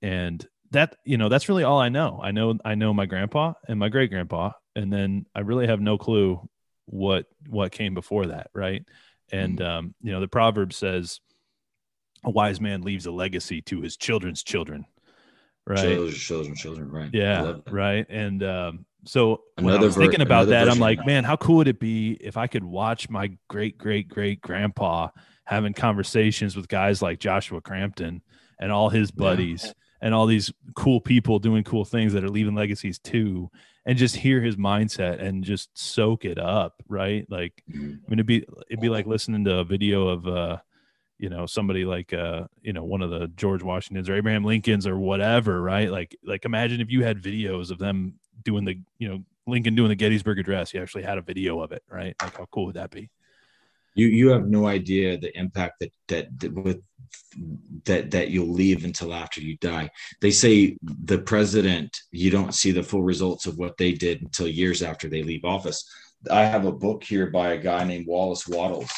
And 0.02 0.44
that 0.72 0.96
you 1.04 1.16
know 1.16 1.28
that's 1.28 1.48
really 1.48 1.62
all 1.62 1.78
I 1.78 1.90
know. 1.90 2.18
I 2.20 2.32
know 2.32 2.58
I 2.64 2.74
know 2.74 2.92
my 2.92 3.06
grandpa 3.06 3.52
and 3.68 3.78
my 3.78 3.88
great 3.88 4.10
grandpa, 4.10 4.50
and 4.74 4.92
then 4.92 5.26
I 5.32 5.40
really 5.40 5.68
have 5.68 5.80
no 5.80 5.96
clue 5.96 6.48
what 6.86 7.26
what 7.48 7.70
came 7.70 7.94
before 7.94 8.26
that, 8.26 8.50
right? 8.52 8.84
And 9.30 9.60
Mm. 9.60 9.64
um, 9.64 9.94
you 10.02 10.10
know 10.10 10.18
the 10.20 10.26
proverb 10.26 10.72
says, 10.72 11.20
"A 12.24 12.30
wise 12.30 12.60
man 12.60 12.82
leaves 12.82 13.06
a 13.06 13.12
legacy 13.12 13.62
to 13.62 13.80
his 13.80 13.96
children's 13.96 14.42
children." 14.42 14.86
Right. 15.66 15.78
children, 15.78 16.12
children, 16.14 16.54
children. 16.56 16.90
Right. 16.90 17.10
Yeah, 17.12 17.54
right. 17.70 18.04
And 18.08 18.42
um, 18.42 18.84
so 19.04 19.42
when 19.56 19.66
I 19.66 19.70
Another 19.76 19.86
was 19.86 19.94
ver- 19.94 20.00
thinking 20.02 20.20
about 20.22 20.48
another 20.48 20.64
that, 20.66 20.68
I'm 20.72 20.78
like, 20.80 20.98
that. 20.98 21.06
man, 21.06 21.24
how 21.24 21.36
cool 21.36 21.56
would 21.56 21.68
it 21.68 21.78
be 21.80 22.12
if 22.20 22.36
I 22.36 22.46
could 22.48 22.64
watch 22.64 23.08
my 23.08 23.30
great 23.48 23.78
great 23.78 24.08
great 24.08 24.40
grandpa 24.40 25.08
having 25.44 25.72
conversations 25.72 26.56
with 26.56 26.66
guys 26.68 27.00
like 27.02 27.18
Joshua 27.20 27.60
Crampton 27.60 28.22
and 28.60 28.72
all 28.72 28.88
his 28.90 29.10
Yeah. 29.14 29.18
buddies 29.20 29.74
and 30.00 30.12
all 30.14 30.26
these 30.26 30.52
cool 30.74 31.00
people 31.00 31.38
doing 31.38 31.62
cool 31.62 31.84
things 31.84 32.12
that 32.12 32.24
are 32.24 32.28
leaving 32.28 32.56
legacies 32.56 32.98
too, 32.98 33.48
and 33.86 33.96
just 33.96 34.16
hear 34.16 34.40
his 34.40 34.56
mindset 34.56 35.20
and 35.22 35.44
just 35.44 35.70
soak 35.78 36.24
it 36.24 36.38
up, 36.40 36.82
right? 36.88 37.24
Like, 37.30 37.62
Mhm. 37.72 37.76
I 38.04 38.10
mean, 38.10 38.18
it'd 38.18 38.26
be 38.26 38.44
it'd 38.68 38.80
be 38.80 38.88
like 38.88 39.06
listening 39.06 39.44
to 39.44 39.58
a 39.58 39.64
video 39.64 40.08
of 40.08 40.26
uh, 40.26 40.58
you 41.22 41.28
know, 41.28 41.46
somebody 41.46 41.84
like 41.84 42.12
uh, 42.12 42.42
you 42.62 42.72
know, 42.72 42.82
one 42.82 43.00
of 43.00 43.10
the 43.10 43.28
George 43.36 43.62
Washingtons 43.62 44.08
or 44.08 44.16
Abraham 44.16 44.44
Lincolns 44.44 44.88
or 44.88 44.98
whatever, 44.98 45.62
right? 45.62 45.88
Like, 45.88 46.16
like 46.24 46.44
imagine 46.44 46.80
if 46.80 46.90
you 46.90 47.04
had 47.04 47.22
videos 47.22 47.70
of 47.70 47.78
them 47.78 48.14
doing 48.42 48.64
the, 48.64 48.80
you 48.98 49.08
know, 49.08 49.22
Lincoln 49.46 49.76
doing 49.76 49.88
the 49.88 49.94
Gettysburg 49.94 50.40
Address. 50.40 50.74
You 50.74 50.82
actually 50.82 51.04
had 51.04 51.18
a 51.18 51.22
video 51.22 51.60
of 51.60 51.70
it, 51.70 51.84
right? 51.88 52.16
Like, 52.20 52.36
how 52.36 52.46
cool 52.50 52.66
would 52.66 52.74
that 52.74 52.90
be? 52.90 53.08
You 53.94 54.08
you 54.08 54.30
have 54.30 54.48
no 54.48 54.66
idea 54.66 55.16
the 55.16 55.36
impact 55.38 55.78
that 55.78 55.92
that, 56.08 56.40
that 56.40 56.54
with 56.54 56.82
that 57.84 58.10
that 58.10 58.30
you'll 58.30 58.52
leave 58.52 58.84
until 58.84 59.14
after 59.14 59.40
you 59.40 59.56
die. 59.58 59.90
They 60.20 60.32
say 60.32 60.76
the 60.82 61.18
president, 61.18 61.96
you 62.10 62.32
don't 62.32 62.52
see 62.52 62.72
the 62.72 62.82
full 62.82 63.04
results 63.04 63.46
of 63.46 63.58
what 63.58 63.76
they 63.76 63.92
did 63.92 64.22
until 64.22 64.48
years 64.48 64.82
after 64.82 65.08
they 65.08 65.22
leave 65.22 65.44
office. 65.44 65.88
I 66.30 66.44
have 66.46 66.64
a 66.64 66.72
book 66.72 67.04
here 67.04 67.30
by 67.30 67.52
a 67.52 67.58
guy 67.58 67.84
named 67.84 68.06
Wallace 68.08 68.48
Wattles 68.48 68.90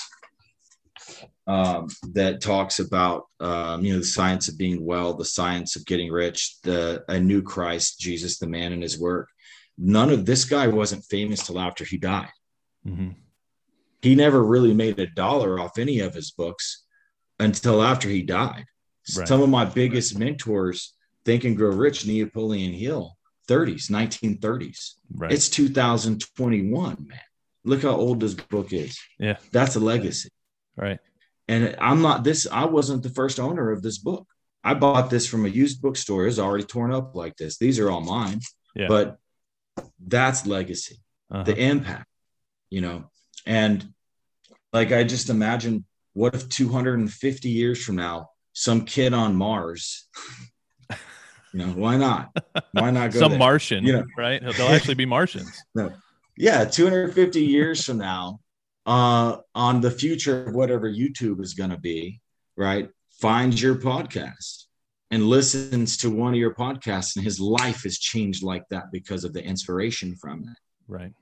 um, 1.47 1.89
that 2.15 2.41
talks 2.41 2.79
about 2.79 3.25
um, 3.41 3.85
you 3.85 3.93
know 3.93 3.99
the 3.99 4.05
science 4.05 4.49
of 4.49 4.57
being 4.57 4.85
well, 4.85 5.15
the 5.15 5.25
science 5.25 5.77
of 5.77 5.85
getting 5.85 6.11
rich, 6.11 6.57
the 6.63 7.05
a 7.09 7.21
new 7.21 7.43
Christ, 7.43 8.01
Jesus, 8.01 8.39
the 8.39 8.47
man 8.47 8.73
and 8.73 8.83
his 8.83 8.99
work. 8.99 9.29
None 9.77 10.11
of 10.11 10.25
this 10.25 10.45
guy 10.45 10.69
wasn't 10.69 11.05
famous 11.05 11.45
till 11.47 11.59
after 11.59 11.85
he 11.85 11.97
died 11.99 12.31
Mm-hmm. 12.87 13.11
he 14.03 14.15
never 14.15 14.45
really 14.45 14.75
made 14.75 14.99
a 14.99 15.07
dollar 15.07 15.59
off 15.59 15.79
any 15.79 16.01
of 16.01 16.13
his 16.15 16.31
books 16.33 16.85
until 17.41 17.83
after 17.83 18.09
he 18.11 18.21
died. 18.23 18.67
Right. 19.17 19.27
Some 19.27 19.41
of 19.43 19.49
my 19.49 19.65
biggest 19.65 20.19
mentors, 20.19 20.95
Think 21.25 21.45
and 21.45 21.57
Grow 21.57 21.71
Rich, 21.71 22.07
Napoleon 22.07 22.75
Hill, 22.75 23.17
30s, 23.49 23.91
1930s. 23.91 24.93
Right. 25.15 25.33
It's 25.33 25.49
2021, 25.49 27.07
man. 27.09 27.19
Look 27.65 27.83
how 27.83 27.91
old 27.97 28.21
this 28.21 28.35
book 28.35 28.73
is. 28.73 28.99
Yeah. 29.19 29.37
That's 29.53 29.77
a 29.77 29.81
legacy. 29.81 30.29
right. 30.77 30.99
And 31.49 31.77
I'm 31.81 32.01
not 32.03 32.25
this, 32.25 32.47
I 32.51 32.65
wasn't 32.65 33.03
the 33.03 33.11
first 33.11 33.39
owner 33.39 33.71
of 33.71 33.83
this 33.83 33.99
book. 33.99 34.27
I 34.63 34.73
bought 34.75 35.11
this 35.11 35.27
from 35.27 35.45
a 35.45 35.49
used 35.49 35.83
bookstore. 35.83 36.27
It's 36.27 36.39
already 36.39 36.65
torn 36.65 36.91
up 36.93 37.15
like 37.15 37.37
this. 37.37 37.59
These 37.59 37.79
are 37.79 37.91
all 37.91 38.01
mine. 38.01 38.41
Yeah. 38.75 38.89
But 38.89 39.19
that's 40.07 40.47
legacy 40.47 41.01
Uh-huh. 41.31 41.43
the 41.45 41.57
impact, 41.57 42.07
you 42.71 42.81
know. 42.81 43.11
And 43.47 43.93
like 44.73 44.91
I 44.93 45.05
just 45.05 45.29
imagine 45.29 45.85
what 46.15 46.35
if 46.35 46.49
250 46.49 47.49
years 47.51 47.85
from 47.85 47.97
now, 47.97 48.31
some 48.55 48.85
kid 48.87 49.13
on 49.13 49.35
Mars, 49.37 50.07
you 51.53 51.59
know, 51.61 51.67
why 51.73 51.97
not? 51.97 52.31
Why 52.73 52.91
not 52.91 53.13
go 53.13 53.19
Some 53.21 53.31
there? 53.33 53.39
Martian, 53.39 53.85
You 53.85 53.93
know. 53.95 54.05
right? 54.17 54.41
They'll 54.57 54.69
actually 54.69 54.95
be 54.95 55.07
Martians. 55.07 55.63
no. 55.75 55.93
yeah, 56.39 56.65
250 56.65 57.43
years 57.45 57.85
from 57.85 57.99
now, 57.99 58.41
uh, 58.87 59.39
on 59.55 59.81
the 59.81 59.91
future 59.91 60.47
of 60.47 60.55
whatever 60.55 60.91
YouTube 60.91 61.41
is 61.43 61.55
going 61.55 61.71
to 61.71 61.79
be, 61.79 62.21
right? 62.57 62.89
Finds 63.21 63.61
your 63.63 63.77
podcast 63.77 64.65
and 65.11 65.27
listens 65.29 65.97
to 65.99 66.11
one 66.11 66.33
of 66.35 66.39
your 66.39 66.55
podcasts, 66.55 67.17
and 67.17 67.25
his 67.25 67.39
life 67.41 67.85
has 67.85 67.99
changed 67.99 68.43
like 68.43 68.65
that 68.71 68.85
because 68.93 69.25
of 69.25 69.33
the 69.33 69.43
inspiration 69.45 70.15
from 70.17 70.43
it. 70.43 70.57
Right. 70.89 71.13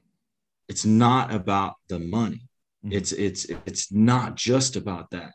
It's 0.68 0.84
not 0.84 1.32
about 1.32 1.74
the 1.88 1.98
money. 1.98 2.48
Mhm. 2.84 2.92
It's 2.94 3.12
it's 3.12 3.44
it's 3.66 3.92
not 3.92 4.34
just 4.36 4.76
about 4.76 5.10
that. 5.10 5.32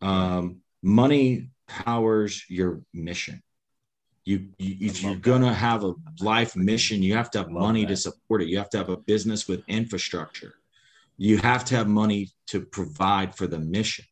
Um, 0.00 0.62
money 0.82 1.50
powers 1.68 2.44
your 2.48 2.80
mission. 2.94 3.42
You, 4.24 4.48
you 4.58 4.88
if 4.88 5.02
you're 5.02 5.12
love 5.12 5.22
gonna 5.22 5.54
have 5.54 5.84
a 5.84 5.94
life 6.20 6.56
mission, 6.56 7.02
you 7.02 7.14
have 7.14 7.30
to 7.32 7.38
have 7.38 7.48
Love 7.52 7.62
money 7.62 7.82
that. 7.82 7.88
to 7.90 7.96
support 7.96 8.42
it. 8.42 8.48
You 8.48 8.58
have 8.58 8.70
to 8.70 8.78
have 8.78 8.88
a 8.88 8.96
business 8.96 9.46
with 9.46 9.62
infrastructure. 9.68 10.54
You 11.18 11.38
have 11.38 11.64
to 11.66 11.76
have 11.76 11.88
money 11.88 12.30
to 12.48 12.60
provide 12.60 13.34
for 13.34 13.46
the 13.46 13.58
mission. 13.58 14.04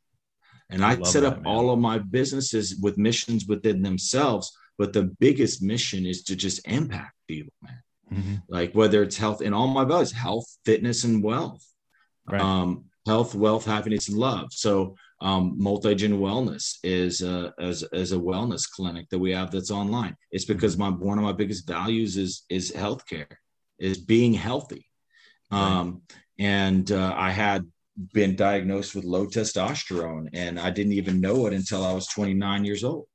And 0.71 0.85
I 0.85 0.93
I, 0.93 1.03
set 1.03 1.23
that, 1.23 1.27
up 1.33 1.37
man. 1.43 1.47
all 1.47 1.71
of 1.71 1.79
my 1.79 1.99
businesses 1.99 2.77
with 2.77 2.97
missions 2.99 3.47
within 3.47 3.83
themselves, 3.83 4.57
but 4.79 4.93
the 4.93 5.05
biggest 5.21 5.63
mission 5.63 6.07
is 6.07 6.23
to 6.25 6.35
just 6.37 6.67
impact 6.67 7.15
people, 7.29 7.53
man 7.63 7.81
Mhm. 8.13 8.43
like 8.49 8.73
whether 8.75 9.03
it's 9.03 9.17
health 9.17 9.41
in 9.41 9.55
all 9.55 9.67
my 9.67 9.85
values 9.85 10.13
health 10.13 10.47
fitness 10.65 11.05
and 11.05 11.23
wealth 11.23 11.65
Right. 12.29 12.43
um 12.43 12.85
health 13.07 13.35
wealth 13.35 13.65
happiness 13.65 14.09
and 14.09 14.19
love 14.19 14.53
so 14.53 14.95
um 15.23 15.55
multi-gen 15.57 16.19
wellness 16.19 16.77
is 16.85 17.23
a 17.23 17.53
is, 17.59 17.83
is 17.93 18.13
a 18.13 18.17
wellness 18.17 18.71
clinic 18.71 19.09
that 19.09 19.19
we 19.19 19.33
have 19.33 19.51
that's 19.51 19.71
online 19.71 20.15
it's 20.31 20.45
because 20.45 20.77
my 20.77 20.91
one 20.91 21.19
of 21.19 21.25
my 21.25 21.33
biggest 21.33 21.67
values 21.67 22.17
is 22.19 22.45
is 22.51 22.73
healthcare 22.73 23.33
is 23.79 23.97
being 23.99 24.35
healthy 24.35 24.85
um 25.51 26.03
and 26.39 26.91
uh, 26.93 27.15
i 27.17 27.31
had 27.31 27.65
been 28.13 28.35
diagnosed 28.35 28.95
with 28.95 29.05
low 29.05 29.27
testosterone 29.27 30.29
and 30.33 30.59
i 30.59 30.71
didn't 30.71 30.95
even 30.95 31.21
know 31.21 31.47
it 31.47 31.53
until 31.53 31.85
i 31.85 31.93
was 31.93 32.07
29 32.09 32.65
years 32.65 32.85
old. 32.85 33.07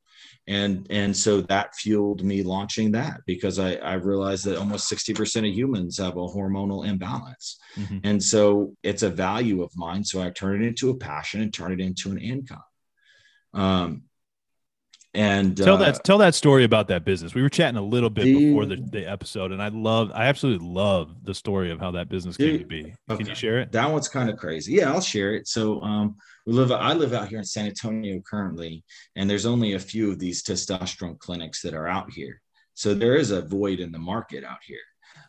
And 0.48 0.88
and 0.90 1.16
so 1.16 1.42
that 1.42 1.76
fueled 1.76 2.24
me 2.24 2.42
launching 2.42 2.92
that 2.94 3.22
because 3.28 3.60
I, 3.60 3.74
I 3.76 3.94
realized 3.94 4.46
that 4.46 4.58
almost 4.58 4.92
60% 4.92 5.48
of 5.48 5.54
humans 5.54 6.00
have 6.00 6.18
a 6.18 6.28
hormonal 6.36 6.88
imbalance. 6.88 7.60
Mhm. 7.78 8.00
and 8.04 8.24
so 8.24 8.76
it's 8.82 9.04
a 9.04 9.10
value 9.12 9.62
of 9.62 9.72
mine 9.76 10.04
so 10.04 10.22
i 10.22 10.30
turn 10.32 10.64
it 10.64 10.68
into 10.68 10.90
a 10.90 10.98
passion 10.98 11.42
and 11.42 11.54
turn 11.54 11.72
it 11.72 11.80
into 11.80 12.10
an 12.12 12.18
income. 12.18 12.64
Um 13.54 14.09
and 15.14 15.58
Tell 15.58 15.76
uh, 15.76 15.78
that 15.78 16.04
tell 16.04 16.20
that 16.20 16.36
story 16.36 16.64
about 16.64 16.88
that 16.90 17.04
business. 17.06 17.34
We 17.34 17.42
were 17.42 17.50
chatting 17.50 17.78
a 17.78 17.84
little 17.84 18.10
bit 18.12 18.26
before 18.26 18.66
the, 18.66 18.76
the 18.76 19.10
episode, 19.10 19.52
and 19.52 19.62
I 19.62 19.70
love, 19.70 20.12
I 20.14 20.26
absolutely 20.26 20.68
love 20.68 21.24
the 21.24 21.34
story 21.34 21.72
of 21.72 21.80
how 21.80 21.92
that 21.92 22.10
business 22.10 22.38
came 22.38 22.60
to 22.60 22.66
be. 22.66 22.94
Can 23.10 23.26
you 23.26 23.36
share 23.36 23.60
it? 23.60 23.72
that 23.72 23.90
one's 23.90 24.08
kind 24.08 24.30
of 24.30 24.38
crazy 24.38 24.74
yeah 24.74 24.92
i'll 24.92 25.02
share 25.02 25.34
it 25.34 25.48
so 25.48 25.82
um 25.82 26.16
we 26.46 26.54
live 26.54 26.72
i 26.72 26.94
live 26.94 27.14
out 27.14 27.28
here 27.28 27.40
in 27.40 27.46
san 27.46 27.66
antonio 27.66 28.22
currently 28.30 28.84
and 29.16 29.30
there's 29.30 29.46
only 29.46 29.74
a 29.74 29.80
few 29.80 30.12
of 30.12 30.20
these 30.20 30.44
testosterone 30.44 31.18
clinics 31.20 31.62
that 31.62 31.74
are 31.74 31.88
out 31.88 32.12
here 32.12 32.42
so 32.74 32.94
there 32.94 33.16
is 33.16 33.32
a 33.32 33.42
void 33.42 33.80
in 33.80 33.92
the 33.92 34.00
market 34.00 34.44
out 34.44 34.60
here 34.66 34.78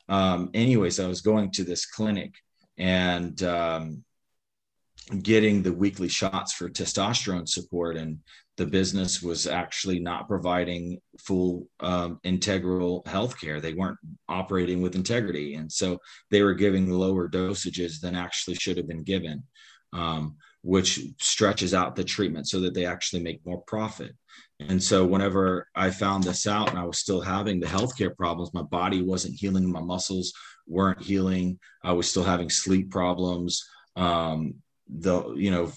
um 0.09 0.51
anyways 0.55 0.99
i 0.99 1.07
was 1.07 1.20
going 1.20 1.51
to 1.51 1.64
this 1.64 1.87
clinic 1.87 2.35
and 2.78 3.43
um 3.43 4.03
getting 5.22 5.62
the 5.62 5.72
weekly 5.72 6.09
shots 6.09 6.53
for 6.53 6.68
testosterone 6.68 7.49
support 7.49 7.97
and 7.97 8.18
the 8.61 8.67
business 8.67 9.23
was 9.23 9.47
actually 9.47 9.99
not 9.99 10.29
providing 10.29 11.01
full 11.19 11.67
um, 11.81 12.21
integral 12.25 13.03
health 13.07 13.41
care 13.41 13.59
they 13.59 13.73
weren't 13.73 13.97
operating 14.29 14.83
with 14.83 14.95
integrity. 14.95 15.55
And 15.55 15.73
so 15.73 15.97
they 16.31 16.43
were 16.43 16.53
giving 16.53 16.91
lower 16.91 17.27
dosages 17.27 18.01
than 18.03 18.15
actually 18.15 18.57
should 18.57 18.77
have 18.77 18.87
been 18.87 19.03
given, 19.03 19.43
um, 19.95 20.37
which 20.61 21.01
stretches 21.19 21.73
out 21.73 21.97
the 21.97 22.05
treatment 22.05 22.49
so 22.49 22.61
that 22.61 22.75
they 22.75 22.85
actually 22.85 23.23
make 23.23 23.41
more 23.47 23.63
profit. 23.67 24.13
And 24.69 24.83
so, 24.83 25.07
whenever 25.07 25.67
I 25.75 25.89
found 25.89 26.25
this 26.25 26.47
out 26.47 26.69
and 26.69 26.79
I 26.79 26.85
was 26.85 26.99
still 26.99 27.23
having 27.23 27.61
the 27.61 27.67
healthcare 27.67 28.15
problems, 28.15 28.53
my 28.53 28.65
body 28.65 29.01
wasn't 29.01 29.41
healing, 29.41 29.73
my 29.73 29.81
muscles 29.81 30.35
weren't 30.67 31.01
healing, 31.01 31.59
I 31.83 31.93
was 31.93 32.11
still 32.11 32.25
having 32.25 32.51
sleep 32.51 32.91
problems, 32.91 33.65
um, 33.97 34.57
the, 34.87 35.33
you 35.33 35.51
know, 35.51 35.73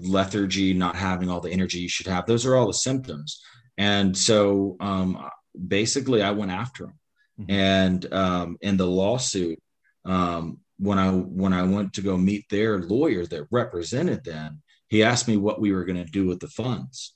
lethargy, 0.00 0.72
not 0.74 0.96
having 0.96 1.28
all 1.28 1.40
the 1.40 1.50
energy 1.50 1.78
you 1.78 1.88
should 1.88 2.06
have. 2.06 2.26
Those 2.26 2.46
are 2.46 2.56
all 2.56 2.66
the 2.66 2.72
symptoms. 2.74 3.40
And 3.76 4.16
so, 4.16 4.76
um, 4.80 5.28
basically, 5.66 6.22
I 6.22 6.30
went 6.30 6.50
after 6.50 6.84
them 6.84 6.98
Mhm. 7.40 7.50
and 7.50 8.12
um, 8.12 8.56
in 8.60 8.76
the 8.76 8.86
lawsuit, 8.86 9.58
um, 10.04 10.58
when 10.78 10.98
I 10.98 11.10
when 11.10 11.52
I 11.52 11.62
went 11.62 11.92
to 11.94 12.02
go 12.02 12.16
meet 12.16 12.46
their 12.50 12.78
lawyer 12.78 13.26
that 13.26 13.46
represented 13.50 14.24
them, 14.24 14.62
he 14.88 15.02
asked 15.02 15.28
me 15.28 15.36
what 15.36 15.60
we 15.60 15.72
were 15.72 15.84
going 15.84 16.04
to 16.04 16.10
do 16.10 16.26
with 16.26 16.40
the 16.40 16.48
funds, 16.48 17.14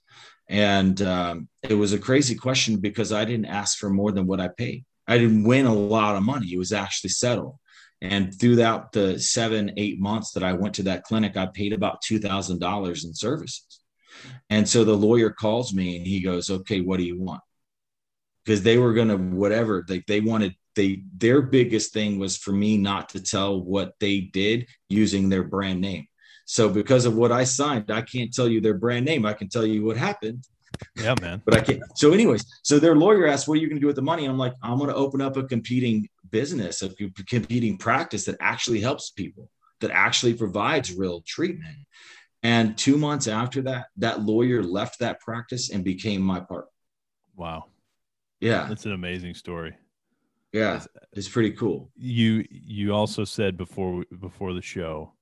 and 0.48 1.00
um, 1.02 1.48
it 1.62 1.74
was 1.74 1.92
a 1.92 1.98
crazy 1.98 2.34
question 2.34 2.76
because 2.78 3.12
I 3.12 3.24
didn't 3.24 3.46
ask 3.46 3.78
for 3.78 3.88
more 3.90 4.12
than 4.12 4.26
what 4.26 4.40
I 4.40 4.48
paid. 4.48 4.84
I 5.08 5.18
didn't 5.18 5.44
win 5.44 5.66
a 5.66 5.74
lot 5.74 6.16
of 6.16 6.22
money; 6.22 6.52
it 6.52 6.58
was 6.58 6.72
actually 6.72 7.10
settled. 7.10 7.56
And 8.02 8.36
throughout 8.38 8.90
the 8.90 9.20
seven 9.20 9.72
eight 9.76 10.00
months 10.00 10.32
that 10.32 10.42
I 10.42 10.54
went 10.54 10.74
to 10.74 10.82
that 10.84 11.04
clinic, 11.04 11.36
I 11.36 11.46
paid 11.46 11.72
about 11.72 12.02
two 12.02 12.18
thousand 12.18 12.58
dollars 12.58 13.04
in 13.04 13.14
services. 13.14 13.80
And 14.50 14.68
so 14.68 14.82
the 14.82 14.96
lawyer 14.96 15.30
calls 15.30 15.72
me 15.72 15.96
and 15.96 16.06
he 16.06 16.20
goes, 16.20 16.50
"Okay, 16.50 16.80
what 16.80 16.96
do 16.96 17.04
you 17.04 17.18
want?" 17.18 17.42
Because 18.44 18.64
they 18.64 18.76
were 18.76 18.92
gonna 18.92 19.16
whatever 19.16 19.84
they 19.86 20.02
they 20.08 20.20
wanted 20.20 20.56
they 20.74 21.04
their 21.16 21.42
biggest 21.42 21.92
thing 21.92 22.18
was 22.18 22.36
for 22.36 22.50
me 22.50 22.76
not 22.76 23.10
to 23.10 23.22
tell 23.22 23.62
what 23.62 23.92
they 24.00 24.20
did 24.20 24.66
using 24.88 25.28
their 25.28 25.44
brand 25.44 25.80
name. 25.80 26.08
So 26.44 26.68
because 26.68 27.06
of 27.06 27.14
what 27.14 27.30
I 27.30 27.44
signed, 27.44 27.92
I 27.92 28.02
can't 28.02 28.34
tell 28.34 28.48
you 28.48 28.60
their 28.60 28.74
brand 28.74 29.04
name. 29.06 29.24
I 29.24 29.32
can 29.32 29.48
tell 29.48 29.64
you 29.64 29.84
what 29.84 29.96
happened. 29.96 30.44
Yeah, 30.96 31.14
man. 31.20 31.40
but 31.44 31.54
I 31.54 31.60
can't. 31.60 31.80
So, 31.94 32.10
anyways, 32.12 32.44
so 32.64 32.80
their 32.80 32.96
lawyer 32.96 33.28
asked, 33.28 33.46
"What 33.46 33.58
are 33.58 33.60
you 33.60 33.68
going 33.68 33.76
to 33.76 33.80
do 33.80 33.86
with 33.86 33.96
the 33.96 34.02
money?" 34.02 34.24
I'm 34.24 34.38
like, 34.38 34.54
"I'm 34.60 34.78
going 34.78 34.90
to 34.90 34.96
open 34.96 35.20
up 35.20 35.36
a 35.36 35.44
competing 35.44 36.08
business, 36.32 36.82
of 36.82 36.96
competing 37.28 37.78
practice 37.78 38.24
that 38.24 38.36
actually 38.40 38.80
helps 38.80 39.10
people, 39.10 39.48
that 39.80 39.92
actually 39.92 40.34
provides 40.34 40.92
real 40.94 41.22
treatment." 41.24 41.76
And 42.42 42.76
two 42.76 42.96
months 42.96 43.28
after 43.28 43.62
that, 43.62 43.86
that 43.98 44.22
lawyer 44.22 44.62
left 44.64 44.98
that 44.98 45.20
practice 45.20 45.70
and 45.70 45.84
became 45.84 46.22
my 46.22 46.40
partner. 46.40 46.70
Wow. 47.36 47.66
Yeah, 48.40 48.66
that's 48.68 48.86
an 48.86 48.92
amazing 48.92 49.34
story. 49.34 49.76
Yeah, 50.52 50.82
it's 51.12 51.28
uh, 51.28 51.30
pretty 51.32 51.52
cool. 51.52 51.90
You 51.96 52.44
you 52.50 52.92
also 52.92 53.24
said 53.24 53.56
before 53.56 54.04
before 54.20 54.52
the 54.52 54.60
show, 54.60 55.12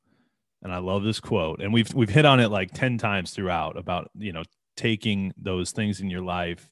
and 0.63 0.73
I 0.73 0.79
love 0.79 1.05
this 1.05 1.21
quote, 1.21 1.61
and 1.61 1.73
we've 1.73 1.93
we've 1.93 2.09
hit 2.09 2.25
on 2.25 2.41
it 2.41 2.49
like 2.49 2.73
ten 2.73 2.97
times 2.97 3.33
throughout 3.33 3.77
about 3.77 4.11
you 4.19 4.33
know 4.33 4.43
taking 4.77 5.35
those 5.37 5.73
things 5.73 6.01
in 6.01 6.09
your 6.09 6.23
life, 6.23 6.71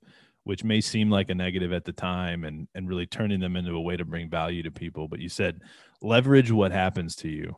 which 0.49 0.65
may 0.65 0.81
seem 0.81 1.11
like 1.11 1.29
a 1.29 1.35
negative 1.35 1.75
at 1.75 1.85
the 1.85 1.93
time, 1.93 2.45
and 2.45 2.69
and 2.75 2.89
really 2.89 3.05
turning 3.05 3.39
them 3.39 3.55
into 3.55 3.77
a 3.77 3.81
way 3.83 3.99
to 3.99 4.05
bring 4.07 4.31
value 4.31 4.63
to 4.63 4.71
people. 4.71 5.07
But 5.07 5.21
you 5.21 5.29
said 5.29 5.61
leverage 6.01 6.51
what 6.51 6.73
happens 6.73 7.17
to 7.17 7.29
you, 7.29 7.55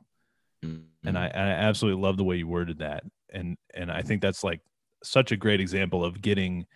mm-hmm. 0.64 1.06
and 1.06 1.16
I, 1.16 1.26
I 1.26 1.50
absolutely 1.68 2.02
love 2.02 2.16
the 2.16 2.24
way 2.24 2.34
you 2.34 2.48
worded 2.48 2.78
that, 2.78 3.04
and 3.32 3.56
and 3.72 3.92
I 3.92 4.02
think 4.02 4.22
that's 4.22 4.42
like 4.42 4.60
such 5.04 5.30
a 5.30 5.36
great 5.36 5.60
example 5.60 6.04
of 6.04 6.20
getting, 6.20 6.66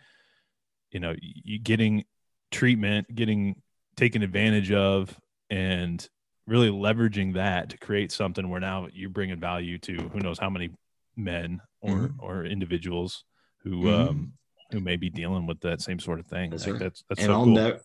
you 0.93 1.01
know, 1.01 1.17
you 1.21 1.59
getting 1.59 2.05
treatment, 2.53 3.13
getting 3.13 3.61
taken 3.97 4.23
advantage 4.23 4.71
of 4.71 5.19
and 5.51 6.09
really 6.47 6.71
leveraging 6.71 7.35
that 7.35 7.71
to 7.71 7.79
create 7.79 8.13
something 8.13 8.49
where 8.49 8.61
now 8.61 8.87
you're 8.93 9.11
bringing 9.11 9.41
value 9.41 9.79
to 9.79 9.95
who 10.13 10.21
knows 10.21 10.39
how 10.39 10.49
many 10.49 10.71
men 11.17 11.61
or 11.81 11.91
mm-hmm. 11.91 12.25
or 12.25 12.45
individuals 12.45 13.25
who 13.65 13.83
mm-hmm. 13.83 14.09
um 14.11 14.33
who 14.75 14.81
may 14.81 14.97
be 14.97 15.09
dealing 15.09 15.47
with 15.47 15.61
that 15.61 15.81
same 15.81 15.99
sort 16.01 16.19
of 16.19 16.27
thing. 16.27 16.51
That's 16.51 16.67
like 16.67 16.81
that's, 16.81 17.05
that's 17.09 17.21
and 17.21 17.29
so 17.29 17.33
I'll 17.33 17.45
cool. 17.45 17.55
never 17.55 17.81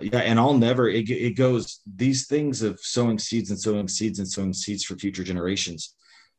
yeah 0.00 0.18
and 0.18 0.38
I'll 0.38 0.58
never 0.58 0.88
it, 0.88 1.08
it 1.08 1.36
goes 1.36 1.80
these 1.86 2.26
things 2.26 2.60
of 2.60 2.78
sowing 2.80 3.18
seeds 3.18 3.48
and 3.50 3.58
sowing 3.58 3.88
seeds 3.88 4.18
and 4.18 4.28
sowing 4.28 4.52
seeds 4.52 4.84
for 4.84 4.96
future 4.96 5.24
generations. 5.24 5.94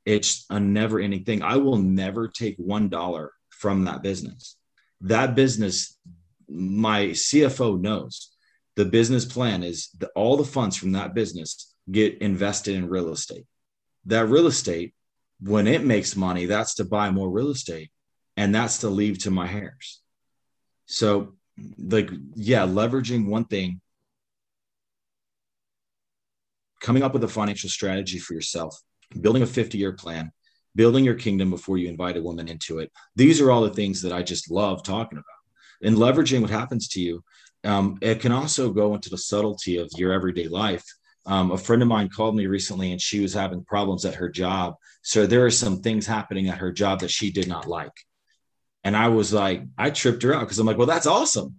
It's 0.05 0.45
a 0.49 0.59
never 0.59 0.99
ending 0.99 1.23
thing. 1.23 1.41
I 1.41 1.57
will 1.57 1.77
never 1.77 2.27
take 2.27 2.55
one 2.57 2.89
dollar 2.89 3.31
from 3.49 3.85
that 3.85 4.03
business. 4.03 4.57
That 5.01 5.35
business 5.35 5.97
my 6.49 7.07
CFO 7.07 7.79
knows. 7.79 8.31
The 8.75 8.85
business 8.85 9.25
plan 9.25 9.63
is 9.63 9.89
that 9.99 10.11
all 10.15 10.37
the 10.37 10.43
funds 10.43 10.75
from 10.75 10.91
that 10.91 11.15
business 11.15 11.73
get 11.89 12.19
invested 12.19 12.75
in 12.75 12.89
real 12.89 13.11
estate. 13.11 13.45
That 14.05 14.27
real 14.27 14.47
estate, 14.47 14.93
when 15.41 15.65
it 15.67 15.83
makes 15.83 16.15
money, 16.15 16.45
that's 16.45 16.75
to 16.75 16.85
buy 16.85 17.09
more 17.09 17.29
real 17.29 17.49
estate 17.49 17.89
and 18.37 18.55
that's 18.55 18.79
to 18.79 18.89
leave 18.89 19.19
to 19.19 19.31
my 19.31 19.51
heirs. 19.51 20.01
So, 20.85 21.33
like, 21.77 22.09
yeah, 22.35 22.65
leveraging 22.65 23.27
one 23.27 23.45
thing, 23.45 23.81
coming 26.79 27.03
up 27.03 27.13
with 27.13 27.23
a 27.23 27.27
financial 27.27 27.69
strategy 27.69 28.19
for 28.19 28.33
yourself, 28.33 28.79
building 29.19 29.43
a 29.43 29.47
50 29.47 29.77
year 29.77 29.91
plan, 29.91 30.31
building 30.75 31.03
your 31.03 31.15
kingdom 31.15 31.49
before 31.49 31.77
you 31.77 31.89
invite 31.89 32.15
a 32.15 32.21
woman 32.21 32.47
into 32.47 32.79
it. 32.79 32.91
These 33.15 33.41
are 33.41 33.51
all 33.51 33.63
the 33.63 33.73
things 33.73 34.01
that 34.03 34.13
I 34.13 34.23
just 34.23 34.49
love 34.49 34.83
talking 34.83 35.17
about. 35.17 35.25
And 35.81 35.97
leveraging 35.97 36.41
what 36.41 36.49
happens 36.49 36.87
to 36.89 37.01
you 37.01 37.23
um, 37.63 37.97
it 38.01 38.21
can 38.21 38.31
also 38.31 38.71
go 38.71 38.95
into 38.95 39.09
the 39.09 39.17
subtlety 39.17 39.77
of 39.77 39.89
your 39.97 40.13
everyday 40.13 40.47
life. 40.47 40.85
Um, 41.25 41.51
a 41.51 41.57
friend 41.57 41.81
of 41.81 41.87
mine 41.87 42.09
called 42.09 42.35
me 42.35 42.47
recently 42.47 42.91
and 42.91 43.01
she 43.01 43.19
was 43.19 43.33
having 43.33 43.65
problems 43.65 44.05
at 44.05 44.15
her 44.15 44.29
job. 44.29 44.75
So 45.01 45.25
there 45.25 45.45
are 45.45 45.51
some 45.51 45.81
things 45.81 46.07
happening 46.07 46.47
at 46.47 46.59
her 46.59 46.71
job 46.71 47.01
that 47.01 47.11
she 47.11 47.31
did 47.31 47.47
not 47.47 47.67
like. 47.67 47.91
And 48.87 48.95
I 48.95 49.09
was 49.09 49.33
like, 49.33 49.63
I 49.77 49.89
tripped 49.89 50.23
her 50.23 50.33
out 50.33 50.39
because 50.45 50.59
I'm 50.59 50.65
like, 50.65 50.77
well, 50.77 50.87
that's 50.87 51.07
awesome. 51.07 51.57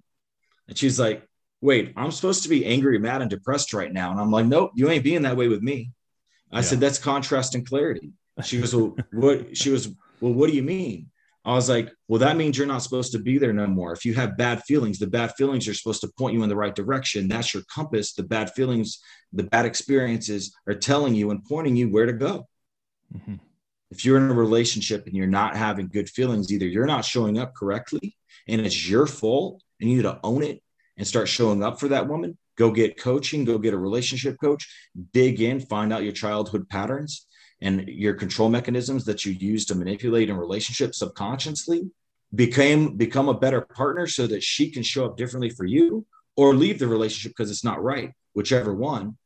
And 0.66 0.78
she's 0.78 0.98
like, 0.98 1.28
wait, 1.60 1.92
I'm 1.94 2.10
supposed 2.10 2.44
to 2.44 2.48
be 2.48 2.64
angry, 2.64 2.98
mad, 2.98 3.20
and 3.20 3.28
depressed 3.28 3.74
right 3.74 3.92
now. 3.92 4.10
And 4.10 4.18
I'm 4.18 4.30
like, 4.30 4.46
nope, 4.46 4.70
you 4.76 4.88
ain't 4.88 5.04
being 5.04 5.20
that 5.22 5.36
way 5.36 5.46
with 5.46 5.60
me. 5.60 5.90
I 6.50 6.56
yeah. 6.56 6.62
said, 6.62 6.80
that's 6.80 6.96
contrast 6.96 7.54
and 7.54 7.68
clarity. 7.68 8.12
She 8.44 8.58
was, 8.58 8.74
well, 8.74 8.96
what? 9.12 9.54
She 9.54 9.68
was, 9.68 9.88
well, 10.22 10.32
what 10.32 10.48
do 10.48 10.56
you 10.56 10.62
mean? 10.62 11.10
I 11.44 11.52
was 11.52 11.68
like, 11.68 11.92
well, 12.08 12.20
that 12.20 12.38
means 12.38 12.56
you're 12.56 12.66
not 12.66 12.82
supposed 12.82 13.12
to 13.12 13.18
be 13.18 13.36
there 13.36 13.52
no 13.52 13.66
more. 13.66 13.92
If 13.92 14.06
you 14.06 14.14
have 14.14 14.38
bad 14.38 14.62
feelings, 14.62 14.98
the 14.98 15.06
bad 15.06 15.34
feelings 15.34 15.68
are 15.68 15.74
supposed 15.74 16.00
to 16.00 16.12
point 16.16 16.32
you 16.32 16.42
in 16.42 16.48
the 16.48 16.56
right 16.56 16.74
direction. 16.74 17.28
That's 17.28 17.52
your 17.52 17.62
compass. 17.74 18.14
The 18.14 18.22
bad 18.22 18.54
feelings, 18.54 19.00
the 19.34 19.44
bad 19.44 19.66
experiences 19.66 20.56
are 20.66 20.74
telling 20.74 21.14
you 21.14 21.30
and 21.30 21.44
pointing 21.44 21.76
you 21.76 21.90
where 21.90 22.06
to 22.06 22.14
go. 22.14 22.48
Mm-hmm. 23.14 23.34
If 23.90 24.04
you're 24.04 24.18
in 24.18 24.30
a 24.30 24.34
relationship 24.34 25.06
and 25.06 25.16
you're 25.16 25.26
not 25.26 25.56
having 25.56 25.88
good 25.88 26.08
feelings, 26.10 26.52
either 26.52 26.66
you're 26.66 26.86
not 26.86 27.04
showing 27.04 27.38
up 27.38 27.54
correctly 27.54 28.16
and 28.46 28.60
it's 28.60 28.88
your 28.88 29.06
fault 29.06 29.62
and 29.80 29.90
you 29.90 29.96
need 29.96 30.02
to 30.02 30.20
own 30.22 30.42
it 30.42 30.62
and 30.96 31.06
start 31.06 31.28
showing 31.28 31.62
up 31.62 31.80
for 31.80 31.88
that 31.88 32.08
woman. 32.08 32.36
Go 32.56 32.70
get 32.70 33.00
coaching, 33.00 33.44
go 33.44 33.56
get 33.56 33.72
a 33.72 33.78
relationship 33.78 34.36
coach, 34.40 34.68
dig 35.12 35.40
in, 35.40 35.60
find 35.60 35.92
out 35.92 36.02
your 36.02 36.12
childhood 36.12 36.68
patterns 36.68 37.26
and 37.60 37.88
your 37.88 38.14
control 38.14 38.48
mechanisms 38.48 39.04
that 39.04 39.24
you 39.24 39.32
use 39.32 39.64
to 39.66 39.74
manipulate 39.74 40.30
in 40.30 40.36
relationships 40.36 40.98
subconsciously 40.98 41.90
became 42.34 42.96
become 42.96 43.28
a 43.28 43.38
better 43.38 43.62
partner 43.62 44.06
so 44.06 44.26
that 44.26 44.42
she 44.42 44.70
can 44.70 44.82
show 44.82 45.06
up 45.06 45.16
differently 45.16 45.50
for 45.50 45.64
you 45.64 46.04
or 46.36 46.54
leave 46.54 46.78
the 46.78 46.86
relationship 46.86 47.32
because 47.36 47.50
it's 47.50 47.64
not 47.64 47.82
right 47.82 48.12
whichever 48.34 48.74
one 48.74 49.16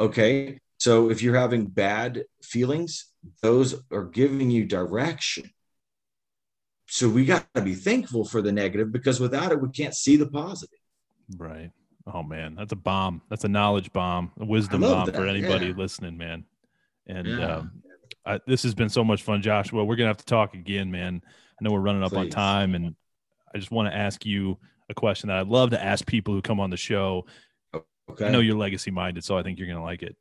okay 0.00 0.58
so 0.76 1.08
if 1.08 1.22
you're 1.22 1.36
having 1.36 1.66
bad 1.66 2.24
feelings 2.42 3.07
those 3.42 3.80
are 3.92 4.04
giving 4.04 4.50
you 4.50 4.64
direction 4.64 5.50
so 6.86 7.08
we 7.08 7.24
got 7.24 7.46
to 7.54 7.60
be 7.60 7.74
thankful 7.74 8.24
for 8.24 8.40
the 8.40 8.52
negative 8.52 8.92
because 8.92 9.20
without 9.20 9.52
it 9.52 9.60
we 9.60 9.68
can't 9.70 9.94
see 9.94 10.16
the 10.16 10.26
positive 10.26 10.78
right 11.36 11.70
oh 12.12 12.22
man 12.22 12.54
that's 12.54 12.72
a 12.72 12.76
bomb 12.76 13.20
that's 13.28 13.44
a 13.44 13.48
knowledge 13.48 13.92
bomb 13.92 14.30
a 14.40 14.44
wisdom 14.44 14.80
bomb 14.80 15.06
that. 15.06 15.14
for 15.14 15.26
anybody 15.26 15.66
yeah. 15.66 15.74
listening 15.76 16.16
man 16.16 16.44
and 17.06 17.26
yeah. 17.26 17.56
um, 17.56 17.82
I, 18.28 18.40
this 18.46 18.62
has 18.62 18.74
been 18.74 18.90
so 18.90 19.02
much 19.02 19.22
fun, 19.22 19.40
Josh. 19.40 19.72
Well, 19.72 19.86
we're 19.86 19.96
gonna 19.96 20.08
have 20.08 20.18
to 20.18 20.24
talk 20.24 20.54
again, 20.54 20.90
man. 20.90 21.22
I 21.24 21.64
know 21.64 21.72
we're 21.72 21.80
running 21.80 22.02
up 22.02 22.10
Please. 22.10 22.18
on 22.18 22.30
time, 22.30 22.74
and 22.74 22.94
I 23.54 23.58
just 23.58 23.70
want 23.70 23.90
to 23.90 23.96
ask 23.96 24.26
you 24.26 24.58
a 24.90 24.94
question 24.94 25.28
that 25.28 25.38
I'd 25.38 25.48
love 25.48 25.70
to 25.70 25.82
ask 25.82 26.06
people 26.06 26.34
who 26.34 26.42
come 26.42 26.60
on 26.60 26.70
the 26.70 26.76
show. 26.76 27.26
Okay. 28.10 28.26
I 28.26 28.30
know 28.30 28.40
you're 28.40 28.56
legacy 28.56 28.90
minded, 28.90 29.24
so 29.24 29.36
I 29.36 29.42
think 29.42 29.58
you're 29.58 29.68
gonna 29.68 29.82
like 29.82 30.02
it. 30.02 30.16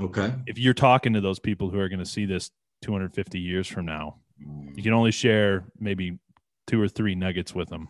Okay. 0.00 0.34
If 0.46 0.58
you're 0.58 0.74
talking 0.74 1.12
to 1.12 1.20
those 1.20 1.38
people 1.38 1.70
who 1.70 1.78
are 1.78 1.88
gonna 1.88 2.04
see 2.04 2.26
this 2.26 2.50
250 2.82 3.38
years 3.38 3.66
from 3.66 3.86
now, 3.86 4.16
you 4.38 4.82
can 4.82 4.92
only 4.92 5.12
share 5.12 5.64
maybe 5.78 6.18
two 6.66 6.80
or 6.80 6.88
three 6.88 7.14
nuggets 7.14 7.54
with 7.54 7.68
them. 7.68 7.88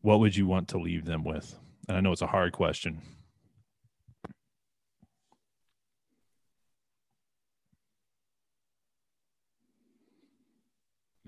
What 0.00 0.20
would 0.20 0.36
you 0.36 0.46
want 0.46 0.68
to 0.68 0.78
leave 0.78 1.04
them 1.04 1.24
with? 1.24 1.56
And 1.88 1.96
I 1.96 2.00
know 2.00 2.12
it's 2.12 2.22
a 2.22 2.26
hard 2.26 2.52
question. 2.52 3.00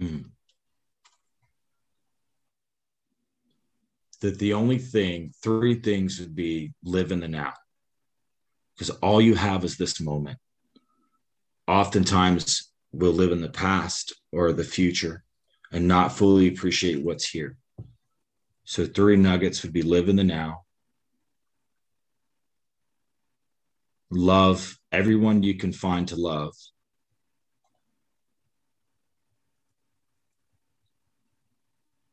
Mm. 0.00 0.30
That 4.20 4.38
the 4.38 4.54
only 4.54 4.78
thing, 4.78 5.32
three 5.42 5.80
things 5.80 6.18
would 6.20 6.34
be 6.34 6.72
live 6.82 7.12
in 7.12 7.20
the 7.20 7.28
now. 7.28 7.54
Because 8.80 8.96
all 9.00 9.20
you 9.20 9.34
have 9.34 9.62
is 9.62 9.76
this 9.76 10.00
moment. 10.00 10.38
Oftentimes, 11.68 12.72
we'll 12.92 13.12
live 13.12 13.30
in 13.30 13.42
the 13.42 13.50
past 13.50 14.14
or 14.32 14.54
the 14.54 14.64
future 14.64 15.22
and 15.70 15.86
not 15.86 16.16
fully 16.16 16.48
appreciate 16.48 17.04
what's 17.04 17.28
here. 17.28 17.58
So, 18.64 18.86
three 18.86 19.16
nuggets 19.16 19.62
would 19.62 19.74
be 19.74 19.82
live 19.82 20.08
in 20.08 20.16
the 20.16 20.24
now, 20.24 20.62
love 24.10 24.78
everyone 24.90 25.42
you 25.42 25.56
can 25.58 25.74
find 25.74 26.08
to 26.08 26.16
love, 26.16 26.54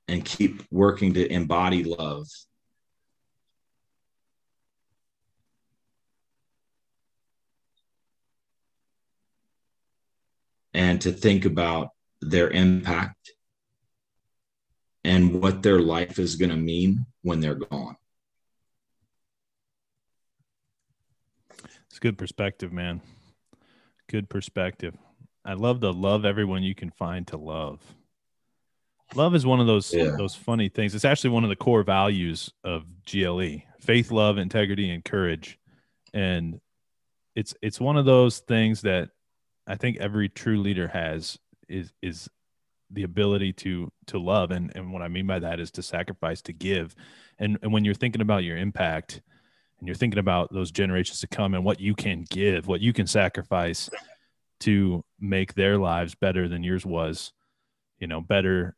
and 0.10 0.26
keep 0.26 0.64
working 0.70 1.14
to 1.14 1.32
embody 1.32 1.86
love. 1.86 2.28
And 10.78 11.02
to 11.02 11.12
think 11.12 11.44
about 11.44 11.90
their 12.22 12.52
impact 12.52 13.34
and 15.04 15.42
what 15.42 15.64
their 15.64 15.82
life 15.82 16.20
is 16.20 16.36
going 16.36 16.52
to 16.52 16.56
mean 16.56 17.04
when 17.24 17.40
they're 17.40 17.56
gone. 17.56 17.98
It's 21.90 22.00
good 22.00 22.18
perspective, 22.18 22.72
man. 22.72 23.02
Good 24.08 24.30
perspective. 24.30 24.96
I 25.44 25.54
love 25.54 25.80
to 25.82 25.90
love 25.90 26.26
everyone 26.26 26.62
you 26.62 26.76
can 26.76 26.92
find 26.92 27.26
to 27.28 27.38
love. 27.38 27.82
Love 29.16 29.34
is 29.34 29.48
one 29.48 29.60
of 29.60 29.66
those 29.66 29.92
yeah. 29.92 30.16
those 30.16 30.36
funny 30.36 30.70
things. 30.70 30.94
It's 30.94 31.06
actually 31.06 31.32
one 31.32 31.44
of 31.44 31.50
the 31.50 31.56
core 31.56 31.82
values 31.82 32.52
of 32.64 32.86
GLE: 33.10 33.64
faith, 33.80 34.12
love, 34.12 34.38
integrity, 34.38 34.92
and 34.92 35.04
courage. 35.04 35.58
And 36.14 36.62
it's 37.36 37.56
it's 37.64 37.80
one 37.80 37.98
of 37.98 38.06
those 38.06 38.40
things 38.40 38.82
that 38.82 39.10
I 39.68 39.76
think 39.76 39.98
every 39.98 40.30
true 40.30 40.60
leader 40.62 40.88
has 40.88 41.38
is 41.68 41.92
is 42.02 42.30
the 42.90 43.04
ability 43.04 43.52
to 43.52 43.92
to 44.08 44.18
love 44.18 44.52
and 44.52 44.72
and 44.76 44.94
what 44.94 45.02
I 45.02 45.10
mean 45.10 45.28
by 45.28 45.40
that 45.40 45.60
is 45.60 45.72
to 45.72 45.84
sacrifice 45.84 46.42
to 46.44 46.54
give 46.54 46.96
and 47.38 47.58
and 47.62 47.74
when 47.74 47.84
you're 47.84 47.94
thinking 47.94 48.22
about 48.22 48.44
your 48.44 48.58
impact 48.58 49.22
and 49.80 49.88
you're 49.88 49.96
thinking 49.96 50.20
about 50.20 50.52
those 50.54 50.72
generations 50.72 51.20
to 51.20 51.28
come 51.28 51.54
and 51.54 51.66
what 51.66 51.82
you 51.82 51.94
can 51.94 52.26
give 52.30 52.68
what 52.68 52.80
you 52.80 52.94
can 52.94 53.06
sacrifice 53.06 53.90
to 54.62 55.04
make 55.20 55.54
their 55.54 55.78
lives 55.78 56.16
better 56.16 56.48
than 56.48 56.64
yours 56.64 56.86
was 56.86 57.34
you 58.00 58.08
know 58.08 58.22
better 58.22 58.76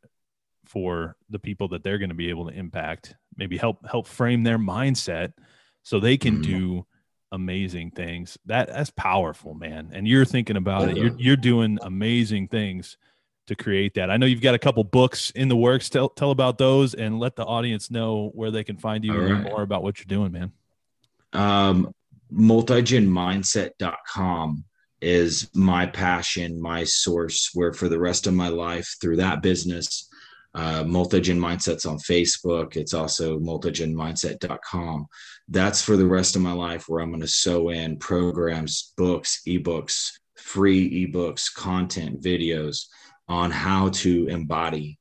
for 0.66 1.16
the 1.30 1.38
people 1.38 1.68
that 1.68 1.84
they're 1.84 1.98
going 1.98 2.10
to 2.10 2.14
be 2.14 2.30
able 2.30 2.48
to 2.48 2.56
impact 2.56 3.14
maybe 3.36 3.56
help 3.56 3.78
help 3.88 4.08
frame 4.08 4.42
their 4.42 4.58
mindset 4.58 5.32
so 5.82 6.00
they 6.00 6.16
can 6.16 6.34
mm-hmm. 6.34 6.50
do 6.50 6.86
amazing 7.32 7.92
things. 7.92 8.38
That 8.46 8.68
that's 8.68 8.90
powerful 8.90 9.54
man. 9.54 9.90
And 9.92 10.06
you're 10.06 10.24
thinking 10.24 10.56
about 10.56 10.88
it. 10.88 10.96
You're, 10.96 11.16
you're 11.18 11.36
doing 11.36 11.78
amazing 11.82 12.48
things 12.48 12.96
to 13.46 13.56
create 13.56 13.94
that. 13.94 14.10
I 14.10 14.16
know 14.16 14.26
you've 14.26 14.40
got 14.40 14.54
a 14.54 14.58
couple 14.58 14.82
books 14.84 15.30
in 15.30 15.48
the 15.48 15.56
works. 15.56 15.90
Tell, 15.90 16.08
tell 16.08 16.30
about 16.30 16.58
those 16.58 16.94
and 16.94 17.18
let 17.18 17.34
the 17.36 17.44
audience 17.44 17.90
know 17.90 18.30
where 18.34 18.50
they 18.50 18.62
can 18.62 18.76
find 18.76 19.04
you 19.04 19.18
and 19.20 19.32
right. 19.32 19.42
more 19.42 19.62
about 19.62 19.82
what 19.82 19.98
you're 19.98 20.06
doing 20.06 20.32
man. 20.32 20.52
Um 21.32 21.94
multigenmindset.com 22.32 24.64
is 25.00 25.50
my 25.54 25.86
passion 25.86 26.60
my 26.60 26.84
source 26.84 27.50
where 27.54 27.72
for 27.72 27.88
the 27.88 27.98
rest 27.98 28.26
of 28.26 28.34
my 28.34 28.48
life 28.48 28.96
through 29.00 29.16
that 29.16 29.40
business 29.42 30.09
uh, 30.54 30.82
multigen 30.84 31.38
mindsets 31.38 31.88
on 31.88 31.96
facebook. 31.98 32.76
It's 32.76 32.94
also 32.94 33.38
multigenmindset.com 33.38 35.06
that's 35.48 35.82
for 35.82 35.96
the 35.96 36.06
rest 36.06 36.36
of 36.36 36.42
my 36.42 36.52
life 36.52 36.88
where 36.88 37.00
i'm 37.00 37.10
going 37.10 37.20
to 37.20 37.26
sew 37.26 37.70
in 37.70 37.98
programs 37.98 38.92
books 38.96 39.42
ebooks 39.46 40.10
free 40.36 41.06
ebooks 41.06 41.52
content 41.52 42.20
videos 42.20 42.86
on 43.28 43.50
how 43.50 43.88
to 43.90 44.26
embody 44.26 44.98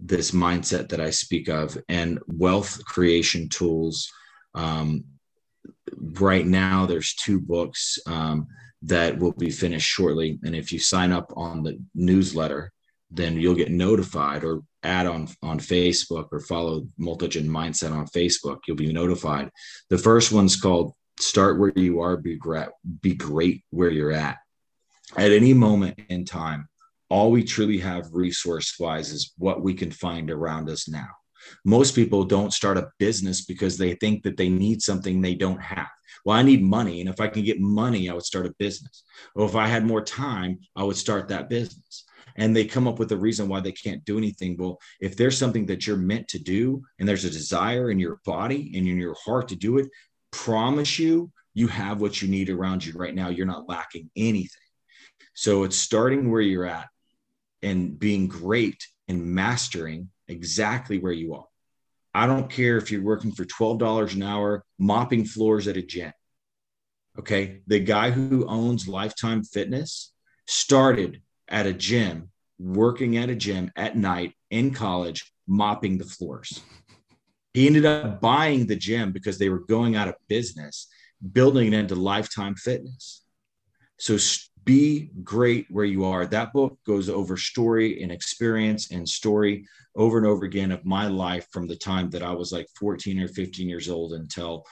this 0.00 0.30
mindset 0.30 0.88
that 0.88 1.00
i 1.00 1.10
speak 1.10 1.48
of 1.48 1.76
and 1.88 2.18
wealth 2.26 2.84
creation 2.84 3.48
tools. 3.48 4.10
Um, 4.54 5.04
right 5.96 6.46
now 6.46 6.86
there's 6.86 7.14
two 7.14 7.40
books 7.40 7.98
um, 8.06 8.48
that 8.82 9.18
will 9.18 9.32
be 9.32 9.50
finished 9.50 9.88
shortly. 9.88 10.38
And 10.42 10.56
if 10.56 10.72
you 10.72 10.78
sign 10.78 11.12
up 11.12 11.32
on 11.36 11.62
the 11.62 11.78
newsletter 11.94 12.72
then 13.12 13.38
you'll 13.38 13.54
get 13.54 13.70
notified 13.70 14.42
or 14.42 14.62
add 14.82 15.06
on 15.06 15.28
on 15.42 15.60
Facebook 15.60 16.28
or 16.32 16.40
follow 16.40 16.86
Multigen 16.98 17.46
Mindset 17.46 17.92
on 17.92 18.06
Facebook. 18.06 18.60
You'll 18.66 18.76
be 18.76 18.92
notified. 18.92 19.50
The 19.90 19.98
first 19.98 20.32
one's 20.32 20.56
called 20.56 20.94
Start 21.20 21.58
Where 21.58 21.72
You 21.76 22.00
Are, 22.00 22.16
Be 22.16 22.36
Great, 22.36 22.68
be 23.00 23.14
great 23.14 23.64
Where 23.70 23.90
You're 23.90 24.12
At. 24.12 24.38
At 25.16 25.30
any 25.30 25.52
moment 25.52 26.00
in 26.08 26.24
time, 26.24 26.68
all 27.10 27.30
we 27.30 27.44
truly 27.44 27.78
have 27.78 28.08
resource 28.12 28.74
wise 28.80 29.10
is 29.10 29.34
what 29.36 29.62
we 29.62 29.74
can 29.74 29.90
find 29.90 30.30
around 30.30 30.70
us 30.70 30.88
now. 30.88 31.08
Most 31.64 31.94
people 31.94 32.24
don't 32.24 32.52
start 32.52 32.78
a 32.78 32.88
business 32.98 33.44
because 33.44 33.76
they 33.76 33.94
think 33.94 34.22
that 34.22 34.38
they 34.38 34.48
need 34.48 34.80
something 34.80 35.20
they 35.20 35.34
don't 35.34 35.60
have. 35.60 35.88
Well, 36.24 36.38
I 36.38 36.42
need 36.42 36.62
money. 36.62 37.00
And 37.00 37.10
if 37.10 37.20
I 37.20 37.26
can 37.26 37.44
get 37.44 37.60
money, 37.60 38.08
I 38.08 38.14
would 38.14 38.24
start 38.24 38.46
a 38.46 38.54
business. 38.58 39.02
Or 39.34 39.44
if 39.44 39.56
I 39.56 39.66
had 39.66 39.84
more 39.84 40.02
time, 40.02 40.60
I 40.76 40.84
would 40.84 40.96
start 40.96 41.28
that 41.28 41.50
business 41.50 42.04
and 42.36 42.54
they 42.54 42.64
come 42.64 42.88
up 42.88 42.98
with 42.98 43.12
a 43.12 43.16
reason 43.16 43.48
why 43.48 43.60
they 43.60 43.72
can't 43.72 44.04
do 44.04 44.18
anything. 44.18 44.56
Well, 44.58 44.78
if 45.00 45.16
there's 45.16 45.38
something 45.38 45.66
that 45.66 45.86
you're 45.86 45.96
meant 45.96 46.28
to 46.28 46.38
do 46.38 46.82
and 46.98 47.08
there's 47.08 47.24
a 47.24 47.30
desire 47.30 47.90
in 47.90 47.98
your 47.98 48.20
body 48.24 48.72
and 48.76 48.86
in 48.86 48.98
your 48.98 49.16
heart 49.24 49.48
to 49.48 49.56
do 49.56 49.78
it, 49.78 49.88
promise 50.30 50.98
you, 50.98 51.30
you 51.54 51.68
have 51.68 52.00
what 52.00 52.22
you 52.22 52.28
need 52.28 52.48
around 52.48 52.84
you 52.84 52.92
right 52.94 53.14
now. 53.14 53.28
You're 53.28 53.46
not 53.46 53.68
lacking 53.68 54.10
anything. 54.16 54.48
So 55.34 55.64
it's 55.64 55.76
starting 55.76 56.30
where 56.30 56.40
you're 56.40 56.66
at 56.66 56.88
and 57.62 57.98
being 57.98 58.28
great 58.28 58.86
and 59.08 59.24
mastering 59.24 60.10
exactly 60.28 60.98
where 60.98 61.12
you 61.12 61.34
are. 61.34 61.46
I 62.14 62.26
don't 62.26 62.50
care 62.50 62.76
if 62.76 62.90
you're 62.90 63.02
working 63.02 63.32
for 63.32 63.44
$12 63.44 64.14
an 64.14 64.22
hour, 64.22 64.64
mopping 64.78 65.24
floors 65.24 65.68
at 65.68 65.76
a 65.76 65.82
gym. 65.82 66.12
Okay. 67.18 67.60
The 67.66 67.80
guy 67.80 68.10
who 68.10 68.46
owns 68.46 68.88
Lifetime 68.88 69.44
Fitness 69.44 70.12
started 70.46 71.22
at 71.52 71.66
a 71.66 71.72
gym, 71.72 72.30
working 72.58 73.18
at 73.18 73.30
a 73.30 73.36
gym 73.36 73.70
at 73.76 73.96
night 73.96 74.32
in 74.50 74.72
college, 74.72 75.32
mopping 75.46 75.98
the 75.98 76.04
floors. 76.04 76.60
He 77.54 77.66
ended 77.66 77.84
up 77.84 78.20
buying 78.20 78.66
the 78.66 78.76
gym 78.76 79.12
because 79.12 79.38
they 79.38 79.50
were 79.50 79.60
going 79.60 79.94
out 79.94 80.08
of 80.08 80.14
business, 80.28 80.88
building 81.32 81.68
it 81.68 81.74
into 81.74 81.94
lifetime 81.94 82.54
fitness. 82.54 83.24
So 83.98 84.16
be 84.64 85.10
great 85.22 85.66
where 85.70 85.84
you 85.84 86.04
are. 86.04 86.24
That 86.24 86.52
book 86.52 86.78
goes 86.86 87.08
over 87.08 87.36
story 87.36 88.02
and 88.02 88.10
experience 88.10 88.90
and 88.90 89.08
story 89.08 89.66
over 89.94 90.16
and 90.16 90.26
over 90.26 90.46
again 90.46 90.72
of 90.72 90.84
my 90.84 91.08
life 91.08 91.46
from 91.52 91.66
the 91.66 91.76
time 91.76 92.08
that 92.10 92.22
I 92.22 92.32
was 92.32 92.52
like 92.52 92.66
14 92.78 93.20
or 93.20 93.28
15 93.28 93.68
years 93.68 93.90
old 93.90 94.14
until 94.14 94.64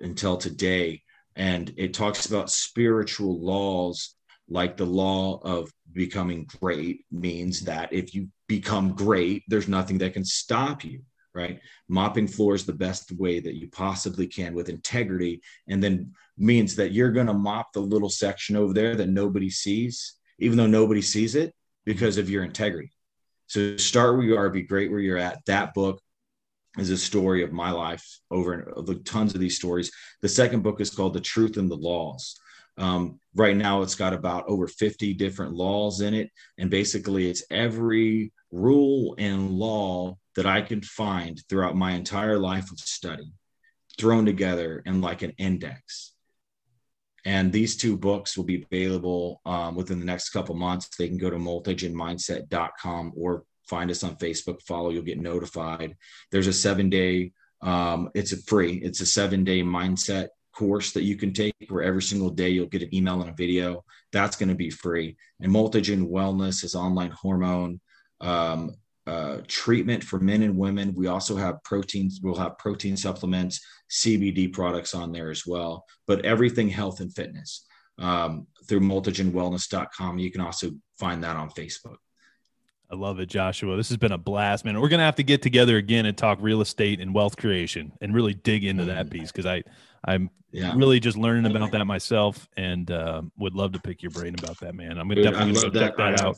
until 0.00 0.36
today. 0.36 1.02
And 1.36 1.72
it 1.76 1.94
talks 1.94 2.26
about 2.26 2.50
spiritual 2.50 3.40
laws 3.40 4.16
like 4.48 4.76
the 4.76 4.86
law 4.86 5.40
of 5.42 5.70
becoming 5.92 6.48
great 6.60 7.04
means 7.10 7.62
that 7.62 7.92
if 7.92 8.14
you 8.14 8.28
become 8.46 8.94
great, 8.94 9.42
there's 9.48 9.68
nothing 9.68 9.98
that 9.98 10.12
can 10.12 10.24
stop 10.24 10.84
you, 10.84 11.00
right? 11.34 11.60
Mopping 11.88 12.28
floors 12.28 12.64
the 12.64 12.72
best 12.72 13.10
way 13.12 13.40
that 13.40 13.56
you 13.56 13.68
possibly 13.70 14.26
can 14.26 14.54
with 14.54 14.68
integrity, 14.68 15.40
and 15.68 15.82
then 15.82 16.12
means 16.38 16.76
that 16.76 16.92
you're 16.92 17.12
going 17.12 17.26
to 17.26 17.34
mop 17.34 17.72
the 17.72 17.80
little 17.80 18.10
section 18.10 18.56
over 18.56 18.72
there 18.72 18.94
that 18.94 19.08
nobody 19.08 19.50
sees, 19.50 20.14
even 20.38 20.56
though 20.56 20.66
nobody 20.66 21.02
sees 21.02 21.34
it 21.34 21.54
because 21.84 22.18
of 22.18 22.30
your 22.30 22.44
integrity. 22.44 22.92
So 23.46 23.76
start 23.76 24.16
where 24.16 24.26
you 24.26 24.36
are, 24.36 24.50
be 24.50 24.62
great 24.62 24.90
where 24.90 25.00
you're 25.00 25.18
at. 25.18 25.44
That 25.46 25.72
book 25.72 26.00
is 26.78 26.90
a 26.90 26.96
story 26.96 27.42
of 27.42 27.52
my 27.52 27.70
life 27.70 28.04
over 28.30 28.74
tons 29.04 29.34
of 29.34 29.40
these 29.40 29.56
stories. 29.56 29.90
The 30.20 30.28
second 30.28 30.62
book 30.62 30.80
is 30.80 30.90
called 30.90 31.14
The 31.14 31.20
Truth 31.20 31.56
and 31.56 31.70
the 31.70 31.76
Laws. 31.76 32.38
Um, 32.78 33.20
right 33.34 33.56
now, 33.56 33.82
it's 33.82 33.94
got 33.94 34.12
about 34.12 34.44
over 34.48 34.66
50 34.66 35.14
different 35.14 35.54
laws 35.54 36.00
in 36.00 36.14
it. 36.14 36.30
And 36.58 36.70
basically, 36.70 37.28
it's 37.28 37.44
every 37.50 38.32
rule 38.50 39.14
and 39.18 39.50
law 39.50 40.18
that 40.34 40.46
I 40.46 40.62
could 40.62 40.84
find 40.84 41.40
throughout 41.48 41.76
my 41.76 41.92
entire 41.92 42.38
life 42.38 42.70
of 42.70 42.78
study 42.78 43.32
thrown 43.98 44.26
together 44.26 44.82
in 44.84 45.00
like 45.00 45.22
an 45.22 45.32
index. 45.38 46.12
And 47.24 47.52
these 47.52 47.76
two 47.76 47.96
books 47.96 48.36
will 48.36 48.44
be 48.44 48.64
available 48.70 49.40
um, 49.44 49.74
within 49.74 49.98
the 49.98 50.04
next 50.04 50.30
couple 50.30 50.54
months. 50.54 50.88
They 50.96 51.08
can 51.08 51.18
go 51.18 51.30
to 51.30 51.36
multigenmindset.com 51.36 53.12
or 53.16 53.44
find 53.66 53.90
us 53.90 54.04
on 54.04 54.16
Facebook, 54.16 54.62
follow, 54.62 54.90
you'll 54.90 55.02
get 55.02 55.20
notified. 55.20 55.96
There's 56.30 56.46
a 56.46 56.52
seven 56.52 56.88
day, 56.88 57.32
um, 57.62 58.10
it's 58.14 58.32
a 58.32 58.36
free, 58.36 58.74
it's 58.76 59.00
a 59.00 59.06
seven 59.06 59.42
day 59.42 59.62
mindset 59.62 60.28
course 60.56 60.92
that 60.92 61.02
you 61.02 61.16
can 61.16 61.32
take 61.32 61.54
where 61.68 61.82
every 61.82 62.02
single 62.02 62.30
day 62.30 62.48
you'll 62.48 62.66
get 62.66 62.82
an 62.82 62.94
email 62.94 63.20
and 63.20 63.30
a 63.30 63.34
video. 63.34 63.84
That's 64.12 64.36
going 64.36 64.48
to 64.48 64.54
be 64.54 64.70
free. 64.70 65.16
And 65.40 65.52
Multigen 65.52 66.10
Wellness 66.10 66.64
is 66.64 66.74
online 66.74 67.10
hormone 67.10 67.80
um, 68.20 68.74
uh, 69.06 69.38
treatment 69.46 70.02
for 70.02 70.18
men 70.18 70.42
and 70.42 70.56
women. 70.56 70.94
We 70.94 71.06
also 71.06 71.36
have 71.36 71.62
proteins. 71.64 72.20
We'll 72.22 72.34
have 72.36 72.58
protein 72.58 72.96
supplements, 72.96 73.60
CBD 73.90 74.52
products 74.52 74.94
on 74.94 75.12
there 75.12 75.30
as 75.30 75.46
well. 75.46 75.84
But 76.06 76.24
everything 76.24 76.68
health 76.68 77.00
and 77.00 77.14
fitness 77.14 77.66
um, 77.98 78.46
through 78.68 78.80
multigenwellness.com. 78.80 80.18
You 80.18 80.30
can 80.30 80.40
also 80.40 80.72
find 80.98 81.22
that 81.24 81.36
on 81.36 81.50
Facebook. 81.50 81.96
I 82.90 82.94
love 82.94 83.18
it, 83.18 83.26
Joshua. 83.26 83.76
This 83.76 83.88
has 83.88 83.96
been 83.96 84.12
a 84.12 84.18
blast, 84.18 84.64
man. 84.64 84.80
We're 84.80 84.88
gonna 84.88 85.04
have 85.04 85.16
to 85.16 85.24
get 85.24 85.42
together 85.42 85.76
again 85.76 86.06
and 86.06 86.16
talk 86.16 86.38
real 86.40 86.60
estate 86.60 87.00
and 87.00 87.12
wealth 87.12 87.36
creation 87.36 87.92
and 88.00 88.14
really 88.14 88.34
dig 88.34 88.64
into 88.64 88.84
that 88.84 89.06
mm. 89.06 89.10
piece 89.10 89.32
because 89.32 89.46
I 89.46 89.62
I'm 90.04 90.30
yeah. 90.52 90.72
really 90.76 91.00
just 91.00 91.16
learning 91.16 91.50
about 91.50 91.72
that 91.72 91.84
myself 91.84 92.48
and 92.56 92.90
uh, 92.90 93.22
would 93.38 93.54
love 93.54 93.72
to 93.72 93.80
pick 93.80 94.02
your 94.02 94.10
brain 94.12 94.34
about 94.38 94.60
that, 94.60 94.74
man. 94.74 94.92
I'm 94.92 95.08
gonna 95.08 95.16
Dude, 95.16 95.24
definitely 95.24 95.54
go 95.54 95.70
check 95.70 95.96
that, 95.96 96.20
out. 96.20 96.36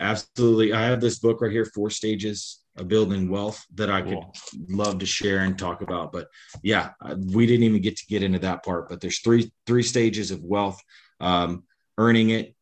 Absolutely. 0.00 0.72
I 0.72 0.82
have 0.82 1.00
this 1.00 1.18
book 1.18 1.40
right 1.40 1.52
here, 1.52 1.64
Four 1.66 1.90
Stages 1.90 2.60
of 2.76 2.88
Building 2.88 3.28
Wealth, 3.28 3.64
that 3.74 3.90
I 3.90 4.02
could 4.02 4.14
cool. 4.14 4.34
love 4.68 4.98
to 4.98 5.06
share 5.06 5.40
and 5.40 5.56
talk 5.56 5.82
about. 5.82 6.10
But 6.10 6.26
yeah, 6.62 6.90
we 7.32 7.46
didn't 7.46 7.62
even 7.64 7.80
get 7.82 7.96
to 7.98 8.06
get 8.06 8.22
into 8.22 8.40
that 8.40 8.64
part. 8.64 8.88
But 8.88 9.00
there's 9.00 9.20
three 9.20 9.52
three 9.66 9.82
stages 9.82 10.30
of 10.30 10.42
wealth: 10.42 10.80
um, 11.20 11.64
earning 11.98 12.30
it, 12.30 12.54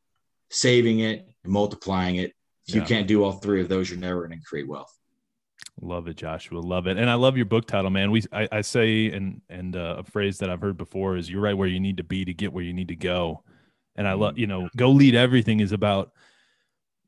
saving 0.51 1.01
it, 1.01 1.27
and 1.45 1.53
multiplying 1.53 2.17
it. 2.17 2.33
If 2.71 2.75
you 2.77 2.83
can't 2.97 3.07
do 3.07 3.25
all 3.25 3.33
three 3.33 3.61
of 3.61 3.69
those, 3.69 3.91
you're 3.91 3.99
never 3.99 4.27
going 4.27 4.39
to 4.39 4.45
create 4.45 4.69
wealth. 4.69 4.97
Love 5.83 6.09
it, 6.09 6.17
Joshua. 6.17 6.59
Love 6.61 6.87
it, 6.87 6.97
and 6.99 7.09
I 7.09 7.15
love 7.15 7.37
your 7.37 7.47
book 7.47 7.67
title, 7.67 7.91
man. 7.91 8.11
We 8.11 8.23
I, 8.33 8.49
I 8.53 8.61
say 8.61 9.11
and 9.11 9.41
and 9.49 9.77
uh, 9.77 9.97
a 9.99 10.03
phrase 10.05 10.39
that 10.39 10.51
I've 10.51 10.61
heard 10.61 10.77
before 10.77 11.17
is 11.17 11.31
"You're 11.31 11.41
right 11.41 11.57
where 11.57 11.69
you 11.69 11.81
need 11.81 11.97
to 11.99 12.05
be 12.05 12.25
to 12.25 12.35
get 12.35 12.53
where 12.53 12.65
you 12.65 12.73
need 12.75 12.89
to 12.89 12.97
go," 12.97 13.43
and 13.97 14.07
I 14.07 14.13
love 14.13 14.39
you 14.39 14.47
know, 14.47 14.69
go 14.77 14.91
lead 14.91 15.15
everything 15.15 15.61
is 15.61 15.73
about 15.73 16.13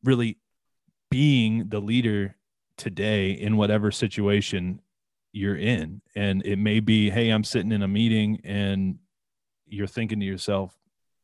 really 0.04 0.38
being 1.10 1.68
the 1.68 1.80
leader 1.80 2.36
today 2.76 3.32
in 3.32 3.56
whatever 3.56 3.90
situation 3.90 4.80
you're 5.32 5.56
in, 5.56 6.00
and 6.14 6.44
it 6.46 6.56
may 6.56 6.80
be, 6.80 7.10
hey, 7.10 7.28
I'm 7.30 7.44
sitting 7.44 7.72
in 7.72 7.82
a 7.82 7.88
meeting 7.88 8.40
and 8.44 8.98
you're 9.66 9.86
thinking 9.86 10.20
to 10.20 10.26
yourself, 10.26 10.76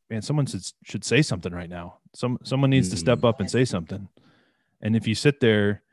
man, 0.09 0.21
someone 0.21 0.45
should 0.45 0.63
should 0.83 1.03
say 1.03 1.21
something 1.23 1.53
right 1.53 1.69
now. 1.69 1.97
Some 2.15 2.37
someone 2.43 2.69
needs 2.69 2.89
to 2.89 2.97
step 2.97 3.19
Mm. 3.19 3.29
up 3.29 3.39
and 3.39 3.49
say 3.49 3.65
something, 3.65 4.07
and 4.81 4.95
if 4.95 5.07
you 5.07 5.15
sit 5.15 5.39
there 5.39 5.83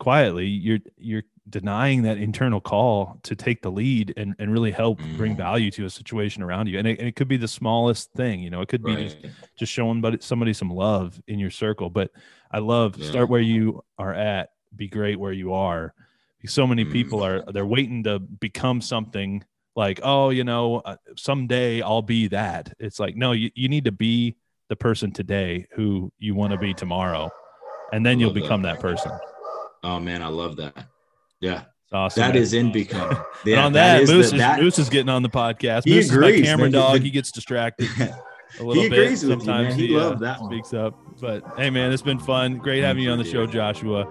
quietly 0.00 0.46
you're 0.46 0.78
you're 0.96 1.22
denying 1.48 2.02
that 2.02 2.18
internal 2.18 2.60
call 2.60 3.18
to 3.24 3.34
take 3.34 3.62
the 3.62 3.70
lead 3.70 4.14
and, 4.16 4.34
and 4.38 4.52
really 4.52 4.70
help 4.70 4.98
bring 5.16 5.34
Mm. 5.34 5.36
value 5.36 5.70
to 5.72 5.84
a 5.86 5.90
situation 5.90 6.42
around 6.42 6.68
you 6.68 6.78
and 6.78 6.86
it, 6.86 6.98
and 6.98 7.08
it 7.08 7.16
could 7.16 7.28
be 7.28 7.36
the 7.36 7.48
smallest 7.48 8.12
thing 8.14 8.40
you 8.42 8.50
know 8.50 8.60
it 8.60 8.68
could 8.68 8.82
be 8.84 8.94
just, 8.96 9.16
Right. 9.22 9.32
just 9.56 9.72
showing 9.72 10.00
but 10.00 10.22
somebody 10.22 10.52
some 10.52 10.70
love 10.70 11.20
in 11.26 11.38
your 11.38 11.50
circle 11.50 11.90
but 11.90 12.10
i 12.52 12.58
love 12.58 12.96
Yeah. 12.98 13.06
start 13.06 13.28
where 13.28 13.40
you 13.40 13.82
are 13.98 14.14
at 14.14 14.50
be 14.74 14.88
great 14.88 15.18
where 15.18 15.32
you 15.32 15.52
are 15.52 15.94
so 16.46 16.66
many 16.66 16.84
Mm. 16.84 16.92
people 16.92 17.22
are 17.22 17.44
they're 17.52 17.66
waiting 17.66 18.02
to 18.04 18.18
become 18.18 18.80
something 18.80 19.44
like 19.76 20.00
oh 20.02 20.30
you 20.30 20.44
know 20.44 20.76
uh, 20.80 20.96
someday 21.16 21.80
i'll 21.82 22.02
be 22.02 22.28
that 22.28 22.72
it's 22.78 22.98
like 23.00 23.14
no 23.16 23.32
you, 23.32 23.50
you 23.54 23.68
need 23.68 23.84
to 23.84 23.92
be 23.92 24.36
the 24.68 24.76
person 24.76 25.12
today 25.12 25.66
who 25.74 26.12
you 26.18 26.34
want 26.34 26.52
to 26.52 26.58
be 26.58 26.72
tomorrow 26.74 27.30
and 27.92 28.04
then 28.04 28.18
you'll 28.18 28.30
Love 28.30 28.34
that. 28.34 28.42
become 28.42 28.62
that 28.62 28.80
person 28.80 29.12
Oh 29.84 30.00
man, 30.00 30.22
I 30.22 30.28
love 30.28 30.56
that. 30.56 30.74
Yeah, 31.40 31.62
it's 31.84 31.92
awesome 31.92 32.20
that 32.20 32.34
man. 32.34 32.42
is 32.42 32.52
in 32.54 32.70
becoming. 32.72 33.16
And 33.16 33.26
Yeah, 33.44 33.66
on 33.66 33.72
that, 33.72 34.00
Moose, 34.02 34.10
the- 34.10 34.18
is, 34.20 34.30
that- 34.40 34.60
Moose 34.60 34.78
is 34.78 34.88
getting 34.88 35.08
on 35.08 35.22
the 35.22 35.28
podcast. 35.28 35.82
He 35.84 35.94
Moose 35.94 36.08
is 36.10 36.16
my 36.16 36.40
camera. 36.40 36.70
Dog. 36.70 36.98
the- 36.98 37.04
he 37.04 37.10
gets 37.10 37.32
distracted 37.32 37.88
a 37.98 38.14
little 38.62 38.74
He 38.80 38.88
bit. 38.88 38.98
agrees 39.00 39.24
you, 39.24 39.30
Sometimes 39.30 39.70
man. 39.70 39.78
He 39.78 39.88
he, 39.88 39.96
uh, 39.98 40.14
that 40.14 40.40
one. 40.40 40.50
speaks 40.52 40.72
up. 40.72 40.94
But 41.20 41.42
hey, 41.56 41.68
man, 41.70 41.90
it's 41.92 42.00
been 42.02 42.20
fun. 42.20 42.58
Great 42.58 42.84
having 42.84 43.02
you 43.02 43.10
on 43.10 43.18
the 43.18 43.24
show, 43.24 43.44
Joshua. 43.46 44.06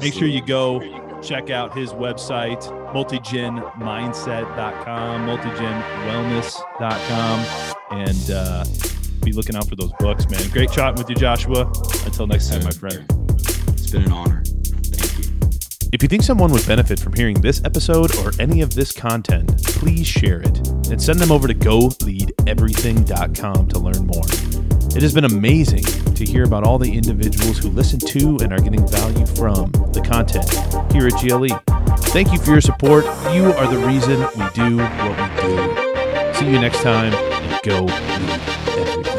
Make 0.00 0.14
sure 0.14 0.28
you 0.28 0.44
go 0.46 0.80
check 1.22 1.50
out 1.50 1.76
his 1.76 1.92
website, 1.92 2.62
multigenmindset.com, 2.94 5.26
multigenwellness.com, 5.26 7.44
and 7.90 8.30
uh, 8.30 8.64
be 9.24 9.32
looking 9.32 9.56
out 9.56 9.66
for 9.68 9.74
those 9.76 9.92
books, 9.98 10.28
man. 10.30 10.48
Great 10.50 10.70
chatting 10.70 10.98
with 10.98 11.08
you, 11.10 11.16
Joshua. 11.16 11.66
Until 12.04 12.26
next 12.28 12.48
time, 12.50 12.62
my 12.64 12.70
friend. 12.70 13.25
It's 13.86 13.92
been 13.92 14.02
an 14.02 14.10
honor. 14.10 14.42
Thank 14.44 15.16
you. 15.16 15.26
If 15.92 16.02
you 16.02 16.08
think 16.08 16.24
someone 16.24 16.50
would 16.50 16.66
benefit 16.66 16.98
from 16.98 17.12
hearing 17.12 17.40
this 17.40 17.62
episode 17.64 18.16
or 18.16 18.32
any 18.40 18.60
of 18.60 18.74
this 18.74 18.92
content, 18.92 19.64
please 19.64 20.08
share 20.08 20.40
it 20.40 20.58
and 20.90 21.00
send 21.00 21.20
them 21.20 21.30
over 21.30 21.46
to 21.46 21.54
goleadeverything.com 21.54 23.68
to 23.68 23.78
learn 23.78 24.04
more. 24.04 24.24
It 24.96 25.02
has 25.02 25.14
been 25.14 25.26
amazing 25.26 25.84
to 25.84 26.24
hear 26.24 26.42
about 26.42 26.64
all 26.64 26.78
the 26.78 26.92
individuals 26.92 27.58
who 27.58 27.68
listen 27.68 28.00
to 28.00 28.38
and 28.42 28.52
are 28.52 28.58
getting 28.58 28.84
value 28.88 29.24
from 29.24 29.70
the 29.92 30.02
content 30.04 30.50
here 30.92 31.06
at 31.06 31.12
GLE. 31.22 31.56
Thank 32.10 32.32
you 32.32 32.40
for 32.40 32.50
your 32.50 32.60
support. 32.60 33.04
You 33.32 33.52
are 33.52 33.68
the 33.72 33.78
reason 33.86 34.18
we 34.18 34.48
do 34.52 34.78
what 34.78 35.16
we 35.16 35.26
do. 35.42 35.54
See 36.34 36.46
you 36.46 36.58
next 36.58 36.82
time 36.82 37.14
and 37.14 37.62
go 37.62 37.84
lead 37.84 38.40
everything. 38.72 39.15